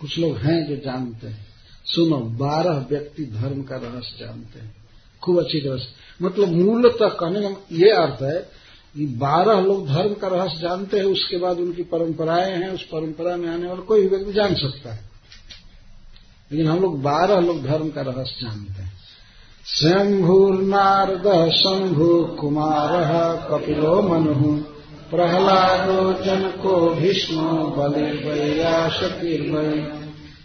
कुछ 0.00 0.18
लोग 0.18 0.36
हैं 0.36 0.68
जो 0.68 0.76
जानते 0.76 1.26
हैं। 1.26 1.49
सुनो, 1.84 2.16
बारह 2.16 2.86
व्यक्ति 2.90 3.24
धर्म 3.24 3.62
का 3.62 3.76
रहस्य 3.76 4.16
जानते 4.20 4.60
हैं। 4.60 4.76
खूब 5.22 5.38
अच्छी 5.38 5.60
तरह 5.60 5.76
से। 5.76 6.24
मतलब 6.24 6.48
मूलतः 6.48 7.08
कहने 7.08 7.40
का 7.40 7.56
ये 7.72 7.90
अर्थ 7.90 8.22
है 8.22 8.48
कि 8.96 9.06
बारह 9.06 9.60
लोग 9.60 9.88
धर्म 9.88 10.14
का 10.14 10.28
रहस्य 10.28 10.58
जानते 10.58 10.96
हैं, 10.96 11.04
उसके 11.04 11.36
बाद 11.36 11.58
उनकी 11.58 11.82
परंपराएँ 11.82 12.52
हैं, 12.52 12.70
उस 12.70 12.82
परंपरा 12.82 13.36
में 13.36 13.48
आने 13.48 13.66
वाला 13.66 13.80
कोई 13.80 14.02
भी 14.02 14.08
व्यक्ति 14.08 14.32
जान 14.32 14.54
सकता 14.54 14.92
है। 14.92 15.10
लेकिन 16.52 16.66
हम 16.66 16.80
लोग 16.80 17.02
बारह 17.02 17.40
लोग 17.40 17.62
धर्म 17.62 17.90
का 17.90 18.00
रहस्य 18.00 18.46
जानते 18.46 18.82
हैं। 18.82 18.92
शंभुर्नारद 19.66 21.50
शंभु 21.50 22.36
कुमार, 22.40 23.48
कपिलो 23.50 24.02
मनु, 24.02 24.62
प्रहलादो 25.10 26.24
जनको 26.24 26.94
भीष्म 26.94 27.50
बलिर्वैयाशकीर्वै 27.50 29.99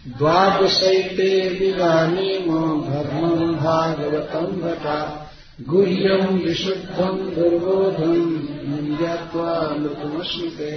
द्वादशैते 0.08 1.30
विदानीम 1.50 2.48
धर्मम् 2.82 3.54
भागवतम् 3.54 4.60
घटा 4.62 4.98
गुह्यम 5.68 6.36
विशुद्धम 6.36 7.16
दुर्बोधम 7.34 8.12
निंद्यात्वा 8.70 9.54
लुतमश्नुते 9.74 10.70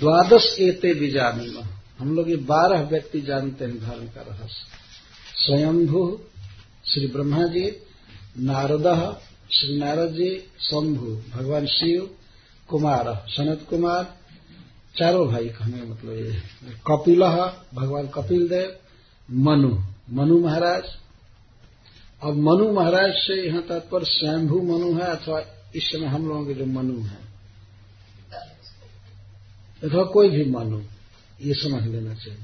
द्वादश 0.00 0.46
एते 0.60 0.94
बीजानी 0.94 1.48
हम 1.98 2.14
लोग 2.16 2.30
ये 2.30 2.36
बारह 2.46 2.80
व्यक्ति 2.82 3.20
जानते 3.20 3.64
हैं 3.64 3.78
धर्म 3.80 4.06
का 4.06 4.20
रहस्य। 4.20 4.62
स्वयंभु 5.36 6.06
श्री 6.86 7.06
ब्रह्मा 7.06 7.46
जी 7.46 7.66
नारद 8.38 8.86
श्री 9.52 9.78
नारद 9.78 10.12
जी 10.12 10.30
शंभु 10.60 11.16
भगवान 11.34 11.66
शिव, 11.66 12.10
कुमार, 12.68 13.14
सनत 13.28 13.66
कुमार 13.70 14.04
चारों 14.94 15.26
भाई 15.28 15.48
कहने 15.48 15.82
मतलब 15.82 16.12
ये 16.12 16.32
कपिल 16.86 17.22
भगवान 17.74 18.06
कपिल 18.08 18.48
देव, 18.48 18.74
मनु 19.30 19.70
मनु 20.10 20.38
महाराज। 20.38 20.84
अब 22.22 22.36
मनु 22.38 22.72
महाराज 22.72 23.12
से 23.16 23.34
यहाँ 23.42 23.62
तात्पर्य 23.62 24.04
स्वयंभू 24.06 24.60
मनु 24.62 24.92
है 24.94 25.06
अथवा 25.06 25.40
इस 25.76 25.84
समय 25.84 26.06
हम 26.06 26.28
लोगों 26.28 26.44
के 26.46 26.54
जो 26.54 26.66
मनु 26.66 27.00
है, 27.02 27.18
अथवा 29.82 30.02
कोई 30.04 30.28
भी 30.30 30.44
मनु, 30.50 30.80
ये 31.42 31.54
समझ 31.54 31.82
लेना 31.84 32.14
चाहिए। 32.14 32.40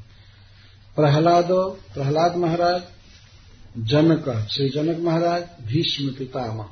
प्रहलादो, 0.97 1.63
प्रहलाद 1.95 2.37
महाराज, 2.37 2.83
जनक, 3.79 4.29
श्री 4.51 4.69
जनक 4.69 4.99
महाराज, 4.99 5.45
भीष्म 5.63 6.13
पितामह, 6.13 6.69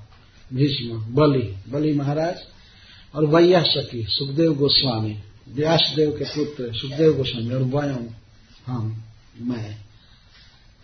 भीष्म, 0.51 0.99
बलि 1.15 1.47
बलि 1.69 1.93
महाराज, 1.93 2.37
और 3.15 3.27
वैया 3.27 3.63
सखी 3.63 4.05
सुखदेव 4.09 4.55
गोस्वामी। 4.55 5.17
व्यासदेव 5.49 6.11
के 6.11 6.25
पुत्र 6.25 6.73
सुखदेव 6.75 7.17
गोस्वामी 7.17 7.55
और 7.55 7.63
वयम 7.63 8.09
हम, 8.67 9.05
मैं। 9.41 9.79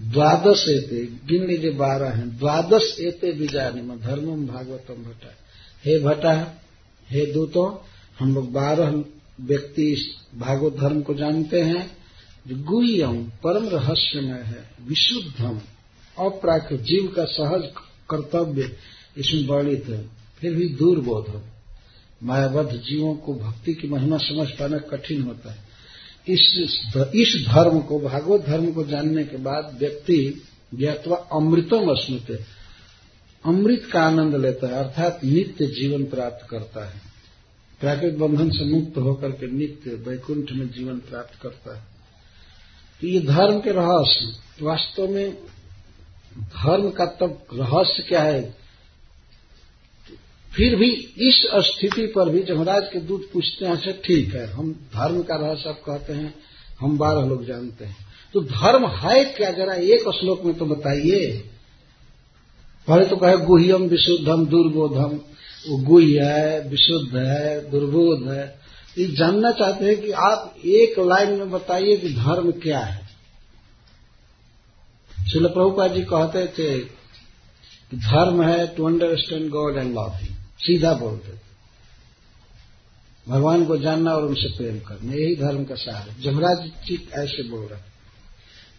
द्वादश 0.02 0.64
एते 0.68 1.06
गिन 1.06 1.47
लीजिए 1.47 1.70
बारह 1.70 2.09
हैं। 2.09 2.39
द्वादश 2.39 2.97
एते 3.01 3.32
बीजानी 3.32 3.82
में 3.82 4.01
धर्मम 4.01 4.47
भागवतम 4.47 4.94
भट्टा। 4.94 5.34
हे 5.84 5.98
भट्टा, 5.98 6.62
हे 7.10 7.32
दूतों, 7.32 7.86
हम 8.18 8.34
लोग 8.34 8.52
बारह 8.52 9.05
व्यक्ति 9.40 9.93
इस 9.93 10.06
भागवत 10.34 10.72
धर्म 10.72 11.02
को 11.02 11.14
जानते 11.14 11.60
हैं, 11.60 11.97
जो 12.48 12.56
गुह्यम, 12.56 13.24
परम 13.24 13.68
रहस्यमय 13.68 14.40
है, 14.40 14.70
विशुद्धम, 14.86 15.60
अप्राकृत 16.18 16.80
जीव 16.80 17.12
का 17.16 17.24
सहज 17.24 17.62
कर्तव्य, 18.10 18.76
इसमें 19.18 19.47
वर्णित 19.47 19.84
है। 19.89 20.09
फिर 20.40 20.55
भी 20.55 20.68
दूर 20.68 20.97
दूरबोध 20.97 21.51
मायाबद्ध 22.23 22.73
जीवों 22.73 23.15
को 23.15 23.35
भक्ति 23.35 23.74
की 23.74 23.89
महिमा 23.89 24.16
समझ 24.19 24.49
पाना 24.49 24.78
कठिन 24.78 25.23
होता 25.23 25.53
है। 25.53 25.59
इस 26.28 26.40
इस 27.15 27.47
धर्म 27.49 27.81
को, 27.81 28.01
भागवत 28.01 28.40
धर्म 28.47 28.73
को 28.73 28.85
जानने 28.85 29.24
के 29.24 29.36
बाद 29.36 29.77
व्यक्ति 29.78 30.43
ज्ञातवा 30.74 31.16
अमृतम 31.16 31.89
अस्मृत 31.89 32.47
अमृत 33.44 33.89
का 33.93 34.03
आनंद 34.03 34.36
लेता 34.36 34.66
है, 34.66 34.73
अर्थात 34.73 35.24
नित्य 35.24 35.66
जीवन 35.66 36.05
प्राप्त 36.05 36.49
करता 36.51 36.89
है। 36.89 37.01
प्राकृतिक 37.81 38.19
बंधन 38.19 38.51
से 38.51 38.65
मुक्त 38.65 38.99
होकर 38.99 39.31
के 39.31 39.51
नित्य 39.53 39.90
वैकुंठ 39.90 40.53
में 40.53 40.70
जीवन 40.70 40.99
प्राप्त 40.99 41.43
करता 41.43 41.77
है। 41.77 41.82
तो 43.01 43.07
ये 43.07 43.20
धर्म 43.20 43.61
के 43.61 43.70
रहस्य, 43.70 44.32
वास्तव 44.65 45.09
में 45.09 45.35
धर्म 46.39 46.90
का 46.90 47.07
तब 47.07 47.44
रहस्य 47.55 48.03
क्या 48.03 48.23
है? 48.23 48.61
फिर 50.52 50.74
भी 50.76 50.90
इस 51.20 51.42
स्थिति 51.66 52.06
पर 52.06 52.28
भी 52.28 52.42
जमराज 52.42 52.88
के 52.92 53.00
दूत 53.00 53.28
पूछते 53.32 53.64
हैं 53.64 53.72
अच्छा 53.72 53.92
ठीक 54.04 54.34
है, 54.34 54.46
हम 54.46 54.72
धर्म 54.94 55.22
का 55.22 55.36
रहस्य 55.36 55.68
आप 55.68 55.80
कहते 55.86 56.12
हैं, 56.12 56.34
हम 56.80 56.98
बारह 56.98 57.26
लोग 57.26 57.44
जानते 57.46 57.84
हैं। 57.84 57.96
तो 58.34 58.40
धर्म 58.42 58.86
है 58.88 59.24
क्या? 59.26 59.50
जरा 59.50 59.74
एक 59.74 60.08
श्लोक 60.10 60.44
में 60.44 60.54
तो 60.54 60.66
बताइए। 60.66 61.26
पहले 62.88 63.04
तो 63.06 63.16
कहे 63.16 63.36
गुह्यम 63.38 63.82
विशुद्धम 63.88 64.46
दुर्बोधम 64.46 65.18
वो 65.68 65.76
गुह्य 65.78 66.24
है, 66.24 66.68
विशुद्ध 66.68 67.16
है, 67.16 67.70
दुर्बोध 67.70 68.28
है। 68.28 68.44
ये 68.98 69.06
जानना 69.16 69.50
चाहते 69.50 69.84
हैं 69.84 70.00
कि 70.00 70.10
आप 70.22 70.54
एक 70.66 70.98
लाइन 71.00 71.32
में 71.32 71.50
बताइए 71.50 71.96
कि 71.96 72.08
धर्म 72.14 72.50
क्या 72.62 72.78
है। 72.78 73.00
शिल 75.30 75.46
प्रभुपा 75.46 75.86
जी 75.88 76.02
कहते 76.04 76.46
थे 76.48 76.78
कि 76.78 77.96
धर्म 77.98 78.42
है 78.42 78.66
to 78.66 78.86
understand 78.86 79.48
God 79.50 79.76
and 79.76 79.92
love 79.92 80.14
सीधा 80.62 80.93
बोलते 80.93 81.32
थे। 81.32 81.52
भगवान 83.28 83.64
को 83.64 83.76
जानना 83.76 84.14
और 84.14 84.24
उनसे 84.24 84.48
प्रेम 84.48 84.78
करना, 84.78 85.14
यही 85.14 85.36
धर्म 85.36 85.64
का 85.64 85.74
सार 85.74 86.09
है। 86.10 86.22
जमराज 86.22 86.70
जी 86.86 87.09
ऐसे 87.12 87.48
बोल 87.48 87.60
रहे 87.60 87.93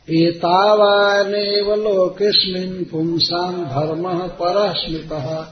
एतावानेव 0.10 1.76
लोकेस्मिन् 1.76 2.86
पुंसाम् 2.86 3.66
धर्मः 3.66 4.28
परः 4.28 4.74
स्मृतः 4.74 5.48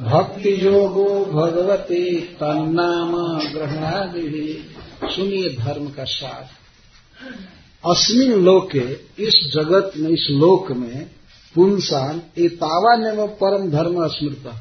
भक्तियोगो 0.00 1.24
भगवती 1.24 2.20
तन्नाम 2.20 3.38
ग्रहणादि 3.52 4.64
सुनिए 5.04 5.48
धर्म 5.48 5.86
का 5.86 6.04
सार। 6.04 6.48
अस्मिन 7.90 8.32
लोके, 8.32 8.92
इस 9.22 9.50
जगत 9.54 9.92
में, 9.96 10.10
इस 10.10 10.26
लोक 10.30 10.72
में 10.72 11.10
पुंसान 11.54 12.22
एतावा 12.38 12.96
ने 12.96 13.10
वो 13.10 13.26
परम 13.26 13.70
धर्म 13.70 14.08
स्मृत 14.08 14.52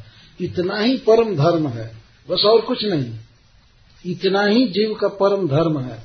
इतना 0.41 0.77
ही 0.77 0.97
परम 0.97 1.35
धर्म 1.35 1.67
है। 1.67 1.95
बस 2.29 2.41
और 2.45 2.61
कुछ 2.61 2.85
नहीं। 2.85 3.19
इतना 4.05 4.43
ही 4.43 4.67
जीव 4.67 4.95
का 4.95 5.07
परम 5.07 5.47
धर्म 5.47 5.79
है। 5.79 5.99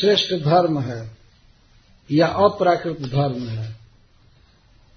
श्रेष्ठ 0.00 0.34
धर्म 0.34 0.80
है 0.80 1.16
या 2.12 2.26
अप्राकृत 2.26 3.00
धर्म 3.00 3.48
है। 3.48 3.76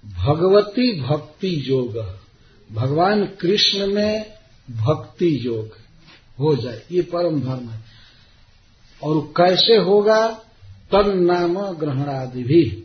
भगवती 0.04 1.00
भक्ति 1.00 1.64
योग। 1.66 2.18
भगवान 2.72 3.26
कृष्ण 3.26 3.86
में 3.86 4.34
भक्ति 4.70 5.46
योग 5.46 5.78
हो 6.38 6.56
जाए, 6.56 6.82
ये 6.92 7.02
परम 7.02 7.40
धर्म 7.40 7.68
है। 7.68 7.80
और 9.02 9.20
कैसे 9.36 9.76
होगा? 9.76 10.28
तन 10.92 11.18
नाम 11.18 11.58
ग्रहण 11.58 12.08
आदि 12.08 12.42
भी। 12.42 12.83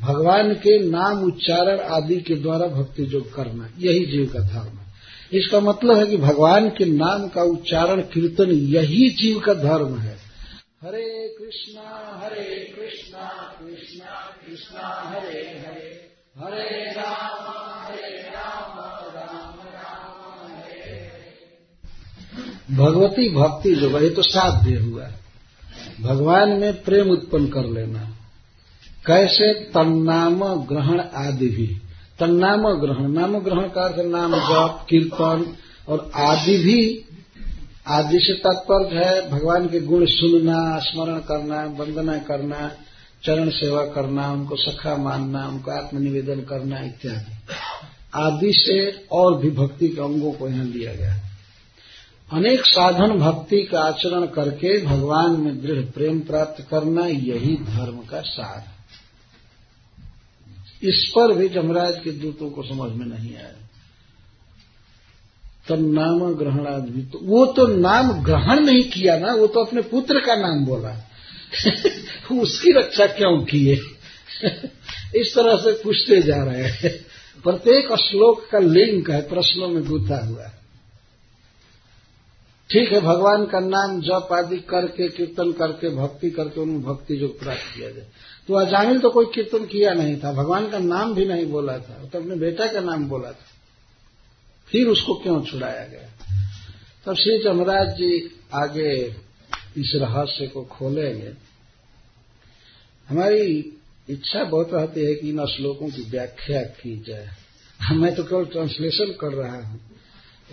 भगवान 0.00 0.54
के 0.54 0.90
नाम 0.90 1.24
उच्चारण 1.24 1.80
आदि 1.80 2.16
के 2.16 2.34
द्वारा 2.34 2.66
भक्ति 2.66 3.14
योग 3.14 3.34
करना, 3.34 3.70
यही 3.78 4.06
जीव 4.06 4.30
का 4.32 4.38
धर्म 4.38 4.78
है। 4.78 4.90
इसका 5.32 5.60
मतलब 5.60 5.96
है 5.96 6.06
कि 6.06 6.16
भगवान 6.16 6.68
के 6.68 6.84
नाम 6.84 7.28
का 7.28 7.42
उच्चारण 7.42 8.00
कीर्तन 8.00 8.50
यही 8.50 9.10
जीव 9.10 9.40
का 9.40 9.54
धर्म 9.54 9.98
है। 9.98 10.16
हरे 10.82 11.36
कृष्णा 11.38 12.20
हरे 12.24 12.74
कृष्णा 12.78 13.56
कृष्णा 13.60 14.36
कृष्णा, 14.46 14.88
हरे 15.06 15.62
हरे। 15.66 16.10
हरे 16.38 16.92
राम 16.92 17.52
हरे 17.84 18.18
राम 18.18 18.78
राम 19.14 19.54
राम, 19.66 20.52
हरे। 20.52 21.10
भगवती 22.76 23.28
भक्ति 23.34 23.74
जो 23.74 23.90
वही 23.90 24.10
तो 24.10 24.22
साध्य 24.22 24.76
हुआ। 24.76 25.12
भगवान 26.00 26.48
में 26.48 26.82
प्रेम 26.82 27.10
उत्पन्न 27.10 27.48
कर 27.48 27.64
लेना। 27.64 28.16
कैसे 29.06 29.52
तन्नाम 29.52 30.44
ग्रहण 30.44 31.00
आदि 31.00 31.48
भी। 31.48 31.66
तन्नाम 32.18 32.68
ग्रहण, 32.68 33.12
नाम 33.12 33.38
ग्रहण 33.38 33.60
का 33.60 33.84
अर्थ 33.84 33.96
नाम 33.98 34.34
जप, 34.34 34.86
कीर्तन 34.88 35.56
और 35.88 36.10
आदि 36.14 36.58
भी 36.58 37.04
आदि 37.86 38.20
से 38.20 38.32
तात्पर्य 38.32 39.04
है। 39.04 39.30
भगवान 39.30 39.68
के 39.68 39.80
गुण 39.80 40.06
सुनना, 40.06 40.78
स्मरण 40.78 41.18
करना, 41.18 41.64
वंदना 41.64 42.18
करना, 42.18 42.70
चरण 43.24 43.50
सेवा 43.50 43.82
करना, 43.82 44.32
उनको 44.32 44.56
सखा 44.56 44.96
मानना, 44.96 45.48
उनको 45.48 45.70
आत्मनिवेदन 45.70 46.40
करना 46.40 46.80
इत्यादि। 46.80 47.32
आदि 48.14 48.52
से 48.52 49.06
और 49.12 49.38
भी 49.38 49.50
भक्ति 49.50 49.88
के 49.88 50.00
अंगों 50.00 50.32
को 50.32 50.48
यहाँ 50.48 50.64
लिया 50.64 50.94
गया। 50.94 51.16
अनेक 52.32 52.66
साधन 52.66 53.18
भक्ति 53.18 53.62
का 53.62 53.80
आचरण 53.80 54.26
करके 54.26 54.86
भगवान 54.86 55.30
में 55.30 55.62
दृढ़ 55.62 55.84
प्रेम 55.84 56.20
प्राप्त 56.20 56.66
करना 56.70 57.06
यही 57.06 57.56
धर्म 57.56 57.96
का 57.96 58.20
सार 58.20 58.58
है। 58.58 58.79
इस 60.82 61.12
पर 61.16 61.34
भी 61.34 61.48
जमराज 61.48 62.00
के 62.04 62.10
दूतों 62.10 62.50
को 62.50 62.62
समझ 62.62 62.92
में 62.92 63.06
नहीं 63.06 63.36
आया। 63.36 63.52
तब 65.68 65.92
नाम 65.92 66.34
ग्रहण 66.34 66.66
आदमी 66.66 67.02
तो 67.02 67.20
वो 67.22 67.46
तो 67.46 67.66
नाम 67.66 68.24
ग्रहण 68.24 68.60
नहीं 68.60 68.90
किया 68.90 69.18
ना, 69.18 69.34
वो 69.34 69.46
तो 69.46 69.64
अपने 69.64 69.82
पुत्र 69.82 70.20
का 70.20 70.34
नाम 70.34 70.64
बोला। 70.64 71.10
उसकी 72.42 72.72
रक्षा 72.72 73.06
क्यों 73.06 73.44
किए 73.44 73.74
इस 75.20 75.34
तरह 75.34 75.56
से 75.56 75.72
पूछते 75.72 76.22
जा 76.22 76.44
रहे 76.44 76.62
हैं। 76.62 77.06
प्रत्येक 77.44 77.96
श्लोक 77.96 78.48
का 78.52 78.58
लिंक 78.58 79.10
है, 79.10 79.28
प्रश्नों 79.28 79.68
में 79.68 79.84
गुथा 79.84 80.26
हुआ 80.26 80.44
ठीक 82.70 82.92
है, 82.92 83.00
भगवान 83.00 83.44
का 83.46 83.60
नाम 83.60 84.00
जप 84.00 84.28
आदि 84.32 84.56
करके, 84.68 85.08
कीर्तन 85.08 85.52
करके, 85.52 85.88
भक्ति 85.96 86.30
करके 86.30 86.60
उन्हें 86.60 86.82
भक्ति 86.82 87.16
जो 87.16 87.28
प्राप्त 87.40 87.74
किया 87.74 87.90
जाए। 87.90 88.06
तो 88.48 88.54
अजामिल 88.56 88.98
तो 89.00 89.10
कोई 89.10 89.26
कीर्तन 89.34 89.64
किया 89.66 89.92
नहीं 89.94 90.16
था, 90.20 90.32
भगवान 90.32 90.68
का 90.70 90.78
नाम 90.78 91.14
भी 91.14 91.24
नहीं 91.26 91.46
बोला 91.46 91.78
था 91.78 92.04
तो 92.04 92.18
अपने 92.18 92.36
बेटा 92.36 92.66
का 92.66 92.80
नाम 92.80 93.08
बोला 93.08 93.30
था। 93.30 93.46
फिर 94.68 94.88
उसको 94.88 95.14
क्यों 95.14 95.42
छुड़ाया 95.44 95.84
गया? 95.86 96.08
तब 97.06 97.14
श्री 97.14 97.38
जमराज 97.38 97.88
जी 97.96 98.12
आगे 98.54 98.94
इस 99.76 99.92
रहस्य 99.96 100.46
को 100.46 100.64
खोलेंगे। 100.70 101.32
हमारी 103.08 103.44
इच्छा 104.08 104.44
बहुत 104.44 104.72
रहती 104.74 105.04
है 105.04 105.14
कि 105.14 105.28
इन 105.28 105.46
श्लोकों 105.46 105.88
की 105.88 106.02
व्याख्या 106.10 106.62
की 106.62 106.98
जाए। 107.06 107.28
मैं 107.92 108.14
तो 108.14 108.24
केवल 108.24 108.44
ट्रांसलेशन 108.44 109.12
कर 109.20 109.32
रहा 109.34 109.60
हूँ। 109.62 109.80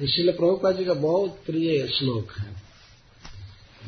इसलिए 0.01 0.31
प्रभुपा 0.31 0.71
जी 0.71 0.85
का 0.85 0.93
बहुत 0.93 1.39
प्रिय 1.45 1.87
श्लोक 1.87 2.31
है। 2.39 2.67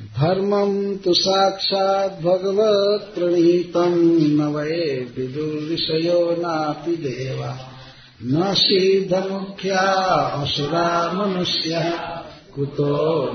धर्मम 0.06 0.96
तो 0.96 1.14
साक्षात 1.14 2.20
भगवत 2.22 3.12
प्रणीतम 3.16 3.96
न 4.34 4.54
वये 4.56 5.14
विदुर्विषयो 5.18 6.32
नापि 6.32 6.96
देवा। 6.96 7.76
न 8.24 8.54
मुख्या 9.32 9.82
असुरा 10.42 11.12
मनुष्य, 11.14 11.94
कुतो 12.56 13.34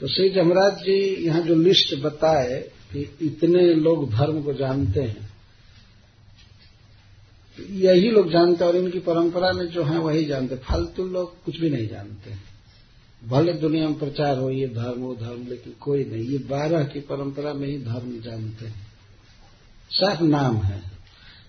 तो 0.00 0.08
श्री 0.08 0.28
जमराज 0.28 0.72
जी 0.72 1.26
यहाँ 1.26 1.40
जो 1.40 1.54
लिस्ट 1.54 1.94
बताए 2.02 2.58
कि 2.92 3.16
इतने 3.22 3.74
लोग 3.74 4.10
धर्म 4.10 4.42
को 4.42 4.52
जानते 4.52 5.00
हैं 5.00 5.23
यही 7.70 8.10
लोग 8.10 8.30
जानते 8.30 8.64
हैं 8.64 8.72
और 8.72 8.78
इनकी 8.78 8.98
परंपरा 8.98 9.52
में 9.52 9.66
जो 9.66 9.84
है 9.84 9.98
वही 9.98 10.24
जानते 10.24 10.56
फालतू 10.56 11.04
लोग 11.04 11.44
कुछ 11.44 11.60
भी 11.60 11.70
नहीं 11.70 11.88
जानते। 11.88 12.54
भले 13.28 13.52
दुनिया 13.52 13.88
में 13.88 13.98
प्रचार 13.98 14.38
हो, 14.38 14.50
ये 14.50 14.68
धर्म, 14.68 15.00
वो 15.00 15.14
धर्म, 15.14 15.46
लेकिन 15.48 15.72
कोई 15.80 16.04
नहीं। 16.04 16.24
ये 16.24 16.38
बारह 16.38 16.84
की 16.84 17.00
परंपरा 17.00 17.52
में 17.52 17.68
ही 17.68 17.78
धर्म 17.78 18.20
जानते 18.20 18.66
हैं। 18.66 18.86
सब 19.90 20.18
नाम 20.22 20.56
है। 20.56 20.82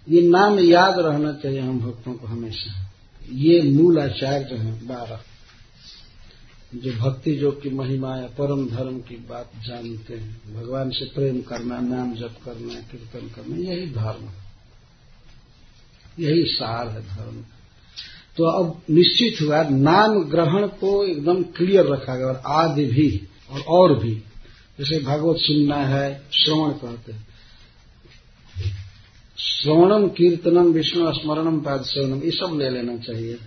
ये 0.09 0.21
नाम 0.21 0.59
याद 0.59 0.99
रहना 0.99 1.33
चाहिए 1.33 1.59
हम 1.59 1.79
भक्तों 1.79 2.13
को 2.13 2.27
हमेशा। 2.27 2.91
ये 3.31 3.61
मूल 3.61 3.99
आचार्य 3.99 4.55
हैं, 4.55 4.87
बारह। 4.87 5.19
जो 6.75 6.93
भक्ति 6.93 7.35
जो 7.35 7.51
की 7.51 7.69
महिमा 7.69 8.17
या 8.17 8.27
परम 8.27 8.69
धर्म 8.69 8.99
की 8.99 9.15
बात 9.15 9.51
जानते 9.67 10.13
हैं। 10.13 10.53
भगवान 10.53 10.89
से 10.89 11.05
प्रेम 11.05 11.41
करना, 11.41 11.79
नाम 11.79 12.13
जप 12.13 12.35
करना, 12.45 12.73
कीर्तन 12.73 13.27
करना, 13.27 13.55
यही 13.55 13.87
धर्म। 13.87 14.44
यही 16.19 16.43
सार 16.45 16.87
है 16.87 17.01
धर्म। 17.01 17.45
तो 18.37 18.43
अब 18.43 18.81
निश्चित 18.89 19.41
हुआ 19.41 19.63
नाम 19.63 20.23
ग्रहण 20.23 20.67
को 20.67 21.05
एकदम 21.05 21.43
क्लियर 21.43 21.85
रखा 21.85 22.15
गया, 22.15 22.27
और 22.27 22.41
आदि 22.47 22.85
भी, 22.85 23.27
और 23.49 23.61
और 23.61 23.99
भी। 23.99 24.23
जैसे 24.79 24.99
भागवत 24.99 25.37
सुनना 25.39 25.75
है, 25.75 26.23
श्रवण 26.33 26.69
कहते 26.71 27.11
हैं। 27.11 27.27
श्रवणम, 29.37 30.07
कीर्तनम, 30.07 30.65
विष्णु 30.65 31.13
स्मरणम 31.13 31.61
पाद 31.61 31.81
सेवनम 31.81 32.23
ये 32.23 32.31
सब 32.31 32.59
ले 32.59 32.69
लेना 32.69 32.97
चाहिए। 32.97 33.37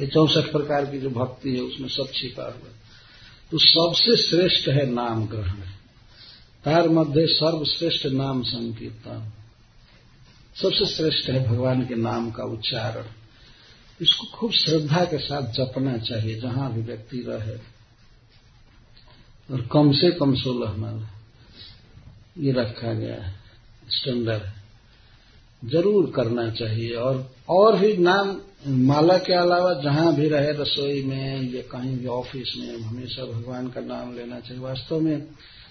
ये 0.00 0.06
चौसठ 0.06 0.52
प्रकार 0.52 0.86
की 0.86 0.98
जो 0.98 1.10
भक्ति 1.10 1.54
है, 1.54 1.60
उसमें 1.60 1.88
सब 1.88 2.08
छिपा 2.14 2.42
हुआ। 2.42 2.72
तो 3.50 3.58
सबसे 3.58 4.16
श्रेष्ठ 4.16 4.68
है 4.68 4.90
नाम 4.90 5.26
ग्रहण। 5.26 5.60
तार 6.64 6.88
मध्य 6.88 7.26
सर्वश्रेष्ठ 7.26 8.06
नाम 8.06 8.42
संकीर्तन। 8.42 9.32
सबसे 10.62 10.86
श्रेष्ठ 10.86 11.30
है 11.30 11.48
भगवान 11.48 11.86
के 11.86 11.94
नाम 11.94 12.30
का 12.30 12.44
उच्चारण। 12.44 13.04
इसको 14.02 14.26
खूब 14.26 14.52
श्रद्धा 14.52 15.04
के 15.04 15.18
साथ 15.18 15.52
जपना 15.52 15.98
चाहिए, 15.98 16.40
जहाँ 16.40 16.72
भी 16.72 16.80
व्यक्ति 16.80 17.24
रहे। 17.28 17.56
और 19.52 19.68
कम 19.72 19.92
से 19.92 20.10
कम 20.10 20.34
सोलह 20.34 20.72
माल। 20.72 21.06
ये 22.38 22.52
रखा 22.52 22.92
गया 22.92 23.14
है 23.14 23.34
स्टैंडर्ड 23.88 24.42
ज़रूर 25.70 26.12
करना 26.16 26.50
चाहिए। 26.50 26.94
और 26.94 27.34
और 27.48 27.78
भी 27.78 27.96
नाम, 27.96 28.40
माला 28.66 29.18
के 29.18 29.32
अलावा 29.32 29.74
जहाँ 29.74 30.14
भी 30.14 30.28
रहे, 30.28 30.52
रसोई 30.52 31.02
में 31.02 31.52
या 31.54 31.62
कहीं 31.62 31.96
भी 31.98 32.06
ऑफ़िस 32.06 32.54
में, 32.58 32.80
हमेशा 32.80 33.24
भगवान 33.24 33.68
का 33.68 33.80
नाम 33.80 34.16
लेना 34.16 34.40
चाहिए। 34.40 34.62
वास्तव 34.62 35.00
में 35.00 35.26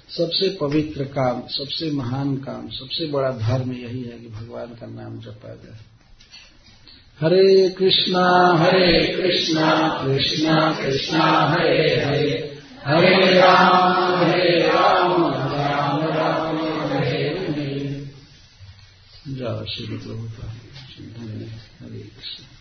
सबसे 0.09 0.57
पवित्र 0.61 1.03
काम, 1.03 1.47
सबसे 1.47 1.91
महान 1.91 2.37
काम, 2.37 2.69
सबसे 2.69 3.05
बड़ा 3.05 3.31
धर्म 3.31 3.71
यही 3.71 4.01
है 4.01 4.19
कि 4.19 4.27
भगवान 4.27 4.67
का 4.67 4.87
नाम 4.87 5.19
जपा 5.19 5.49
जाए। 5.49 5.79
हरे 7.21 7.69
कृष्णा 7.69 8.53
हरे 8.57 9.13
कृष्णा 9.17 10.01
कृष्णा 10.05 10.77
कृष्णा, 10.81 11.23
हरे 11.23 12.03
हरे। 12.05 12.57
हरे 12.85 13.39
राम 13.39 14.15
हरे 14.15 14.67
राम 14.67 15.21
राम 15.33 16.01
राम, 16.01 16.57
हरे 16.91 17.45
हरे। 17.49 18.09
जाओ 19.27 19.65
श्री 19.65 19.85
प्रभु 19.85 20.27
हरे 21.85 21.99
कृष्ण। 21.99 22.56